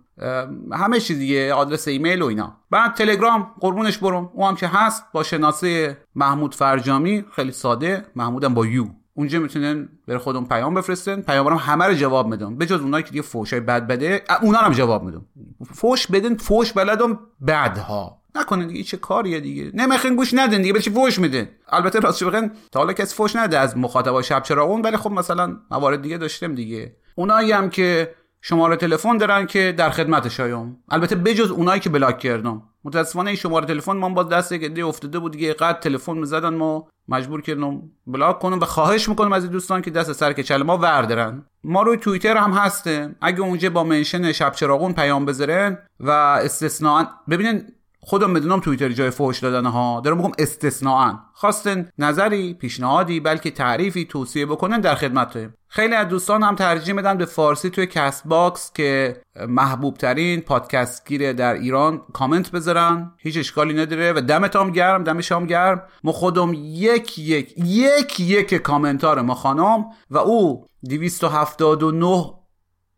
همه 0.72 1.00
چیز 1.00 1.18
دیگه 1.18 1.54
آدرس 1.54 1.88
ایمیل 1.88 2.22
و 2.22 2.26
اینا. 2.26 2.58
بعد 2.72 2.94
تلگرام 2.94 3.52
قربونش 3.60 3.98
برم. 3.98 4.30
اون 4.34 4.48
هم 4.48 4.56
که 4.56 4.68
هست 4.68 5.04
با 5.14 5.24
شناسه 5.24 5.98
محمود 6.16 6.56
فرجامی 6.56 7.26
خیلی 7.36 7.52
ساده 7.52 8.06
محمودم 8.16 8.54
با 8.54 8.66
U. 8.66 8.86
اونجا 9.20 9.40
می‌تونن 9.40 9.90
بر 10.08 10.18
خودم 10.18 10.46
پیام 10.46 10.74
بفرستن. 10.74 11.22
پیامبرم 11.22 11.58
همه 11.58 11.86
رو 11.86 11.94
جواب 11.94 12.28
میدم. 12.28 12.56
به 12.56 12.66
جز 12.66 12.82
اونایی 12.82 13.04
که 13.04 13.10
دیگه 13.10 13.22
فوشای 13.22 13.60
بد 13.60 13.88
بده 13.88 14.24
اونا 14.42 14.58
هم 14.58 14.72
جواب 14.72 15.04
میدم. 15.04 15.26
فوش 15.74 16.08
بدن 16.08 16.36
فوش 16.36 16.74
بلدم 16.74 17.20
بعدها. 17.42 18.22
نکنن 18.36 18.68
دیگه 18.68 18.84
چه 18.84 18.98
کاریه 18.98 19.40
دیگه؟ 19.40 19.72
نمیخین 19.74 20.16
گوش 20.16 20.34
ندن 20.34 20.62
دیگه 20.62 20.74
به 20.74 20.82
چی 20.82 20.90
فوش 20.90 21.20
میدن 21.20 21.50
البته 21.70 22.00
راستش 22.00 22.24
بخین 22.24 22.52
تا 22.72 22.80
حالا 22.80 22.94
کسی 22.94 23.16
فوش 23.16 23.36
نده 23.36 23.60
از 23.60 23.78
مخاطبای 23.78 24.24
شب 24.24 24.44
چراغون 24.44 24.82
ولی 24.82 24.98
خب 24.98 25.12
مثلا 25.12 25.58
موارد 25.72 26.02
دیگه 26.02 26.18
داشتم 26.18 26.56
دیگه. 26.56 26.96
اونایی 27.16 27.52
هم 27.52 27.70
که 27.70 28.16
شماره 28.42 28.76
تلفن 28.76 29.18
دارن 29.18 29.46
که 29.46 29.74
در 29.78 29.90
خدمت 29.90 30.28
شایم 30.28 30.78
البته 30.90 31.16
بجز 31.16 31.52
اونایی 31.52 31.80
که 31.80 31.90
بلاک 31.90 32.20
کردم. 32.20 32.64
متاسفانه 32.84 33.30
این 33.30 33.38
شماره 33.38 33.66
تلفن 33.66 33.98
من 33.98 34.14
باز 34.14 34.30
دست 34.30 34.54
گده 34.54 34.86
افتاده 34.86 35.20
بود 35.20 35.32
دیگه 35.32 35.54
قد 35.54 35.80
تلفن 35.80 36.18
می‌زدن. 36.18 36.54
ما 36.54 36.88
مجبور 37.08 37.42
کردم 37.42 37.82
بلاک 38.08 38.40
کنم 38.40 38.60
و 38.60 38.66
خواهش 38.66 39.10
می‌کنم 39.10 39.34
از 39.34 39.50
دوستان 39.50 39.82
که 39.82 39.92
دست 39.92 40.12
سر 40.12 40.34
کچل 40.34 40.64
ما 40.64 40.78
وردارن. 40.78 41.46
ما 41.64 41.82
روی 41.82 41.98
توییتر 41.98 42.38
هم 42.38 42.52
هستیم. 42.52 43.16
اگه 43.22 43.42
اونجا 43.42 43.70
با 43.70 43.84
منشن 43.84 44.32
شب 44.32 44.52
چراغون 44.52 44.94
پیام 44.94 45.26
بذارن 45.26 45.78
و 46.00 46.10
استثناء 46.12 47.06
ببینین 47.30 47.64
خودم 48.02 48.34
بدونم 48.34 48.60
توییتر 48.60 48.90
جای 48.90 49.10
فوش 49.10 49.40
دادن 49.40 49.66
ها 49.66 50.02
دارم 50.04 50.18
میگم 50.18 50.32
استثناء 50.40 51.14
خواستن 51.34 51.90
نظری 51.98 52.54
پیشنهادی 52.54 53.20
بلکه 53.20 53.52
تعریفی 53.52 54.06
توصیه 54.06 54.46
بکنن 54.46 54.82
در 54.82 54.96
خدمتتیم 54.96 55.54
خیلی 55.72 55.96
از 55.96 56.08
دوستان 56.08 56.44
هم 56.44 56.56
ترجیح 56.56 56.94
میدن 56.94 57.18
به 57.18 57.26
فارسی 57.26 57.70
توی 57.70 57.88
کست 57.88 58.28
باکس 58.28 58.72
که 58.74 59.22
محبوب 59.48 59.98
ترین 59.98 60.42
پادکست 60.42 61.08
گیره 61.08 61.34
در 61.34 61.54
ایران 61.54 62.02
کامنت 62.14 62.52
بذارن. 62.52 63.12
هیچ 63.18 63.38
اشکالی 63.38 63.74
نداره 63.74 64.14
و 64.14 64.22
دمت 64.22 64.56
هم 64.56 64.72
گرم 64.72 65.04
دم 65.04 65.22
شام 65.22 65.46
گرم. 65.46 65.84
ما 66.04 66.12
خودم 66.12 66.52
یک 66.54 67.20
یک 67.20 67.54
یک 67.58 68.20
یک 68.20 68.54
کامنتار 68.54 69.22
ما 69.22 69.36
خانم 69.36 69.86
و 70.10 70.18
او 70.18 70.66
279 70.90 72.34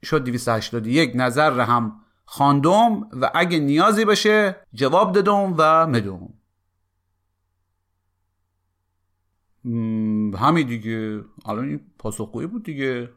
شد 0.04 0.24
281 0.24 1.12
نظر 1.16 1.60
هم 1.60 1.96
خواندم 2.26 3.02
و 3.22 3.32
اگه 3.36 3.60
نیازی 3.60 4.06
بشه 4.06 4.56
جواب 4.74 5.12
دادم 5.12 5.54
و 5.58 5.88
مدوم 5.88 6.34
همین 10.40 10.68
دیگه. 10.68 11.22
الان 11.46 11.68
این 11.68 11.80
پاسخگویی 12.00 12.48
بود 12.48 12.64
دیگه. 12.64 13.10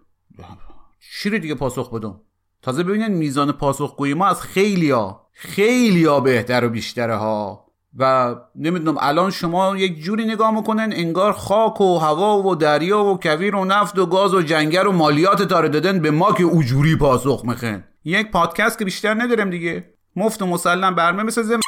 چی 1.12 1.30
رو 1.30 1.38
دیگه 1.38 1.54
پاسخ 1.54 1.94
بدم؟ 1.94 2.20
تازه 2.62 2.82
ببینید 2.82 3.10
میزان 3.10 3.52
پاسخگویی 3.52 4.14
ما 4.14 4.26
از 4.26 4.42
خیلیا 4.42 5.20
خیلیا 5.32 6.20
بهتر 6.20 6.64
و 6.64 6.68
بیشتره 6.68 7.16
ها. 7.16 7.64
و 7.98 8.34
نمی‌دونم 8.56 8.98
الان 9.00 9.30
شما 9.30 9.76
یک 9.76 10.02
جوری 10.02 10.24
نگاه 10.24 10.54
می‌کنن 10.54 10.92
انگار 10.92 11.32
خاک 11.32 11.80
و 11.80 11.98
هوا 11.98 12.42
و 12.42 12.54
دریا 12.54 13.04
و 13.04 13.18
کویر 13.22 13.56
و 13.56 13.64
نفت 13.64 13.98
و 13.98 14.06
گاز 14.06 14.34
و 14.34 14.42
جنگر 14.42 14.86
و 14.86 14.92
مالیات 14.92 15.42
تاره 15.42 15.68
دادن 15.68 16.00
به 16.00 16.10
ما 16.10 16.32
که 16.32 16.44
اوجوری 16.44 16.96
پاسخ 16.96 17.44
میخن 17.44 17.84
یک 18.04 18.30
پادکست 18.30 18.78
که 18.78 18.84
بیشتر 18.84 19.14
ندارم 19.14 19.50
دیگه. 19.50 19.94
مفت 20.16 20.42
و 20.42 20.46
مسلم 20.46 20.94
برمه 20.94 21.22
می‌سازم 21.22 21.60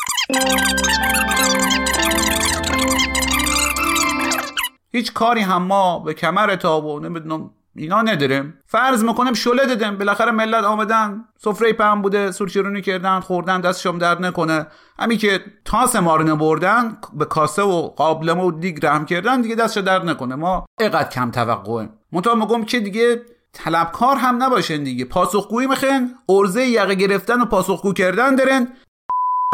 هیچ 4.97 5.13
کاری 5.13 5.41
هم 5.41 5.63
ما 5.63 5.99
به 5.99 6.15
کمر 6.15 6.57
تاب 6.57 6.85
و 6.85 7.01
نمی‌دونم 7.01 7.51
اینا 7.77 8.03
نداریم. 8.03 8.55
فرض 8.67 9.05
می‌کنم 9.05 9.33
شله 9.33 9.67
دادم 9.67 9.97
بالاخره 9.97 10.31
ملت 10.31 10.65
آمدن 10.65 11.25
سفره 11.37 11.73
پهن 11.73 12.03
بوده 12.03 12.31
سورچرونی 12.33 12.83
کردن 12.83 13.21
خوردن 13.21 13.61
دستشم 13.61 13.99
درد 13.99 14.25
نکنه. 14.25 14.67
همین 14.99 15.19
که 15.19 15.41
تاس 15.65 15.97
مارنه 15.97 16.35
بردن 16.35 16.97
به 17.13 17.25
کاسه 17.25 17.63
و 17.63 17.83
قابلمه 17.83 18.43
و 18.43 18.51
دیگ 18.51 18.87
رحم 18.87 19.05
کردن 19.05 19.41
دیگه 19.41 19.55
دستش 19.55 19.79
درد 19.83 20.05
نکنه. 20.05 20.35
ما 20.35 20.67
اقدر 20.81 21.09
کم 21.09 21.31
توقعیم. 21.31 21.91
منتها 22.13 22.35
میگم 22.35 22.65
که 22.65 22.81
دیگه 22.81 23.23
طلبکار 23.53 24.17
هم 24.17 24.43
نباشن 24.43 24.83
دیگه. 24.83 25.05
پاسخگویی 25.05 25.67
میخن 25.67 26.11
ارزه 26.29 26.67
یقه 26.67 26.95
گرفتن 26.95 27.41
و 27.41 27.45
پاسخگو 27.45 27.93
کردن 27.93 28.35
دارن 28.35 28.69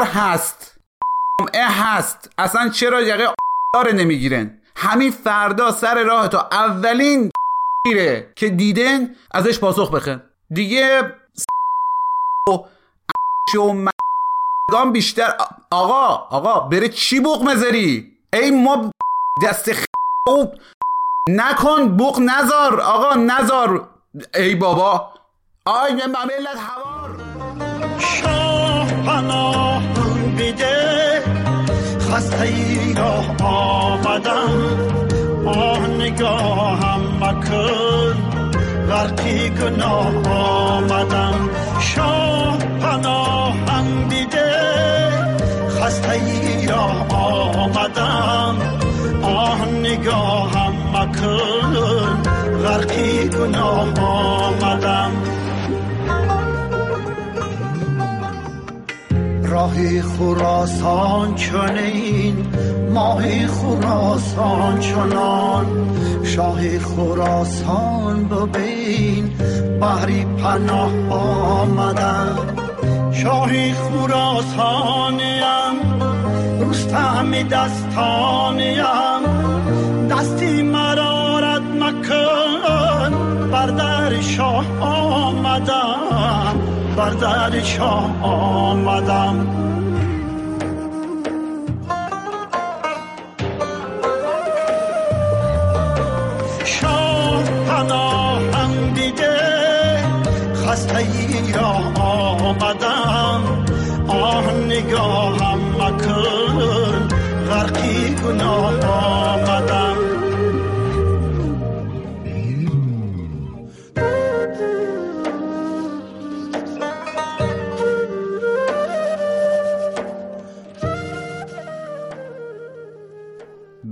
هست. 0.01 0.81
اه 1.55 1.97
هست. 1.97 2.33
اصلا 2.39 2.69
چرا 2.69 3.03
یقه 3.03 3.29
داره 3.75 3.93
نمی‌گیرن 3.93 4.59
همین 4.83 5.11
فردا 5.11 5.71
سر 5.71 6.03
راه 6.05 6.29
تا 6.29 6.49
اولین 6.53 7.31
گیره 7.87 8.33
که 8.37 8.49
دیدن 8.49 9.15
ازش 9.31 9.59
پاسخ 9.59 9.91
بخن 9.91 10.23
دیگه 10.51 11.15
و 14.73 14.91
بیشتر 14.93 15.35
آقا 15.71 16.07
آقا 16.37 16.61
بره 16.61 16.89
چی 16.89 17.21
بوق 17.21 17.43
مزری 17.43 18.13
ای 18.33 18.51
ما 18.51 18.91
دست 19.43 19.73
خوب 20.29 20.55
نکن 21.29 21.97
بوق 21.97 22.21
نزار 22.21 22.81
آقا 22.81 23.15
نزار 23.15 23.89
ای 24.35 24.55
بابا. 24.55 25.15
آی 25.67 25.93
ملت 25.95 26.57
هوار 26.57 27.11
شاه 27.99 29.03
پناه 29.07 29.83
بیده. 30.37 31.42
ای 32.13 32.95
را 32.95 33.47
آمدم. 33.47 34.51
آه 35.47 35.87
نگاهم 35.87 37.01
مکن. 37.21 38.17
غرقی 38.89 39.51
گناه 39.51 40.29
آمدم. 40.29 41.51
شاه 41.81 42.22
خراسان 60.03 61.35
چنین 61.35 62.37
ماهی 62.95 63.47
خراسان 63.47 64.81
چنان. 64.81 65.67
شاهی 66.25 66.79
خراسان 66.79 68.25
ببین 68.29 69.31
بحری 69.81 70.25
پناه 70.25 70.93
آمدم 71.11 72.39
شاهی 73.13 73.73
خراسانیم 73.73 75.33
رستم 76.61 77.43
دستانیم. 77.43 78.83
دستی 80.11 80.63
مرارت 80.63 81.63
مکن 81.63 83.11
بر 83.51 83.67
در 83.67 84.21
شاه 84.21 84.65
آمدم 84.81 86.12
بر 86.97 87.11
در 87.11 87.63
شاه 87.63 88.23
آمدم. 88.23 89.47
شاه 96.65 97.43
پناهم 97.69 98.93
دیده 98.95 99.39
خسته 100.55 101.32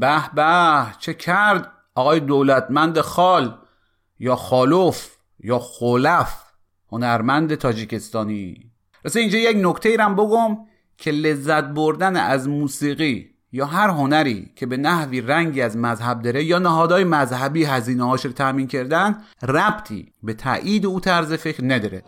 به 0.00 0.30
به 0.34 0.86
چه 0.98 1.14
کرد؟ 1.14 1.72
آقای 1.94 2.20
دولتمند 2.20 3.00
خال 3.00 3.58
یا 4.18 4.36
خالوف 4.36 5.08
یا 5.40 5.58
خولف 5.58 6.42
هنرمند 6.92 7.54
تاجیکستانی. 7.54 8.70
راسه 9.04 9.20
اینجا 9.20 9.38
یک 9.38 9.56
نکته 9.60 9.88
ایرم 9.88 10.14
بگم 10.16 10.58
که 10.98 11.10
لذت 11.10 11.64
بردن 11.64 12.16
از 12.16 12.48
موسیقی 12.48 13.30
یا 13.52 13.66
هر 13.66 13.88
هنری 13.88 14.50
که 14.56 14.66
به 14.66 14.76
نحوی 14.76 15.20
رنگی 15.20 15.62
از 15.62 15.76
مذهب 15.76 16.22
داره 16.22 16.44
یا 16.44 16.58
نهادهای 16.58 17.04
مذهبی 17.04 17.64
هزینه 17.64 18.04
هاش 18.04 18.24
رو 18.24 18.32
تامین 18.32 18.66
کردن 18.66 19.18
ربطی 19.42 20.12
به 20.22 20.34
تایید 20.34 20.86
او 20.86 21.00
طرز 21.00 21.32
فکر 21.32 21.64
نداره. 21.64 22.02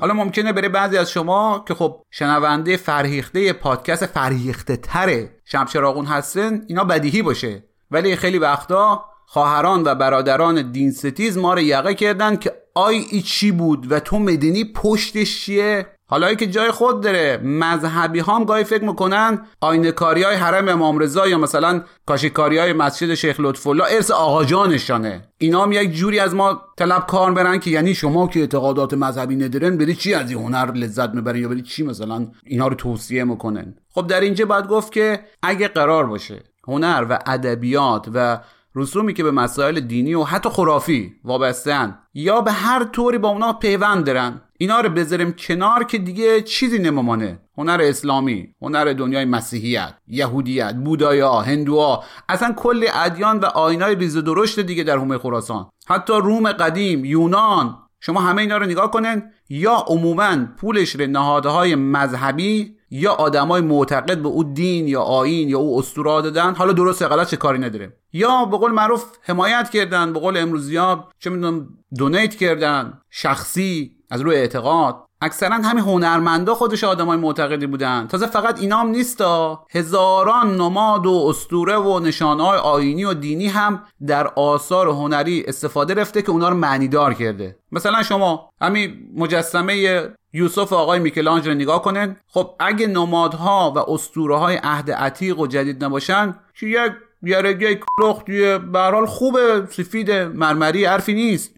حالا 0.00 0.14
ممکنه 0.14 0.52
بره 0.52 0.68
بعضی 0.68 0.96
از 0.96 1.10
شما 1.10 1.64
که 1.68 1.74
خب 1.74 2.02
شنونده 2.10 2.76
فرهیخته 2.76 3.52
پادکست 3.52 4.06
فرهیخته 4.06 4.76
تره 4.76 5.36
شمشراغون 5.44 6.06
هستن 6.06 6.64
اینا 6.68 6.84
بدیهی 6.84 7.22
باشه. 7.22 7.64
ولی 7.90 8.16
خیلی 8.16 8.38
وقتا 8.38 9.04
خواهران 9.26 9.82
و 9.84 9.94
برادران 9.94 10.72
دین 10.72 10.90
ستیز 10.90 11.38
ما 11.38 11.54
رو 11.54 11.60
یقه 11.60 11.94
کردن 11.94 12.36
که 12.36 12.52
آی 12.74 12.96
ای 13.10 13.22
چی 13.22 13.50
بود 13.50 13.92
و 13.92 14.00
تو 14.00 14.18
مدینی 14.18 14.64
پشتش 14.64 15.44
چیه؟ 15.44 15.86
حالا 16.08 16.34
که 16.34 16.46
جای 16.46 16.70
خود 16.70 17.00
داره 17.00 17.40
مذهبی 17.44 18.20
هم 18.20 18.44
گاهی 18.44 18.64
فکر 18.64 18.84
می‌کنن 18.84 19.46
آینه 19.60 19.92
کاری 19.92 20.22
های 20.22 20.36
حرم 20.36 20.68
امام 20.68 20.98
رضا 20.98 21.26
یا 21.26 21.38
مثلا 21.38 21.82
کاشیکاری 22.06 22.58
های 22.58 22.72
مسجد 22.72 23.14
شیخ 23.14 23.36
لطف 23.38 23.66
الله 23.66 23.84
ارث 23.90 24.10
آقا 24.10 24.44
جانشانه. 24.44 25.28
اینا 25.38 25.62
هم 25.62 25.72
یک 25.72 25.92
جوری 25.92 26.18
از 26.18 26.34
ما 26.34 26.62
طلب 26.76 27.06
کار 27.06 27.32
برن 27.32 27.58
که 27.58 27.70
یعنی 27.70 27.94
شما 27.94 28.26
که 28.26 28.40
اعتقادات 28.40 28.94
مذهبی 28.94 29.36
ندارن 29.36 29.76
بری 29.76 29.94
چی 29.94 30.14
از 30.14 30.30
این 30.30 30.42
هنر 30.42 30.72
لذت 30.72 31.14
می‌برین 31.14 31.42
یا 31.42 31.48
بری 31.48 31.62
چی 31.62 31.82
مثلا 31.82 32.26
اینا 32.44 32.68
رو 32.68 32.74
توصیه 32.74 33.24
می‌کنن 33.24 33.74
خب 33.90 34.06
در 34.06 34.20
اینجا 34.20 34.46
باید 34.46 34.66
گفت 34.66 34.92
که 34.92 35.20
اگه 35.42 35.68
قرار 35.68 36.06
باشه 36.06 36.42
هنر 36.68 37.06
و 37.10 37.18
ادبیات 37.26 38.08
و 38.14 38.40
رسومی 38.74 39.14
که 39.14 39.22
به 39.22 39.30
مسائل 39.30 39.80
دینی 39.80 40.14
و 40.14 40.22
حتی 40.22 40.48
خرافی 40.48 41.14
وابستن 41.24 41.98
یا 42.14 42.40
به 42.40 42.52
هر 42.52 42.84
طوری 42.84 43.18
با 43.18 43.28
اونا 43.28 43.52
پیوند 43.52 44.06
دارن 44.06 44.40
اینا 44.58 44.80
رو 44.80 44.88
بذاریم 44.88 45.32
کنار 45.32 45.84
که 45.84 45.98
دیگه 45.98 46.42
چیزی 46.42 46.78
نمامانه. 46.78 47.40
هنر 47.58 47.80
اسلامی 47.82 48.54
هنر 48.62 48.92
دنیای 48.92 49.24
مسیحیت 49.24 49.94
یهودیت 50.08 50.74
بودایا 50.74 51.40
هندوها 51.40 52.04
اصلا 52.28 52.52
کل 52.52 52.86
ادیان 52.94 53.38
و 53.38 53.44
آینای 53.44 53.94
ریز 53.94 54.16
درشت 54.16 54.60
دیگه 54.60 54.84
در 54.84 54.98
حومه 54.98 55.18
خراسان. 55.18 55.70
حتی 55.86 56.12
روم 56.12 56.52
قدیم 56.52 57.04
یونان. 57.04 57.78
شما 58.00 58.20
همه 58.20 58.42
اینا 58.42 58.56
رو 58.56 58.66
نگاه 58.66 58.90
کنن 58.90 59.32
یا 59.48 59.84
عموما 59.86 60.36
پولش 60.60 60.90
رو 60.90 61.06
نهادهای 61.06 61.74
مذهبی 61.74 62.76
یا 62.90 63.12
آدمای 63.12 63.60
معتقد 63.60 64.18
به 64.18 64.28
او 64.28 64.44
دین 64.44 64.88
یا 64.88 65.02
آین 65.02 65.48
یا 65.48 65.58
او 65.58 65.78
اسطوره 65.78 66.22
دادن. 66.22 66.54
حالا 66.54 66.72
درست 66.72 67.02
غلط 67.02 67.28
چه 67.28 67.36
کاری 67.36 67.58
نداره. 67.58 67.96
یا 68.12 68.44
به 68.44 68.56
قول 68.56 68.72
معروف 68.72 69.04
حمایت 69.22 69.70
کردن. 69.70 70.12
به 70.12 70.18
قول 70.18 70.36
امروزی 70.36 70.76
ها 70.76 71.08
چه 71.18 71.30
می‌دونم 71.30 71.68
دونیت 71.98 72.34
کردن. 72.34 73.00
شخصی. 73.10 73.95
از 74.10 74.20
روی 74.20 74.36
اعتقاد. 74.36 75.06
اکثرا 75.20 75.54
همین 75.54 75.84
هنرمندا 75.84 76.54
خودش 76.54 76.84
آدمای 76.84 77.16
معتقدی 77.18 77.66
بودن. 77.66 78.06
تازه 78.06 78.26
فقط 78.26 78.60
اینام 78.60 78.88
نیستا. 78.88 79.66
هزاران 79.70 80.56
نماد 80.56 81.06
و 81.06 81.26
اسطوره 81.28 81.76
و 81.76 81.98
نشانهای 81.98 82.58
آینی 82.58 83.04
و 83.04 83.14
دینی 83.14 83.46
هم 83.48 83.82
در 84.06 84.26
آثار 84.26 84.88
هنری 84.88 85.44
استفاده 85.46 85.94
رفته 85.94 86.22
که 86.22 86.30
اونا 86.30 86.48
رو 86.48 86.56
معنیدار 86.56 87.14
کرده. 87.14 87.56
مثلا 87.72 88.02
شما 88.02 88.50
همین 88.60 88.94
مجسمه 89.16 90.02
یوسف 90.32 90.72
آقای 90.72 90.98
میکلانج 90.98 91.48
رو 91.48 91.54
نگاه 91.54 91.82
کنن 91.82 92.16
خب 92.26 92.50
اگه 92.60 92.86
نمادها 92.86 93.72
و 93.76 93.90
اسطوره 93.90 94.36
های 94.36 94.56
عهد 94.62 94.90
عتیق 94.90 95.38
و 95.38 95.46
جدید 95.46 95.84
نباشن 95.84 96.34
که 96.54 96.66
یک 96.66 96.92
یارگی 97.22 97.66
کلوخ 97.74 98.22
توی 98.22 98.58
برحال 98.58 99.06
خوبه 99.06 99.68
سفید 99.70 100.10
مرمری 100.10 100.84
حرفی 100.84 101.14
نیست. 101.14 101.55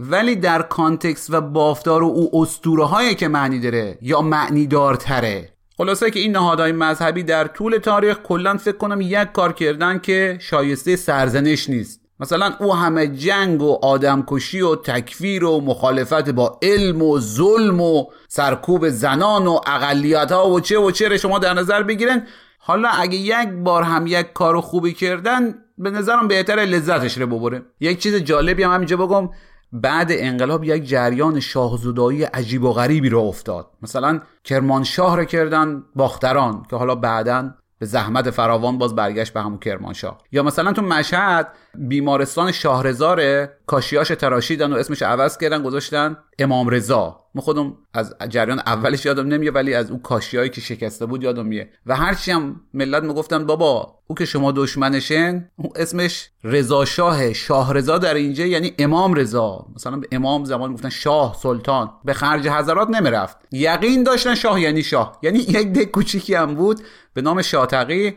ولی 0.00 0.36
در 0.36 0.62
کانتکست 0.62 1.30
و 1.30 1.40
بافتار 1.40 2.02
و 2.02 2.06
او 2.06 2.42
اسطوره 2.42 2.84
هایی 2.84 3.14
که 3.14 3.28
معنی 3.28 3.60
داره 3.60 3.98
یا 4.02 4.20
معنی 4.20 4.66
دارتره 4.66 5.48
خلاصه 5.76 6.10
که 6.10 6.20
این 6.20 6.32
نهادهای 6.32 6.72
مذهبی 6.72 7.22
در 7.22 7.46
طول 7.46 7.78
تاریخ 7.78 8.18
کلا 8.18 8.56
فکر 8.56 8.76
کنم 8.76 9.00
یک 9.00 9.32
کار 9.32 9.52
کردن 9.52 9.98
که 9.98 10.38
شایسته 10.40 10.96
سرزنش 10.96 11.70
نیست. 11.70 12.00
مثلا 12.20 12.52
او 12.60 12.74
همه 12.74 13.06
جنگ 13.06 13.62
و 13.62 13.78
آدمکشی 13.82 14.60
و 14.60 14.76
تکفیر 14.76 15.44
و 15.44 15.60
مخالفت 15.60 16.30
با 16.30 16.58
علم 16.62 17.02
و 17.02 17.18
ظلم 17.18 17.80
و 17.80 18.04
سرکوب 18.28 18.88
زنان 18.88 19.46
و 19.46 19.60
اقلیت 19.66 20.32
ها 20.32 20.50
و 20.50 20.60
چه 20.60 20.78
و 20.78 20.90
چه 20.90 21.16
شما 21.16 21.38
در 21.38 21.54
نظر 21.54 21.82
بگیرن 21.82 22.26
حالا 22.58 22.88
اگه 22.88 23.16
یک 23.16 23.48
بار 23.48 23.82
هم 23.82 24.06
یک 24.06 24.32
کار 24.32 24.60
خوبی 24.60 24.92
کردن 24.92 25.54
به 25.78 25.90
نظرم 25.90 26.28
بهتره 26.28 26.64
لذتش 26.64 27.18
رو 27.18 27.26
ببره 27.26 27.62
یک 27.80 27.98
چیز 27.98 28.14
جالبی 28.14 28.62
هم 28.62 28.74
همینجا 28.74 28.96
بگم. 28.96 29.30
بعد 29.72 30.08
انقلاب 30.10 30.64
یک 30.64 30.84
جریان 30.84 31.40
شاهزودایی 31.40 32.22
عجیب 32.22 32.64
و 32.64 32.72
غریبی 32.72 33.08
رو 33.08 33.18
افتاد. 33.18 33.66
مثلا 33.82 34.20
کرمانشاه 34.44 35.16
رو 35.16 35.24
کردن 35.24 35.84
باختران 35.94 36.66
که 36.70 36.76
حالا 36.76 36.94
بعدا 36.94 37.50
به 37.78 37.86
زحمت 37.86 38.30
فراوان 38.30 38.78
باز 38.78 38.94
برگشت 38.94 39.32
به 39.32 39.40
همون 39.40 39.58
کرمانشاه. 39.58 40.18
یا 40.32 40.42
مثلا 40.42 40.72
تو 40.72 40.82
مشهد 40.82 41.52
بیمارستان 41.74 42.52
شاهرزار 42.52 43.48
کاشیاش 43.68 44.08
تراشیدن 44.08 44.72
و 44.72 44.76
اسمش 44.76 45.02
عوض 45.02 45.38
کردن 45.38 45.62
گذاشتن 45.62 46.16
امام 46.38 46.68
رضا. 46.68 47.24
من 47.34 47.42
خودم 47.42 47.74
از 47.94 48.14
جریان 48.28 48.58
اولش 48.58 49.06
یادم 49.06 49.26
نمیاد 49.26 49.54
ولی 49.54 49.74
از 49.74 49.90
اون 49.90 50.00
کاشیایی 50.00 50.50
که 50.50 50.60
شکسته 50.60 51.06
بود 51.06 51.22
یادم 51.22 51.46
میاد. 51.46 51.66
و 51.86 51.96
هرچی 51.96 52.30
هم 52.32 52.60
ملت 52.74 53.02
می‌گفتن 53.02 53.46
بابا 53.46 53.94
او 54.06 54.14
که 54.14 54.24
شما 54.24 54.52
دشمنشن 54.52 55.50
اون 55.56 55.70
اسمش 55.76 56.30
رضا 56.44 56.84
شاه 56.84 57.32
شاه 57.32 57.74
رضا 57.74 57.98
در 57.98 58.14
اینجا 58.14 58.44
یعنی 58.44 58.72
امام 58.78 59.14
رضا. 59.14 59.66
مثلا 59.74 59.96
به 59.96 60.08
امام 60.12 60.44
زمان 60.44 60.72
گفتن 60.72 60.88
شاه 60.88 61.36
سلطان. 61.42 61.90
به 62.04 62.12
خرج 62.12 62.48
حضرات 62.48 62.90
نمی‌رفت. 62.90 63.36
یقین 63.52 64.02
داشتن 64.02 64.34
شاه 64.34 64.60
یعنی 64.60 64.82
شاه. 64.82 65.18
یعنی 65.22 65.38
یک 65.38 65.72
دک 65.72 65.90
کوچیکی 65.90 66.34
هم 66.34 66.54
بود 66.54 66.80
به 67.14 67.22
نام 67.22 67.42
شاتقی 67.42 68.14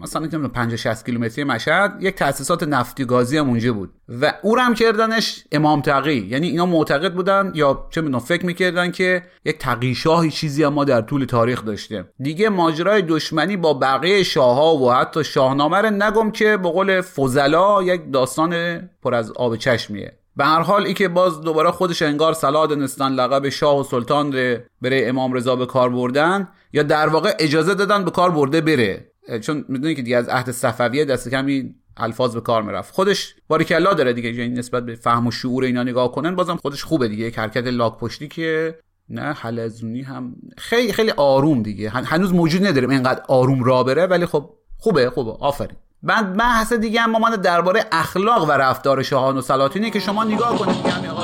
مثلا 0.00 0.20
نمی‌دونم 0.20 0.48
50 0.48 0.76
60 0.76 1.06
کیلومتری 1.06 1.44
مشهد. 1.44 1.96
یک 2.00 2.14
تاسیسات 2.14 2.62
نفتی 2.62 3.04
گازی 3.04 3.38
هم 3.38 3.48
اونجا 3.48 3.72
بود. 3.72 3.92
و 4.20 4.34
او 4.42 4.56
کردنش 4.74 5.44
امام 5.52 5.80
تقی. 5.80 6.26
یعنی 6.30 6.48
اینا 6.48 6.66
معتقد 6.66 7.14
بودن 7.14 7.52
یا 7.54 7.86
چه 7.90 8.00
می‌دونم 8.00 8.18
فکر 8.18 8.46
می‌کردن 8.46 8.90
که 8.90 9.22
یک 9.44 9.58
تقی 9.58 9.94
شاهی 9.94 10.30
چیزی 10.30 10.64
هم 10.64 10.72
ما 10.72 10.84
در 10.84 11.00
طول 11.00 11.24
تاریخ 11.24 11.64
داشته 11.64 12.04
دیگه 12.18 12.48
ماجرای 12.48 13.02
دشمنی 13.02 13.56
با 13.56 13.74
بقیه 13.74 14.22
شاهها 14.22 14.76
و 14.76 14.92
حتی 14.92 15.24
شاهنامه 15.24 15.78
رو 15.78 15.90
نگم 15.90 16.30
که 16.30 16.56
به 16.56 16.68
قول 16.68 17.00
فضلا 17.00 17.82
یک 17.82 18.00
داستان 18.12 18.80
پر 19.02 19.14
از 19.14 19.32
آب 19.32 19.56
چشمیه. 19.56 20.18
به 20.36 20.44
هر 20.44 20.60
حال 20.60 20.86
ای 20.86 20.94
که 20.94 21.08
باز 21.08 21.40
دوباره 21.40 21.70
خودش 21.70 22.02
انگار 22.02 22.32
صلاح 22.32 22.66
دانستن 22.66 23.12
لقب 23.12 23.48
شاه 23.48 23.80
و 23.80 23.82
سلطان 23.82 24.32
رو 24.32 24.58
برای 24.82 25.04
امام 25.04 25.32
رضا 25.32 25.56
به 25.56 25.66
کار 25.66 25.90
بردن 25.90 26.48
یا 26.72 26.82
در 26.82 27.08
واقع 27.08 27.34
اجازه 27.38 27.74
دادن 27.74 28.04
به 28.04 28.10
کار 28.10 28.30
برده 28.30 28.60
بره. 28.60 29.12
چون 29.40 29.64
می‌دونی 29.68 29.94
که 29.94 30.02
دیگه 30.02 30.16
از 30.16 30.28
عهد 30.28 30.50
صفویه 30.50 31.04
دست 31.04 31.28
کمی 31.28 31.74
الفاظ 31.96 32.34
به 32.34 32.40
کار 32.40 32.62
می‌رفت. 32.62 32.94
خودش 32.94 33.34
باریکلا 33.48 33.94
داره 33.94 34.12
دیگه 34.12 34.32
یعنی 34.32 34.54
نسبت 34.54 34.86
به 34.86 34.94
فهم 34.94 35.26
و 35.26 35.30
شعور 35.30 35.64
اینا 35.64 35.82
نگاه 35.82 36.12
کنن 36.12 36.36
بازم 36.36 36.56
خودش 36.56 36.84
خوبه 36.84 37.08
دیگه. 37.08 37.24
یک 37.24 37.38
حرکت 37.38 37.66
لاک 37.66 37.98
پشتی 37.98 38.28
که 38.28 38.78
نه 39.08 39.32
حلزونی 39.32 40.02
هم 40.02 40.36
خیلی 40.58 40.92
خیلی 40.92 41.10
آروم 41.10 41.62
دیگه. 41.62 41.90
هنوز 41.90 42.32
موجود 42.32 42.66
نداریم 42.66 42.90
اینقدر 42.90 43.22
آروم 43.28 43.64
را 43.64 43.82
بره 43.82 44.06
ولی 44.06 44.26
خب 44.26 44.50
خوبه 44.78 45.10
خوبه. 45.10 45.30
آفرین. 45.40 45.76
بعد 46.02 46.36
بحث 46.36 46.72
دیگه 46.72 47.00
هم 47.00 47.10
مامان 47.10 47.36
درباره 47.36 47.84
اخلاق 47.92 48.48
و 48.48 48.52
رفتار 48.52 49.02
شاهان 49.02 49.36
و 49.36 49.40
سلاطینه 49.40 49.90
که 49.90 50.00
شما 50.00 50.24
نگاه 50.24 50.58
کنید. 50.58 50.76
دیگه 50.76 50.90
همین 50.90 51.10
آقا 51.10 51.22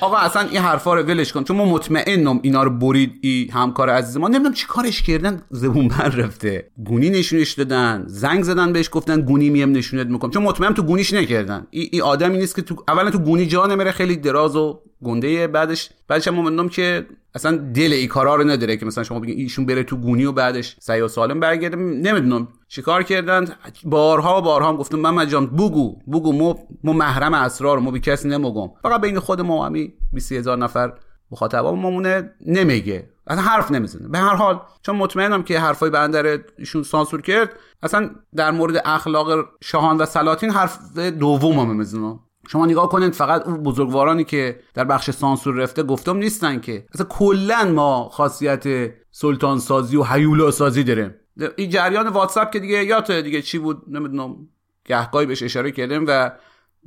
آقا 0.00 0.16
اصلا 0.16 0.48
این 0.48 0.60
حرفا 0.60 0.94
رو 0.94 1.02
ولش 1.02 1.32
کن. 1.32 1.44
چون 1.44 1.56
ما 1.56 1.64
مطمئنم 1.64 2.40
اینا 2.42 2.62
رو 2.62 2.70
برید 2.70 3.12
ای 3.20 3.48
همکار 3.52 3.90
عزیز 3.90 4.16
ما. 4.16 4.28
نمی‌دونم 4.28 4.54
چی 4.54 4.66
کارش 4.66 5.02
کردن. 5.02 5.42
زبون 5.50 5.88
بر 5.88 6.08
رفته. 6.08 6.70
گونی 6.84 7.10
نشونش 7.10 7.52
دادن. 7.52 8.04
زنگ 8.06 8.42
زدن 8.42 8.72
بهش 8.72 8.88
گفتن 8.92 9.20
گونی 9.20 9.50
میم 9.50 9.72
نشونت 9.72 10.06
می‌کنم. 10.06 10.30
چون 10.30 10.42
مطمئنم 10.42 10.74
تو 10.74 10.82
گونیش 10.82 11.12
نکردن. 11.12 11.66
ای, 11.70 11.88
ای 11.92 12.00
آدمی 12.00 12.38
نیست 12.38 12.56
که 12.56 12.62
تو 12.62 12.84
اولا 12.88 13.10
تو 13.10 13.18
گونی 13.18 13.46
جا 13.46 13.66
نمیره 13.66 13.90
خیلی 13.90 14.16
دراز 14.16 14.56
و 14.56 14.80
گنده 15.04 15.46
بعدش 15.46 15.90
بعدش 16.08 16.28
هم 16.28 16.34
مطمئنم 16.34 16.68
که 16.68 17.06
اصلا 17.34 17.56
دل 17.56 17.92
ای 17.92 18.06
کارا 18.06 18.34
رو 18.34 18.44
نداره 18.44 18.76
که 18.76 18.86
مثلا 18.86 19.04
شما 19.04 19.20
بگین 19.20 19.38
ایشون 19.38 19.66
بره 19.66 19.82
تو 19.82 19.96
گونی 19.96 20.24
و 20.24 20.32
بعدش 20.32 20.76
سعی 20.80 21.00
و 21.00 21.08
سالم 21.08 21.40
برگرده. 21.40 21.76
نمی‌دونم. 21.76 22.48
چیکار 22.68 23.02
کردن؟ 23.02 23.44
بارها 23.84 24.38
و 24.38 24.42
بارها 24.42 24.68
هم 24.68 24.76
گفتم 24.76 24.98
محمد 24.98 25.28
جان 25.28 25.46
بگو 25.46 25.98
بگو 26.12 26.32
مو 26.32 26.54
مو 26.84 26.92
محرم 26.92 27.34
اسرار 27.34 27.78
مو 27.78 27.90
بی 27.90 28.00
کسی 28.00 28.28
نمیگم. 28.28 28.68
فقط 28.82 29.00
بین 29.00 29.18
خود 29.18 29.40
ما 29.40 29.66
همی 29.66 29.92
20 30.12 30.32
هزار 30.32 30.58
نفر 30.58 30.92
مخاطبا 31.30 31.74
مامونه 31.74 32.34
نمیگه. 32.46 33.10
اصلا 33.26 33.42
حرف 33.42 33.70
نمی‌زنه. 33.70 34.08
به 34.08 34.18
هر 34.18 34.34
حال 34.34 34.60
چون 34.82 34.96
مطمئنم 34.96 35.42
که 35.42 35.60
حرفای 35.60 35.90
بنده 35.90 36.44
ایشون 36.58 36.82
سانسور 36.82 37.22
کرد 37.22 37.52
اصلا 37.82 38.10
در 38.36 38.50
مورد 38.50 38.82
اخلاق 38.84 39.48
شاهان 39.62 39.96
و 39.96 40.06
سلاطین 40.06 40.50
حرف 40.50 40.78
دوم 40.98 41.58
هم 41.58 41.76
می‌زنه 41.76 42.18
شما 42.48 42.66
نگاه 42.66 42.88
کنید 42.88 43.12
فقط 43.12 43.46
اون 43.46 43.62
بزرگوارانی 43.62 44.24
که 44.24 44.60
در 44.74 44.84
بخش 44.84 45.10
سانسور 45.10 45.54
رفته 45.54 45.82
گفتم 45.82 46.16
نیستن 46.16 46.60
که. 46.60 46.86
اصلا 46.94 47.06
کلا 47.06 47.64
ما 47.64 48.08
خاصیت 48.12 48.64
سلطان 49.10 49.58
سازی 49.58 49.96
و 49.96 50.02
هیولا 50.02 50.50
سازی 50.50 50.84
داریم. 50.84 51.14
این 51.56 51.70
جریان 51.70 52.08
واتساپ 52.08 52.50
که 52.50 52.58
دیگه 52.58 52.84
یادت 52.84 53.10
دیگه 53.10 53.42
چی 53.42 53.58
بود 53.58 53.82
نمی‌دونم 53.88 54.36
گهگاهی 54.84 55.26
بهش 55.26 55.42
اشاره 55.42 55.70
کردیم 55.70 56.04
و 56.08 56.30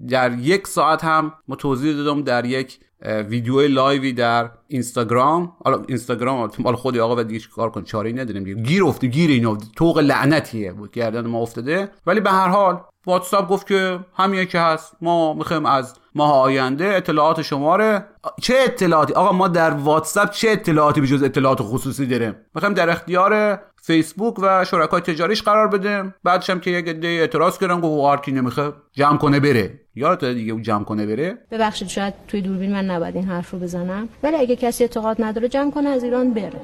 در 0.10 0.34
یک 0.39 0.68
ساعت 0.68 1.04
هم 1.04 1.34
ما 1.47 1.56
توضیح 1.56 1.95
دادم 1.95 2.22
در 2.22 2.45
یک 2.45 2.80
ویدیو 3.06 3.68
live 3.67 4.04
ی 4.04 4.13
در 4.14 4.52
اینستاگرام. 4.68 5.54
حالا 5.66 5.84
اینستاگرام 5.88 6.52
مال 6.60 6.76
خود 6.76 6.97
آقا 6.97 7.16
و 7.16 7.24
دیگه 7.24 7.45
کار 7.56 7.70
کن 7.70 7.84
چاره 7.84 8.12
نداریم 8.12 8.43
دیگه. 8.43 8.62
گیر 8.62 8.84
افته 8.84 9.08
گیر 9.08 9.30
اینا. 9.30 9.58
طوق 9.76 9.97
لعنتیه 9.97 10.74
بود 10.74 10.91
گردن 10.91 11.28
ما 11.28 11.41
افتاده. 11.41 11.91
ولی 12.06 12.20
به 12.20 12.32
هر 12.32 12.47
حال 12.47 12.82
واتساپ 13.06 13.50
گفت 13.50 13.68
که 13.68 14.00
همین 14.16 14.45
که 14.45 14.60
هست. 14.60 14.95
ما 15.02 15.34
می‌خوایم 15.34 15.66
از 15.66 15.93
ماه 16.16 16.34
آینده 16.34 16.86
اطلاعات 16.86 17.41
شماره 17.41 18.06
چه 18.41 18.56
اطلاعاتی؟ 18.64 19.14
آقا 19.14 19.32
ما 19.32 19.47
در 19.47 19.72
واتساپ 19.72 20.30
چه 20.30 20.50
اطلاعاتی 20.50 21.02
بجز 21.02 21.24
اطلاعات 21.24 21.60
خصوصی 21.62 22.06
داریم؟ 22.06 22.36
می‌خوایم 22.56 22.74
در 22.74 22.89
اختیار 22.89 23.62
فیسبوک 23.89 24.35
و 24.41 24.65
شرکای 24.65 25.01
تجاریش 25.01 25.43
قرار 25.43 25.67
بدیم 25.67 26.13
بعدش 26.23 26.49
هم 26.49 26.59
که 26.59 26.71
یک 26.71 26.87
عده 26.87 27.07
اعتراض 27.07 27.57
کردن 27.57 27.81
گفت 27.81 28.11
هر 28.11 28.17
کی 28.25 28.31
نمی‌خواد 28.31 28.75
جمع 28.91 29.17
کنه 29.17 29.39
بره. 29.39 29.79
یادت 29.95 30.25
دیگه 30.25 30.53
اون 30.53 30.61
جمع 30.61 30.83
کنه 30.83 31.05
بره؟ 31.05 31.37
ببخشید 31.51 31.87
شاید 31.87 32.13
توی 32.27 32.41
دوربین 32.41 32.71
من 32.71 32.85
نباید 32.85 33.15
این 33.15 33.25
حرف 33.25 33.51
رو 33.51 33.59
بزنم. 33.59 34.09
ولی 34.23 34.35
اگه 34.35 34.55
کسی 34.55 34.83
اعتقاد 34.83 35.17
نداره 35.19 35.47
جمع 35.47 35.71
کنه 35.71 35.89
از 35.89 36.03
ایران 36.03 36.33
بره. 36.33 36.61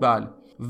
بله. 0.00 0.26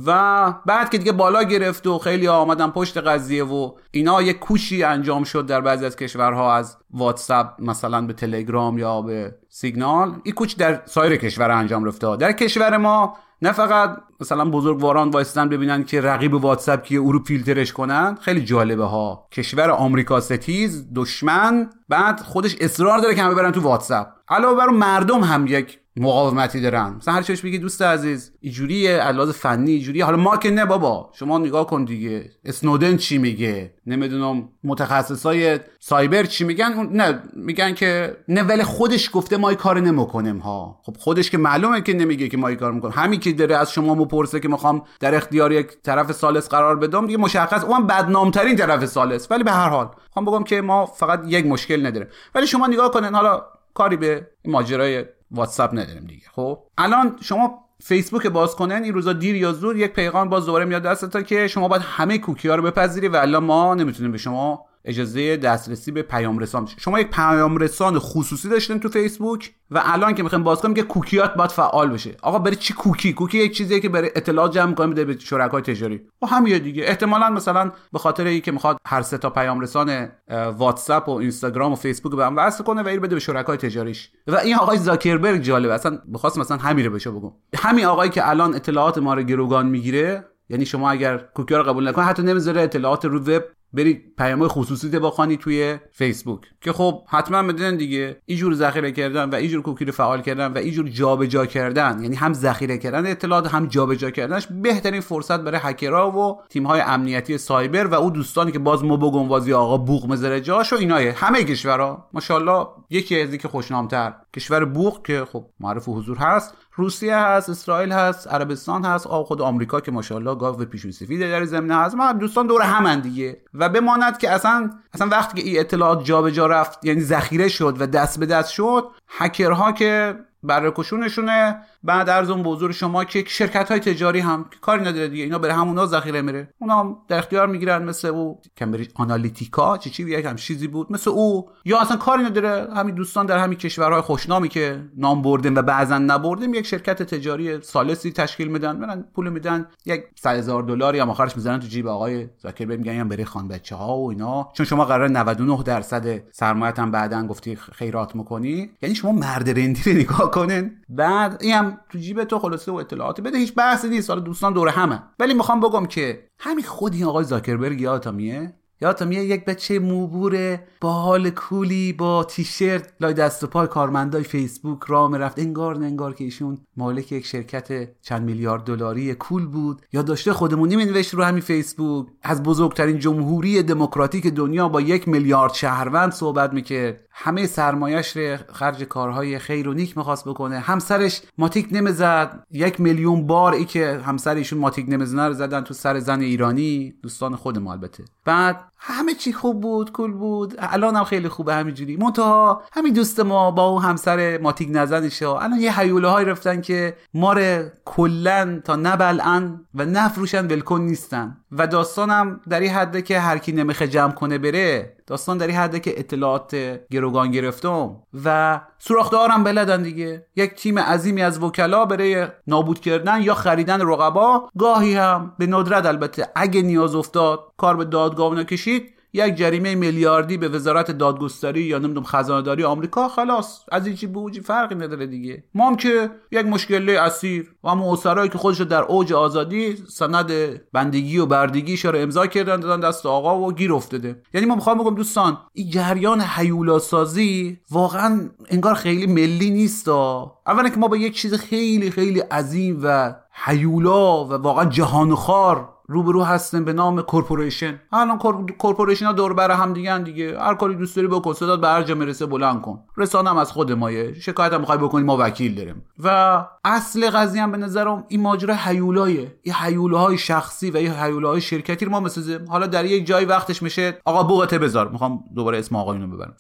و 0.07 0.53
بعد 0.67 0.91
که 0.91 0.99
دیگه 0.99 1.13
بالا 1.13 1.43
گرفت 1.43 1.87
و 1.87 1.99
خیلی 1.99 2.29
آمدن 2.29 2.71
پشت 2.71 2.99
قضیه 2.99 3.45
و 3.45 3.71
اینا 3.91 4.23
یک 4.23 4.39
کوشی 4.39 4.83
انجام 4.83 5.25
شد 5.25 5.47
در 5.47 5.61
بعضی 5.61 5.87
از 5.87 5.97
کشورها 5.97 6.55
از 6.55 6.77
واتساپ 6.91 7.47
مثلا 7.59 8.07
به 8.07 8.13
تلگرام 8.13 8.79
یا 8.79 9.03
به 9.03 9.35
سیگنال. 9.49 10.21
این 10.23 10.35
کوچ 10.35 10.57
در 10.57 10.83
سایر 10.85 11.17
کشور 11.17 11.51
انجام 11.51 11.85
رفته. 11.85 12.17
در 12.17 12.33
کشور 12.33 12.77
ما 12.77 13.17
نه 13.43 13.53
فقط 13.53 13.97
مثلا 14.21 14.45
بزرگواران 14.45 15.11
وایستن 15.11 15.49
ببینن 15.49 15.85
که 15.85 16.01
رقیب 16.01 16.35
واتساپ 16.35 16.83
که 16.83 16.97
او 16.97 17.13
رو 17.13 17.25
فیلترش 17.25 17.73
کنن. 17.73 18.19
خیلی 18.21 18.45
جالبه 18.45 18.85
ها. 18.85 19.29
کشور 19.33 19.71
آمریکا 19.71 20.21
ستیز 20.21 20.87
دشمن 20.95 21.71
بعد 21.89 22.21
خودش 22.21 22.57
اصرار 22.61 22.99
داره 22.99 23.15
که 23.15 23.23
همه 23.23 23.35
برن 23.35 23.51
تو 23.51 23.61
واتساپ. 23.61 24.07
علاوه 24.29 24.59
بر 24.59 24.67
مردم 24.67 25.21
هم 25.21 25.47
یک 25.47 25.79
مقاومتی 25.97 26.61
دارن. 26.61 26.95
مثلا 26.97 27.15
هر 27.15 27.23
چیش 27.23 27.41
بگی 27.43 27.59
دوست 27.59 27.83
عزیز 27.83 28.33
اینجوریه 28.41 28.97
علاوه 28.97 29.33
فنی 29.33 29.73
اینجوریه. 29.73 30.05
حالا 30.05 30.17
ما 30.17 30.37
که 30.37 30.51
نه 30.51 30.65
بابا. 30.65 31.11
شما 31.13 31.39
نگاه 31.39 31.67
کن 31.67 31.85
دیگه. 31.85 32.31
اسنودن 32.45 32.97
چی 32.97 33.19
میگه؟ 33.19 33.75
نمی‌دونم 33.87 34.49
متخصصای 34.65 35.61
cyber 35.81 36.25
چی 36.25 36.45
میگن؟ 36.45 36.89
نه 36.93 37.23
میگن 37.37 37.75
که 37.75 38.17
نه 38.29 38.43
ولی 38.43 38.63
خودش 38.63 39.11
گفته 39.13 39.37
ما 39.37 39.49
این 39.49 39.59
کار 39.59 39.81
نمی‌کنیم 39.81 40.39
ها. 40.39 40.81
خب 40.83 40.97
خودش 40.99 41.31
که 41.31 41.39
معلومه 41.39 41.81
که 41.81 41.93
نمیگه 41.93 42.29
که 42.29 42.37
ما 42.37 42.49
این 42.49 42.57
کار 42.57 42.73
می‌کنیم. 42.73 42.95
همین 42.97 43.21
که 43.21 43.33
داره 43.33 43.57
از 43.57 43.73
شما 43.73 43.95
می‌پرسه 43.95 44.41
که 44.41 44.49
می‌خوام 44.49 44.83
در 45.01 45.15
اختیار 45.15 45.53
یک 45.53 45.69
طرف 45.83 46.13
ثالث 46.13 46.49
قرار 46.49 46.77
بدم 46.77 47.07
دیگه 47.07 47.19
مشخص. 47.19 47.65
اون 47.65 47.87
بدنامترین 47.87 48.57
طرف 48.57 48.87
ثالث 48.87 49.31
ولی 49.31 49.45
به 49.45 49.53
هر 49.53 49.69
حال 49.69 49.91
می‌خوام 50.07 50.25
بگم 50.25 50.45
که 50.45 50.61
ما 50.61 50.87
فقط 50.87 51.23
یک 51.27 51.47
مشکل 51.47 51.87
نداریم. 51.87 52.09
ولی 52.35 52.47
شما 52.47 52.67
نگاه 52.67 52.91
کنین 52.91 53.15
حالا 53.15 53.43
کاری 53.75 53.97
به 53.97 54.27
ماجرای 54.45 55.05
واتساپ 55.35 55.73
نداریم 55.73 56.05
دیگه. 56.05 56.27
خب؟ 56.33 56.59
الان 56.79 57.17
شما 57.21 57.65
فیسبوک 57.83 58.27
باز 58.27 58.57
کنن 58.57 58.83
این 58.83 58.95
روزا 58.95 59.13
دیر 59.13 59.37
یا 59.37 59.53
زود 59.53 59.77
یک 59.77 59.93
پیغام 59.93 60.29
باز 60.29 60.47
دوباره 60.47 60.65
میاد 60.65 60.83
دستتا 60.83 61.23
که 61.23 61.49
شما 61.49 61.69
باید 61.69 61.83
همه 61.83 62.19
کوکی 62.19 62.49
ها 62.49 62.55
رو 62.55 62.63
بپذیری 62.63 63.09
و 63.09 63.17
الان 63.17 63.45
ما 63.45 63.75
نمی‌تونیم 63.75 64.13
به 64.13 64.19
شما 64.19 64.67
اجازه 64.85 65.37
دسترسی 65.37 65.91
به 65.91 66.03
پیام 66.03 66.39
رسان 66.39 66.69
شما 66.77 67.01
یک 67.01 67.11
پیام 67.11 67.57
رسان 67.57 67.99
خصوصی 67.99 68.49
داشتین 68.49 68.81
تو 68.81 68.89
فیسبوک 68.89 69.55
و 69.71 69.83
الان 69.85 70.15
که 70.15 70.23
می‌خوایم 70.23 70.45
باز 70.45 70.61
کنیم 70.61 70.75
که 70.75 70.83
کوکیات 70.83 71.35
باید 71.35 71.51
فعال 71.51 71.91
بشه. 71.91 72.17
آقا 72.23 72.39
برای 72.39 72.57
چی 72.57 72.75
کوکی؟ 72.75 73.13
کوکی 73.13 73.39
یک 73.39 73.57
چیزیه 73.57 73.81
که 73.81 73.89
برای 73.89 74.11
اطلاع 74.17 74.49
جمع 74.49 74.75
کنه 74.75 74.87
بده 74.87 75.05
به 75.05 75.19
شرکای 75.19 75.63
تجاری. 75.63 76.01
و 76.23 76.27
همین 76.27 76.59
دیگه. 76.59 76.85
احتمالا 76.87 77.31
مثلا 77.31 77.73
به 77.93 77.99
خاطر 77.99 78.25
اینکه 78.25 78.53
می‌خواد 78.53 78.77
هر 78.87 79.03
سه 79.03 79.19
تا 79.19 79.31
پیام 79.31 79.61
رسان 79.61 80.09
واتساپ 80.57 81.09
و 81.09 81.13
اینستاگرام 81.13 81.73
و 81.73 81.75
فیسبوک 81.75 82.17
به 82.17 82.27
هم 82.27 82.37
وصل 82.37 82.65
کنه 82.65 82.83
و 82.83 82.89
این 82.89 83.01
بده 83.01 83.15
به 83.15 83.21
شرکای 83.21 83.57
تجاریش. 83.57 84.11
و 84.27 84.37
این 84.37 84.55
آقای 84.55 84.79
زاکربرگ 84.79 85.41
جالب 85.41 85.71
اصلا 85.71 85.99
بخواست 86.15 86.39
مثلا 86.39 86.57
همین 86.57 86.87
رو 86.87 86.93
بشه 86.93 87.11
بگم. 87.11 87.33
همین 87.57 87.85
آقایی 87.85 88.11
که 88.11 88.29
الان 88.29 88.55
اطلاعات 88.55 88.99
ما 88.99 89.15
رو 89.15 89.23
گروگان 89.23 89.67
می‌گیره 89.67 90.25
یعنی 90.49 90.67
شما 90.67 90.91
اگر 90.91 91.19
کوکی 91.19 91.55
رو 91.55 91.63
قبول 91.63 91.89
نکنید 91.89 92.09
حتی 92.09 92.23
نمی‌ذاره 92.23 92.63
اطلاعات 92.63 93.05
رو 93.05 93.19
وب 93.21 93.45
برید 93.75 94.15
پیام 94.19 94.49
خصوصی 94.49 94.89
بخوانید 94.89 95.41
توی 95.41 95.79
فیسبوک. 95.93 96.41
که 96.61 96.73
خب 96.73 97.03
حتما 97.09 97.43
بدونن 97.43 97.77
دیگه 97.77 98.17
اینجور 98.27 98.55
ذخیره 98.55 98.93
کردن 98.93 99.31
و 99.31 99.35
اینجور 99.35 99.63
کوکی 99.63 99.85
رو 99.85 99.93
فعال 99.93 100.23
کردن 100.23 100.53
و 100.53 100.59
اینجور 100.59 100.89
جابجا 100.89 101.47
کردن. 101.47 102.03
یعنی 102.03 102.17
هم 102.17 102.33
ذخیره 102.33 102.79
کردن 102.79 103.07
اطلاعات 103.07 103.55
هم 103.55 103.67
جابجا 103.67 104.11
کردنش 104.11 104.47
بهترین 104.63 105.01
فرصت 105.01 105.41
برای 105.41 105.61
هکرها 105.63 106.11
و 106.11 106.43
تیم 106.49 106.67
های 106.67 106.81
امنیتی 106.81 107.39
سایبر 107.39 107.87
و 107.87 107.95
او 107.95 108.11
دوستانی 108.11 108.53
که 108.53 108.59
باز 108.59 108.85
مو 108.85 108.97
بگنوازی 108.97 109.53
آقا 109.53 109.77
بوق 109.77 110.07
مزره 110.07 110.41
جاش 110.41 110.73
و 110.73 110.77
اینایه 110.77 111.13
همه 111.13 111.45
کشورها. 111.45 112.09
ماشاءالله 112.13 112.67
یکی 112.91 113.21
از 113.21 113.29
اینکه 113.29 113.49
خوشنامتر. 113.49 114.15
کشور 114.37 114.65
بوق 114.65 115.07
که 115.07 115.25
خب 115.33 115.45
معرف 115.61 115.89
حضور 115.89 116.17
هست 116.17 116.55
روسیه 116.77 117.17
هست 117.17 117.51
اسرائیل 117.51 117.93
هست 117.93 118.29
عربستان 118.29 118.85
هست. 118.85 119.07
آ 119.07 119.23
خود 119.23 119.43
آمریکا 119.43 119.81
که 119.81 119.93
ماشاءالله 119.93 120.35
گاو 120.35 120.57
پیشون 120.57 120.91
سفید 120.91 121.21
در 121.21 121.45
زمینه 121.45 121.77
هست. 121.77 121.95
ما 121.95 122.13
دوستان 122.13 122.47
دور 122.47 122.63
همن 122.63 123.01
دیگه. 123.01 123.41
و 123.55 123.64
بماند 123.69 124.19
که 124.19 124.31
اصلا 124.31 124.71
اصلا 124.95 125.09
وقتی 125.09 125.43
که 125.43 125.49
این 125.49 125.61
اطلاعات 125.61 126.05
جابجا 126.05 126.47
رفت 126.47 126.85
یعنی 126.85 127.01
ذخیره 127.01 127.49
شد 127.49 127.77
و 127.81 127.87
دست 127.87 128.21
به 128.21 128.27
دست 128.27 128.51
شد 128.51 128.91
هکرها 129.09 129.73
که 129.73 130.17
برکشونشونه 130.45 131.57
بعد 131.83 132.09
ارزون 132.09 132.43
به 132.43 132.51
حضور 132.51 132.73
شما 132.73 133.05
که 133.05 133.25
شرکت 133.27 133.71
های 133.71 133.81
تجاری 133.81 134.21
هم 134.21 134.45
کاری 134.61 134.81
نداره 134.83 135.09
دیگه. 135.09 135.25
اینا 135.25 135.39
بره 135.39 135.55
همونا 135.55 135.87
ذخیره 135.87 136.23
میره. 136.23 136.49
اونا 136.59 136.81
هم 136.81 136.97
در 137.09 137.19
اختیار 137.19 137.47
می‌گیرن 137.47 137.83
مثل 137.83 138.09
او. 138.09 138.41
کمبریج 138.57 138.91
آنالیتیکا 138.95 139.79
چی 139.79 139.91
چی 139.91 140.15
هم 140.15 140.37
چیزی 140.37 140.69
بود. 140.69 140.93
مثل 140.93 141.11
او. 141.11 141.51
یا 141.65 141.81
اصلا 141.81 141.97
کاری 141.97 142.23
نداره. 142.23 142.75
همین 142.75 142.95
دوستان 142.95 143.27
در 143.27 143.39
همین 143.39 143.59
کشورهای 143.59 144.01
خوشنامی 144.01 144.49
که 144.49 144.85
نام 144.97 145.23
بردیم 145.23 145.55
و 145.55 145.63
بعضا 145.63 145.99
نبردیم 145.99 146.55
یک 146.55 146.67
شرکت 146.67 147.03
تجاری 147.03 147.61
سالسی 147.63 148.13
تشکیل 148.13 148.49
میدن. 148.49 148.81
برن 148.81 149.05
پول 149.15 149.29
میدن. 149.29 149.67
یک 149.87 150.05
100 150.15 150.37
هزار 150.37 150.63
دلار 150.63 150.95
یا 150.95 151.07
آخرش 151.07 151.37
می‌ذارن 151.37 151.61
تو 151.61 151.67
جیب 151.67 151.87
آقای 151.87 152.29
زاکربرگ. 152.39 152.79
میگن 152.79 153.09
بره 153.09 153.25
خان 153.25 153.49
بچه 153.49 153.77
ها 153.77 153.99
و 153.99 154.11
اینا. 154.11 154.49
چون 154.53 154.67
شما 154.67 154.85
قرار 154.85 155.09
99 155.09 155.63
درصد 155.63 156.31
سرمایه‌ت 156.33 156.79
هم 156.79 156.91
بعدا 156.91 157.27
گفتی 157.27 157.57
خیرات 157.57 158.17
می‌کنی. 158.17 158.71
یعنی 158.83 158.95
شما 158.95 159.13
مرد 159.13 159.51
رندی 159.51 159.95
نگاه 159.95 160.31
کنین. 160.35 160.77
بعد 160.89 161.39
این 161.41 161.55
هم 161.55 161.79
تو 161.89 161.99
جیب 161.99 162.25
تو 162.25 162.39
خلاصه 162.39 162.73
و 162.73 162.75
اطلاعات 162.75 163.21
بده 163.21 163.39
هیچ 163.39 163.55
بحثی 163.55 163.89
نیست. 163.89 164.11
حالا 164.11 164.23
دوستان 164.23 164.53
دور 164.53 164.69
همه. 164.69 165.03
ولی 165.19 165.35
می‌خوام 165.35 165.61
بگم 165.61 165.87
که 165.87 166.29
همین 166.39 166.65
خود 166.65 166.95
این 166.95 167.05
آقای 167.05 167.25
زاکربرگ 167.25 167.81
یادتمیه 167.81 168.55
یادتم 168.85 169.13
یه 169.13 169.25
یک 169.25 169.45
بچه 169.45 169.79
موبور 169.79 170.59
با 170.81 170.93
حال 170.93 171.31
کولی 171.31 171.93
با 171.93 172.25
تیشرت 172.25 172.93
لای 173.01 173.15
دست 173.15 173.45
و 173.45 173.47
پای 173.47 173.67
کارمندای 173.67 174.23
فیسبوک 174.23 174.79
راه 174.87 175.19
رفت 175.19 175.39
انگار 175.39 175.79
نه 175.79 175.87
انگار 175.87 176.15
که 176.15 176.25
ایشون 176.25 176.59
مالک 176.77 177.13
یک 177.13 177.27
شرکت 177.27 177.89
چند 178.03 178.23
میلیارد 178.23 178.65
دلاری 178.65 179.15
کول 179.15 179.47
بود. 179.47 179.83
یا 179.93 180.03
داشته 180.03 180.33
خودمونی 180.33 180.77
مینوشت 180.77 181.15
رو 181.15 181.25
همین 181.25 181.41
فیسبوک. 181.41 182.07
از 182.23 182.43
بزرگترین 182.43 182.99
جمهوری 182.99 183.63
دموکراتیک 183.63 184.27
دنیا 184.27 184.69
با 184.69 184.81
یک 184.81 185.09
میلیارد 185.09 185.55
شهروند 185.55 186.13
صحبت 186.13 186.53
می‌کرد. 186.53 187.01
همه 187.11 187.47
سرمایش 187.47 188.17
رو 188.17 188.37
خرج 188.53 188.83
کارهای 188.83 189.39
خیر 189.39 189.69
و 189.69 189.75
نیک 189.75 189.97
می‌خواست 189.97 190.29
بکنه. 190.29 190.59
همسرش 190.59 191.23
ماتیک 191.39 191.69
نمی‌زد. 191.73 192.45
یک 192.51 192.81
میلیون 192.81 193.27
بار 193.27 193.53
ای 193.53 193.65
که 193.65 194.01
همسر 194.05 194.35
ایشون 194.35 194.59
ماتیک 194.59 194.87
نمی‌زنه 194.89 195.29
رو 195.29 195.35
زدن 195.35 195.61
تو 195.61 195.75
سر 195.75 195.99
زن 195.99 196.21
ایرانی. 196.21 196.95
دوستان 197.03 197.37
خودمون 197.37 197.73
البته. 197.73 198.05
بعد 198.25 198.61
همه 198.77 199.15
چی 199.15 199.33
خوب 199.33 199.61
بود 199.61 199.93
کول 199.93 200.13
بود. 200.13 200.55
الان 200.59 200.97
هم 200.97 201.05
خیلی 201.05 201.29
خوبه 201.29 201.55
همینجوری. 201.55 201.97
منتها 201.97 202.63
همین 202.73 202.93
دوست 202.93 203.21
ما 203.21 203.51
با 203.51 203.67
اون 203.69 203.83
همسر 203.83 204.39
ماتیک 204.39 204.69
نزنش 204.73 205.23
الان 205.23 205.61
یه 205.61 205.81
حیوله 205.81 206.09
های 206.09 206.25
رفتن 206.25 206.61
که 206.61 206.97
ما 207.15 207.33
رو 207.33 207.69
کلا 207.85 208.61
تا 208.65 208.77
نبلعن 208.77 209.61
و 209.75 209.85
نفروشن 209.85 210.47
ولکن 210.47 210.81
نیستن. 210.81 211.37
و 211.53 211.67
داستانم 211.67 212.41
در 212.49 212.61
این 212.61 212.71
حده 212.71 213.03
که 213.03 213.21
هر 213.21 213.39
کی 213.39 213.53
نمیخه 213.53 213.89
جمع 213.89 214.13
کنه 214.13 214.39
بره 214.39 214.97
داستان 215.07 215.39
در 215.39 215.47
این 215.47 215.57
حده 215.57 215.81
که 215.81 215.99
اطلاعات 215.99 216.81
گروگان 216.91 217.31
گرفتم 217.31 217.97
و 218.25 218.61
سوراخدارم 218.79 219.45
بلدن 219.45 219.83
دیگه. 219.83 220.27
یک 220.37 220.55
تیم 220.55 220.79
عظیمی 220.79 221.23
از 221.23 221.43
وکلا 221.43 221.85
برای 221.85 222.27
نابود 222.47 222.81
کردن 222.81 223.23
یا 223.23 223.35
خریدن 223.35 223.81
رقبا 223.81 224.49
گاهی 224.59 224.95
هم 224.95 225.35
به 225.39 225.47
ندرت 225.47 225.87
البته 225.87 226.29
اگه 226.35 226.63
نیاز 226.63 226.95
افتاد 226.95 227.41
کار 227.57 227.77
به 227.77 227.85
دادگاه 227.85 228.35
نکشید 228.35 228.95
یک 229.15 229.35
جریمه 229.35 229.75
میلیاردی 229.75 230.37
به 230.37 230.49
وزارت 230.49 230.91
دادگستری 230.91 231.63
یا 231.63 231.79
نمی‌دونم 231.79 232.07
خزانهداری 232.07 232.65
آمریکا 232.65 233.09
خلاص. 233.09 233.61
از 233.73 233.87
این 233.87 233.97
چی 233.97 234.07
بوجی 234.07 234.41
فرقی 234.41 234.75
نداره 234.75 235.07
دیگه. 235.07 235.45
ما 235.55 235.69
هم 235.69 235.77
که 235.77 236.11
یک 236.33 236.47
مشکل 236.47 236.97
اسیر 237.01 237.55
و 237.65 237.69
هم 237.69 237.83
اسرایی 237.83 238.31
که 238.31 238.39
خودش 238.39 238.61
در 238.61 238.83
اوج 238.83 239.13
آزادی 239.13 239.77
سند 239.89 240.31
بندگی 240.73 241.19
و 241.19 241.27
بردگیش 241.27 241.85
رو 241.85 241.99
امضا 241.99 242.27
کردن 242.27 242.61
دادن 242.61 242.89
دست 242.89 243.07
آقا 243.07 243.41
و 243.41 243.53
گیر 243.53 243.73
افتاده. 243.73 244.23
یعنی 244.35 244.47
ما 244.47 244.55
می‌خوام 244.55 244.79
بگم 244.79 244.95
دوستان 244.95 245.39
این 245.53 245.71
جریان 245.71 246.21
هیولا 246.21 246.79
سازی 246.79 247.59
واقعا 247.71 248.31
انگار 248.51 248.75
خیلی 248.75 249.07
ملی 249.07 249.51
نیست 249.51 249.89
اولا 249.89 250.69
که 250.69 250.77
ما 250.77 250.89
با 250.89 250.97
یک 250.97 251.17
چیز 251.17 251.35
خیلی 251.35 251.91
خیلی 251.91 252.21
عظیم 252.21 252.81
و 252.83 253.15
هیولا 253.45 254.25
و 254.25 254.33
واقعا 254.33 254.65
جهانخوار 254.65 255.74
روبرو 255.89 256.23
هستن 256.25 256.65
به 256.65 256.73
نام 256.73 257.03
corporation. 257.03 257.81
الان 257.93 258.19
corporation 258.59 259.07
ها 259.07 259.13
دور 259.13 259.33
بر 259.33 259.51
هم 259.51 259.73
دیگه 259.73 259.99
دیگه. 259.99 260.39
هر 260.41 260.55
کاری 260.55 260.75
دوست 260.75 260.97
داری 260.97 261.09
بکن 261.09 261.33
صدات 261.33 261.61
به 261.61 261.69
هر 261.69 261.83
جا 261.83 261.95
می‌رسه 261.95 262.27
بلند 262.27 262.61
کن. 262.61 262.85
رسانه 262.97 263.31
هم 263.31 263.37
از 263.37 263.53
خود 263.53 263.73
مایه. 263.73 264.21
شکایت 264.21 264.53
هم 264.53 264.61
می‌خوای 264.61 264.79
بکنی 264.79 265.03
ما 265.03 265.17
وکیل 265.21 265.55
داریم. 265.55 265.85
و 266.05 266.47
اصل 266.65 267.11
قضیه 267.11 267.43
هم 267.43 267.53
به 267.53 267.59
نظرم 267.59 268.05
این 268.09 268.21
ماجرا 268.21 268.55
هیولایه 268.55 269.35
این 269.43 269.55
هیولای 269.55 270.17
شخصی 270.17 270.71
و 270.71 270.77
این 270.77 270.93
هیولا 270.93 271.29
های 271.29 271.41
شرکتی 271.41 271.85
رو 271.85 271.91
ما 271.91 272.01
مثل 272.01 272.47
حالا 272.47 272.67
در 272.67 272.85
یک 272.85 273.07
جای 273.07 273.25
وقتش 273.25 273.63
میشه. 273.63 273.99
آقا 274.05 274.23
بوقته 274.23 274.59
بذار. 274.59 274.89
می‌خوام 274.89 275.25
دوباره 275.35 275.59
اسم 275.59 275.77
آقایونو 275.77 276.17
ببرم. 276.17 276.37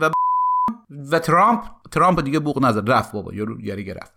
و 0.00 0.10
و 1.12 1.18
ترامپ 1.18 1.60
ترامپ 1.90 2.20
دیگه 2.20 2.38
بوق 2.38 2.64
نظر 2.64 2.80
رفت 2.80 3.12
بابا. 3.12 3.34
یارو 3.34 3.60
یاری 3.60 3.94
رفت. 3.94 4.12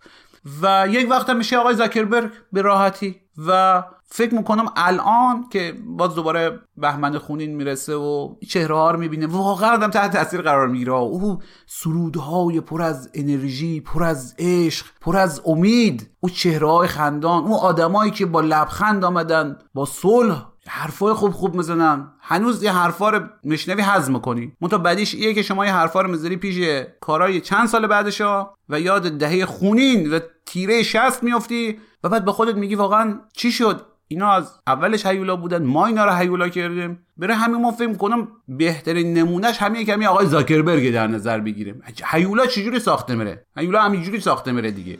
و 0.62 0.86
یک 0.90 1.10
وقت 1.10 1.30
میشه 1.30 1.58
آقای 1.58 1.74
زاکربرگ 1.74 2.30
به 2.52 2.62
راحتی 2.62 3.20
و 3.46 3.82
فکر 4.06 4.34
می‌کنم 4.34 4.72
الان 4.76 5.48
که 5.48 5.74
باز 5.86 6.14
دوباره 6.14 6.60
بهمن 6.76 7.18
خونین 7.18 7.56
می‌رسه 7.56 7.94
و 7.94 8.34
چهره 8.48 8.74
ها 8.74 8.90
رو 8.90 8.98
می‌بینه 8.98 9.26
واقعا 9.26 9.72
آدم 9.72 9.90
تحت 9.90 10.12
تاثیر 10.12 10.42
قرار 10.42 10.68
می‌گیره. 10.68 10.92
او 10.92 11.38
سرودهای 11.66 12.60
پر 12.60 12.82
از 12.82 13.10
انرژی 13.14 13.80
پر 13.80 14.02
از 14.02 14.34
عشق 14.38 14.86
پر 15.00 15.16
از 15.16 15.42
امید. 15.46 16.10
او 16.20 16.30
چهره 16.30 16.70
های 16.70 16.88
خندان 16.88 17.44
او 17.44 17.56
آدمایی 17.56 18.10
که 18.10 18.26
با 18.26 18.40
لبخند 18.40 19.04
آمدن 19.04 19.58
با 19.74 19.84
صلح 19.84 20.51
حرفای 20.68 21.14
خوب 21.14 21.32
خوب 21.32 21.54
می‌زنن 21.54 22.08
هنوز 22.20 22.62
یه 22.62 22.72
حرفا 22.72 23.10
رو 23.10 23.20
مشنوی 23.44 23.82
هضم 23.82 24.18
کنی 24.18 24.52
منتها 24.60 24.78
بعدیش 24.78 25.14
ایه 25.14 25.34
که 25.34 25.42
شما 25.42 25.66
یه 25.66 25.72
حرفا 25.72 26.00
رو 26.00 26.10
می‌ذاری 26.10 26.36
پیش 26.36 26.84
کارای 27.00 27.40
چند 27.40 27.68
سال 27.68 27.86
بعدشا 27.86 28.50
و 28.68 28.80
یاد 28.80 29.18
دهه 29.18 29.46
خونین 29.46 30.14
و 30.14 30.18
تیره 30.46 30.82
شست 30.82 31.22
میافتی 31.22 31.78
و 32.04 32.08
بعد 32.08 32.24
به 32.24 32.32
خودت 32.32 32.54
میگی 32.54 32.74
واقعا 32.74 33.20
چی 33.32 33.52
شد؟ 33.52 33.86
اینا 34.08 34.32
از 34.32 34.52
اولش 34.66 35.06
هیولا 35.06 35.36
بودن 35.36 35.64
ما 35.64 35.86
اینا 35.86 36.04
رو 36.04 36.12
هیولا 36.12 36.48
کردیم. 36.48 37.06
بره 37.16 37.34
همین 37.34 37.60
ما 37.60 37.70
فکر 37.70 37.94
کنم 37.94 38.28
بهترین 38.48 39.14
نمونهش 39.14 39.58
همین 39.58 39.84
کمی 39.84 40.06
آقای 40.06 40.26
زاکربرگ 40.26 40.92
در 40.92 41.06
نظر 41.06 41.40
بگیریم. 41.40 41.82
هیولا 42.04 42.46
چجوری 42.46 42.78
ساخته 42.78 43.14
میره؟ 43.14 43.46
هیولا 43.56 43.82
همینجوری 43.82 44.20
ساخته 44.20 44.52
میره 44.52 44.70
دیگه. 44.70 44.98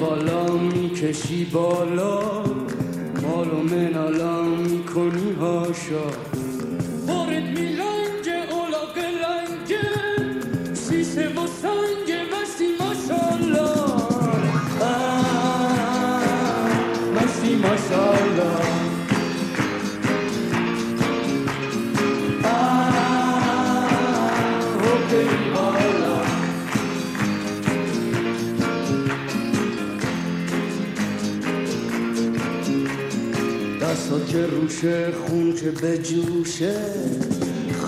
بالا 0.00 0.52
می‌کشی 0.52 1.44
بالا. 1.44 2.20
مال 3.22 3.50
و 3.50 3.62
منالا 3.62 4.42
می‌کنی 4.42 5.32
هاشا. 5.40 6.06
وارد 7.06 7.42
میلنج 7.58 8.28
اولا 8.50 8.84
قلنج 8.94 9.70
سیسه 10.74 11.28
و 11.28 11.46
سنگ 11.62 12.19
که 34.32 34.46
روشه 34.46 35.12
خون 35.12 35.54
که 35.54 35.70
به 35.70 35.98
جوشه 35.98 36.74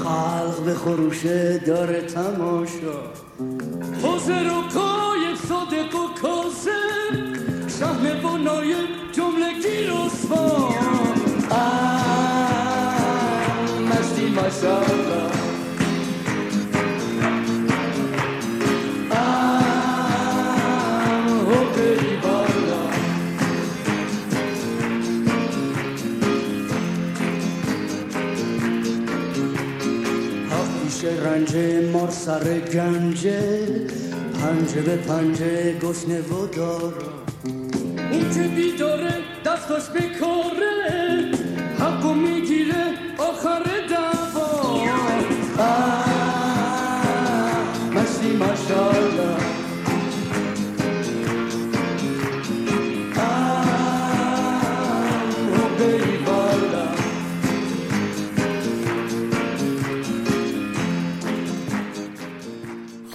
خلق 0.05 0.65
به 0.65 0.75
خروشه 0.75 1.59
داره 1.67 2.01
تماشا. 2.01 2.99
حاضر 4.03 4.47
و 4.47 4.63
کای 4.75 5.37
صادق 5.49 5.95
و 5.95 6.12
رنج 31.33 31.57
مار 31.93 32.11
سر 32.11 32.59
گنجه 32.59 33.41
پنجه 34.43 34.83
به 34.83 34.97
پنجه 34.97 35.79
گشنه 35.79 36.21
و 36.21 36.47
دارا 36.47 36.93
اون 38.13 38.35
که 38.35 38.43
بیداره 38.43 39.22
دستاش 39.45 39.91
بکاره 39.91 41.33
حقو 41.81 42.15
می‌گیره 42.15 42.85
آخر 43.19 43.63
دعوا 43.91 44.85
مستی 47.95 48.37
ماشالله 48.37 49.37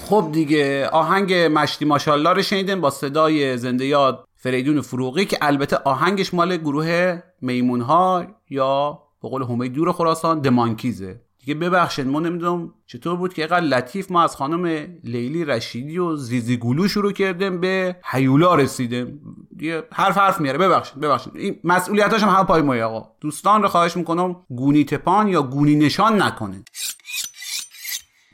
خب 0.09 0.29
دیگه 0.31 0.87
آهنگ 0.87 1.33
مشتی 1.33 1.85
ماشالله 1.85 2.29
رو 2.29 2.41
شنیدیم 2.41 2.81
با 2.81 2.89
صدای 2.89 3.57
زنده 3.57 3.85
یاد. 3.85 4.26
فریدون 4.47 4.81
فروغی 4.81 5.25
که 5.25 5.37
البته 5.41 5.75
آهنگش 5.75 6.33
مال 6.33 6.57
گروه 6.57 7.19
میمون 7.41 7.81
ها 7.81 8.25
یا 8.49 8.99
به 9.21 9.29
قول 9.29 9.43
همه 9.43 9.67
دور 9.67 9.91
خراسان 9.91 10.39
دمانکیزه 10.39 11.21
دیگه 11.39 11.55
ببخشید 11.55 12.07
ما 12.07 12.19
نمی‌دونم 12.19 12.73
چطور 12.85 13.15
بود 13.15 13.33
که 13.33 13.41
اینقدر 13.41 13.65
لطیف 13.65 14.11
ما 14.11 14.23
از 14.23 14.35
خانم 14.35 14.65
لیلی 15.03 15.45
رشیدی 15.45 15.97
و 15.97 16.15
زیزی 16.15 16.57
گلو 16.57 16.87
شروع 16.87 17.11
کردیم 17.11 17.61
به 17.61 17.95
هیولا 18.11 18.55
رسیدیم. 18.55 19.21
دیگه 19.57 19.83
حرف 19.91 20.17
حرف 20.17 20.41
میاره 20.41 20.57
ببخشید 20.57 20.99
ببخشید. 20.99 21.35
این 21.35 21.59
مسئولیتاش 21.63 22.23
هم 22.23 22.45
پای 22.45 22.61
ما 22.61 22.75
آقا. 22.75 23.09
دوستان 23.21 23.61
رو 23.61 23.67
خواهش 23.67 23.97
می‌کنم 23.97 24.35
گونی 24.49 24.83
تپان 24.83 25.27
یا 25.27 25.41
گونی 25.41 25.75
نشان 25.75 26.21
نکنید. 26.21 26.69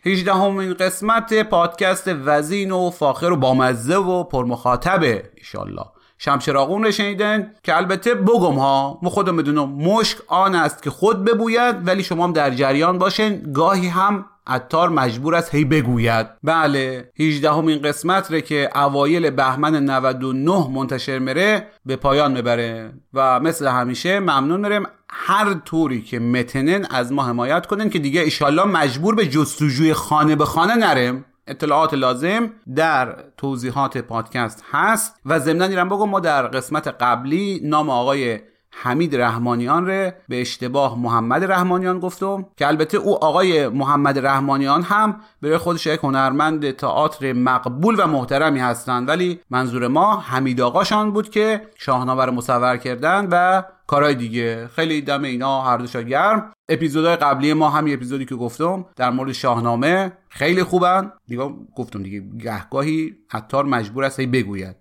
18 0.06 0.34
همین 0.34 0.74
قسمت 0.74 1.44
پادکست 1.44 2.08
وزین 2.08 2.72
و 2.72 2.90
فاخر 2.90 3.32
و 3.32 3.36
بامزه 3.36 3.96
و 3.96 4.24
پرمخاطبه 4.24 5.32
ایشالله 5.38 5.93
شمشراغون 6.26 6.84
رو 6.84 6.92
شنیدن 6.92 7.52
که 7.64 7.78
البته 7.78 8.16
بگم 8.16 8.54
ها 8.54 9.00
ما 9.02 9.10
خودم 9.10 9.38
بدونم 9.38 9.70
مشک 9.70 10.18
آن 10.28 10.56
است 10.56 10.84
که 10.84 10.90
خود 10.90 11.26
ببوید 11.26 11.88
ولی 11.88 12.04
شما 12.04 12.24
هم 12.24 12.34
در 12.34 12.52
جریان 12.52 12.98
باشین. 12.98 13.52
گاهی 13.54 13.88
هم 13.88 14.26
عطار 14.48 14.90
مجبور 14.90 15.36
است 15.36 15.56
هی 15.56 15.66
بگوید. 15.66 16.28
بله 16.44 17.12
18 17.20 17.52
همین 17.52 17.82
قسمت 17.82 18.32
ره 18.32 18.42
که 18.42 18.70
اوایل 18.76 19.30
بهمن 19.30 19.76
99 19.76 20.68
منتشر 20.72 21.20
مره 21.20 21.68
به 21.86 21.96
پایان 21.96 22.32
می‌بره 22.32 22.94
و 23.14 23.40
مثل 23.40 23.68
همیشه 23.68 24.20
ممنون 24.20 24.60
میرم 24.60 24.86
هر 25.10 25.54
طوری 25.54 26.02
که 26.02 26.20
متنن 26.20 26.86
از 26.90 27.12
ما 27.12 27.24
حمایت 27.24 27.66
کنن 27.66 27.90
که 27.90 28.00
دیگه 28.00 28.22
ایشالله 28.22 28.64
مجبور 28.64 29.16
به 29.16 29.28
جستجوی 29.28 29.94
خانه 29.94 30.36
به 30.36 30.46
خانه 30.46 30.76
نرم 30.76 31.26
اطلاعات 31.48 31.94
لازم 31.94 32.50
در 32.76 33.16
توضیحات 33.38 33.98
پادکست 33.98 34.64
هست 34.72 35.16
و 35.26 35.40
ضمنا 35.40 35.68
دیرم 35.68 35.90
بگم 35.90 36.10
ما 36.10 36.20
در 36.20 36.48
قسمت 36.48 36.88
قبلی 36.88 37.62
نام 37.64 37.90
آقای 37.90 38.40
حمید 38.76 39.16
رحمانیان 39.16 39.88
ره 39.88 40.18
به 40.30 40.42
اشتباه 40.42 41.00
محمد 41.00 41.52
رحمانیان 41.52 42.00
گفتم 42.00 42.46
که 42.58 42.68
البته 42.68 42.98
او 42.98 43.24
آقای 43.24 43.68
محمد 43.68 44.26
رحمانیان 44.26 44.82
هم 44.82 45.20
به 45.42 45.58
خودش 45.58 45.86
یک 45.86 46.00
هنرمند 46.04 46.72
تئاتر 46.72 47.34
مقبول 47.34 47.96
و 48.00 48.08
محترمی 48.08 48.60
هستند. 48.60 49.10
ولی 49.10 49.40
منظور 49.50 49.88
ما 49.88 50.20
حمید 50.20 50.62
آقاشان 50.62 51.12
بود 51.12 51.30
که 51.30 51.62
شاهنامه 51.78 52.26
رو 52.26 52.32
مصور 52.32 52.78
کردن 52.78 53.28
و 53.32 53.64
کارهای 53.88 54.16
دیگه. 54.16 54.68
خیلی 54.76 55.02
دم 55.02 55.24
اینا 55.24 55.62
هر 55.62 55.78
دوشا 55.78 56.02
گرم. 56.02 56.53
اپیزودهای 56.70 57.16
قبلی 57.16 57.54
ما 57.54 57.70
همین 57.70 57.94
اپیزودی 57.94 58.26
که 58.26 58.36
گفتم 58.36 58.86
در 58.96 59.10
مورد 59.10 59.32
شاهنامه 59.32 60.12
خیلی 60.30 60.64
خوبن. 60.64 61.12
دیگه 61.28 61.50
گفتم 61.76 62.04
دیگه 62.04 62.24
گهگاهی 62.40 63.16
عطار 63.32 63.66
مجبور 63.66 64.04
است 64.04 64.22
بگوید. 64.22 64.76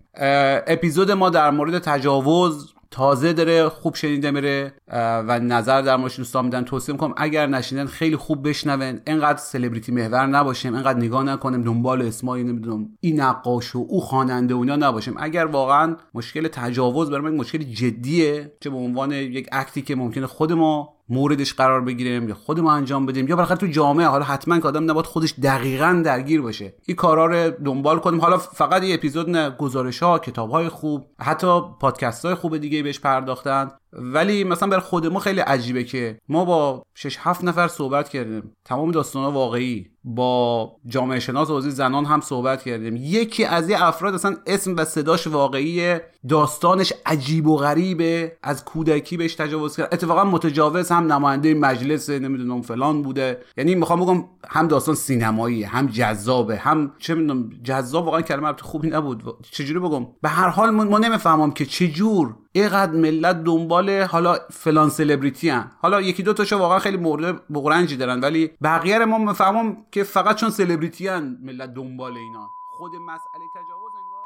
اپیزود 0.66 1.10
ما 1.10 1.30
در 1.30 1.50
مورد 1.50 1.78
تجاوز 1.78 2.74
تازه 2.90 3.32
داره 3.32 3.68
خوب 3.68 3.94
شنیده 3.94 4.30
میره 4.30 4.74
و 4.92 5.38
نظر 5.38 5.82
در 5.82 5.96
موردش 5.96 6.16
دوستان 6.16 6.44
میدن. 6.44 6.64
توصیه 6.64 6.92
می‌کنم 6.92 7.14
اگر 7.16 7.46
نشیندن 7.46 7.86
خیلی 7.86 8.16
خوب 8.16 8.48
بشنون. 8.48 9.00
اینقدر 9.06 9.38
سلبریتی 9.38 9.92
محور 9.92 10.26
نباشیم 10.26 10.74
اینقدر 10.74 10.98
نگاه 10.98 11.22
نکنیم 11.22 11.62
دنبال 11.62 12.02
اسمایی 12.02 12.44
نمی‌دونم 12.44 12.88
این 13.00 13.20
نقاش 13.20 13.76
و 13.76 13.86
او 13.88 14.00
خواننده 14.00 14.54
و 14.54 14.58
اینا 14.58 14.76
نباشیم. 14.76 15.14
اگر 15.18 15.44
واقعا 15.44 15.96
مشکل 16.14 16.48
تجاوز 16.48 17.10
برای 17.10 17.36
مشکل 17.36 17.58
جدیه 17.58 18.52
چه 18.60 18.70
به 18.70 18.76
عنوان 18.76 19.12
یک 19.12 19.48
اکتی 19.52 19.82
که 19.82 19.96
ممکنه 19.96 20.26
خود 20.26 20.52
ما 20.52 20.94
موردش 21.12 21.54
قرار 21.54 21.80
بگیریم 21.80 22.28
یا 22.28 22.34
خودمون 22.34 22.72
انجام 22.72 23.06
بدیم 23.06 23.28
یا 23.28 23.36
بالاخره 23.36 23.58
تو 23.58 23.66
جامعه 23.66 24.06
حالا 24.06 24.24
حتما 24.24 24.58
که 24.58 24.68
آدم 24.68 24.90
نباید 24.90 25.06
خودش 25.06 25.34
دقیقا 25.42 26.02
درگیر 26.04 26.42
باشه. 26.42 26.74
این 26.86 26.96
کارا 26.96 27.26
رو 27.26 27.50
دنبال 27.64 27.98
کنیم. 27.98 28.20
حالا 28.20 28.38
فقط 28.38 28.82
یه 28.82 28.94
اپیزود 28.94 29.30
نه 29.30 29.50
گزارش 29.50 30.02
ها 30.02 30.18
کتاب 30.18 30.50
های 30.50 30.68
خوب 30.68 31.06
حتی 31.20 31.60
پادکست 31.80 32.24
های 32.24 32.34
خوب 32.34 32.56
دیگه 32.56 32.82
بهش 32.82 33.00
پرداختن. 33.00 33.70
ولی 33.92 34.44
مثلا 34.44 34.68
برای 34.68 34.82
خود 34.82 35.06
ما 35.06 35.20
خیلی 35.20 35.40
عجیبه 35.40 35.84
که 35.84 36.18
ما 36.28 36.44
با 36.44 36.82
6 36.94 37.16
7 37.20 37.44
نفر 37.44 37.68
صحبت 37.68 38.08
کردیم. 38.08 38.52
تمام 38.64 38.90
داستان 38.90 39.34
واقعی. 39.34 39.86
با 40.04 40.72
جامعه 40.86 41.20
شناس 41.20 41.50
و 41.50 41.60
زنان 41.60 42.04
هم 42.04 42.20
صحبت 42.20 42.62
کردیم. 42.62 42.96
یکی 42.96 43.44
از 43.44 43.68
این 43.68 43.78
افراد 43.78 44.14
اصلا 44.14 44.36
اسم 44.46 44.76
و 44.76 44.84
صداش 44.84 45.26
واقعی 45.26 45.98
داستانش 46.28 46.92
عجیب 47.06 47.46
و 47.46 47.56
غریبه. 47.56 48.36
از 48.42 48.64
کودکی 48.64 49.16
بهش 49.16 49.34
تجاوز 49.34 49.76
کرد. 49.76 49.88
اتفاقا 49.92 50.24
متجاوز 50.24 50.90
هم 50.90 51.12
نماینده 51.12 51.54
مجلس 51.54 52.10
نمی‌دونم 52.10 52.62
فلان 52.62 53.02
بوده. 53.02 53.38
یعنی 53.56 53.74
می‌خوام 53.74 54.00
بگم 54.00 54.24
هم 54.48 54.68
داستان 54.68 54.94
سینمایی 54.94 55.62
هم 55.62 55.86
جذابه 55.86 56.56
هم 56.56 56.92
چه 56.98 57.14
می‌دونم 57.14 57.50
جذاب 57.62 58.04
واقعا 58.04 58.22
کلمه 58.22 58.52
خوبی 58.60 58.90
نبود. 58.90 59.22
چجوری 59.50 59.78
بگم؟ 59.78 60.06
به 60.22 60.28
هر 60.28 60.48
حال 60.48 60.70
ما 60.70 60.98
نمی‌فهمم 60.98 61.50
که 61.50 61.64
چجور 61.64 62.36
اینقدر 62.52 62.92
ملت 62.92 63.44
دنبال 63.44 63.90
حالا 64.02 64.38
فلان 64.50 64.88
سلبریتی 64.88 65.50
هن. 65.50 65.70
حالا 65.80 66.00
یکی 66.00 66.22
دو 66.22 66.32
تاشو 66.32 66.58
واقعا 66.58 66.78
خیلی 66.78 66.96
مورد 66.96 67.48
بغرنجی 67.48 67.96
دارن 67.96 68.20
ولی 68.20 68.50
بقیه 68.62 68.98
ما 68.98 69.18
می‌فهمم 69.18 69.86
که 69.90 70.04
فقط 70.04 70.36
چون 70.36 70.50
سلبریتی 70.50 71.08
هن 71.08 71.38
ملت 71.42 71.74
دنبال 71.74 72.16
اینا. 72.16 72.50
خود 72.70 72.92
مسئله 72.94 73.48
تجاوز 73.54 73.92
انگار 74.04 74.24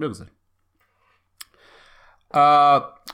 بگذاریم. 0.00 0.32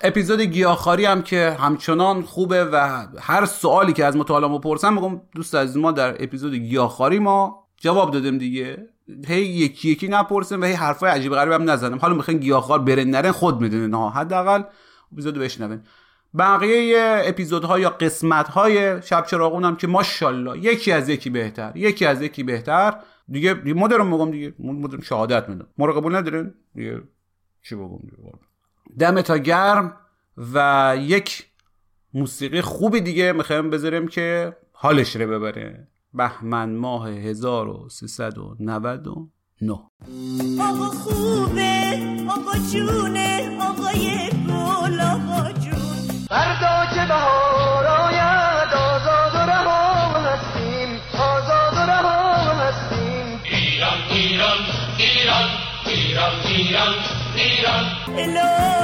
اپیزود 0.02 0.40
گیاهخواری 0.40 1.04
هم 1.04 1.22
که 1.22 1.56
همچنان 1.60 2.22
خوبه 2.22 2.64
و 2.64 3.06
هر 3.20 3.44
سوالی 3.44 3.92
که 3.92 4.04
از 4.04 4.16
مطالعه 4.16 4.58
بپرسم 4.58 4.94
میگم 4.94 5.20
دوست 5.34 5.54
از 5.54 5.76
ما 5.76 5.92
در 5.92 6.22
اپیزود 6.22 6.54
گیاهخواری 6.54 7.18
ما 7.18 7.66
جواب 7.76 8.10
دادیم 8.10 8.38
دیگه. 8.38 8.88
هی 9.26 9.42
یکی 9.42 9.90
یکی 9.90 10.08
نپرسیم 10.08 10.60
و 10.60 10.64
هی 10.64 10.72
حرفای 10.72 11.10
عجیب 11.10 11.34
غریب 11.34 11.52
هم 11.52 11.70
نزنم 11.70 11.98
حالا 11.98 12.14
می‌خواین 12.14 12.40
گیاهخوار 12.40 12.78
برن 12.78 13.10
نرن 13.10 13.30
خود 13.30 13.60
می‌دونین. 13.60 13.94
ها 13.94 14.10
حداقل 14.10 14.62
اپیزود 15.12 15.38
بشنوین. 15.38 15.80
بقیه 16.38 17.22
اپیزودها 17.24 17.78
یا 17.78 17.90
قسمت‌های 17.90 19.02
شب 19.02 19.26
چراغون 19.26 19.64
هم 19.64 19.76
که 19.76 19.86
ماشاءالله 19.86 20.58
یکی 20.58 20.92
از 20.92 21.08
یکی 21.08 21.30
بهتر 21.30 21.72
یکی 21.74 22.06
از 22.06 22.22
یکی 22.22 22.42
بهتر. 22.42 22.94
دیگه 23.28 23.54
ما 23.54 23.88
دارم 23.88 24.06
میگم 24.06 24.30
دیگه 24.30 24.54
ما 24.58 24.88
شهادت 25.02 25.48
میدم. 25.48 25.66
ما 25.78 26.08
ندارین؟ 26.08 26.54
دیگه 26.74 27.02
چی 27.62 27.74
بگم؟ 27.74 27.98
دم 28.98 29.20
تا 29.20 29.36
گرم 29.36 29.96
و 30.54 30.96
یک 31.00 31.46
موسیقی 32.14 32.60
خوبی 32.60 33.00
دیگه 33.00 33.32
می‌خوایم 33.32 33.70
بذاریم 33.70 34.08
که 34.08 34.56
حالش 34.72 35.16
رو 35.16 35.30
ببره. 35.30 35.88
بهمن 36.14 36.76
ماه 36.76 37.08
1399 37.08 39.78
آقا 40.60 40.84
خوبه 40.84 41.98
آقا 42.28 42.58
جونه 42.72 43.58
آقای 43.60 44.30
گل 44.48 45.00
آقا 45.00 45.52
جون. 45.52 46.24
فردا 46.28 46.86
که 46.94 47.06
بهار 47.08 47.86
آید 47.86 48.72
آزاد 48.74 49.34
و 49.34 49.38
رها 49.50 50.20
هستیم 50.20 50.88
آزاد 51.14 51.74
و 51.76 51.78
رها 51.90 52.52
هستیم. 52.62 53.26
ایران 53.44 53.98
ایران 54.10 54.58
ایران 54.98 55.48
ایران 55.86 56.32
ایران 56.46 56.94
ایران. 57.36 57.84
الهی 58.06 58.83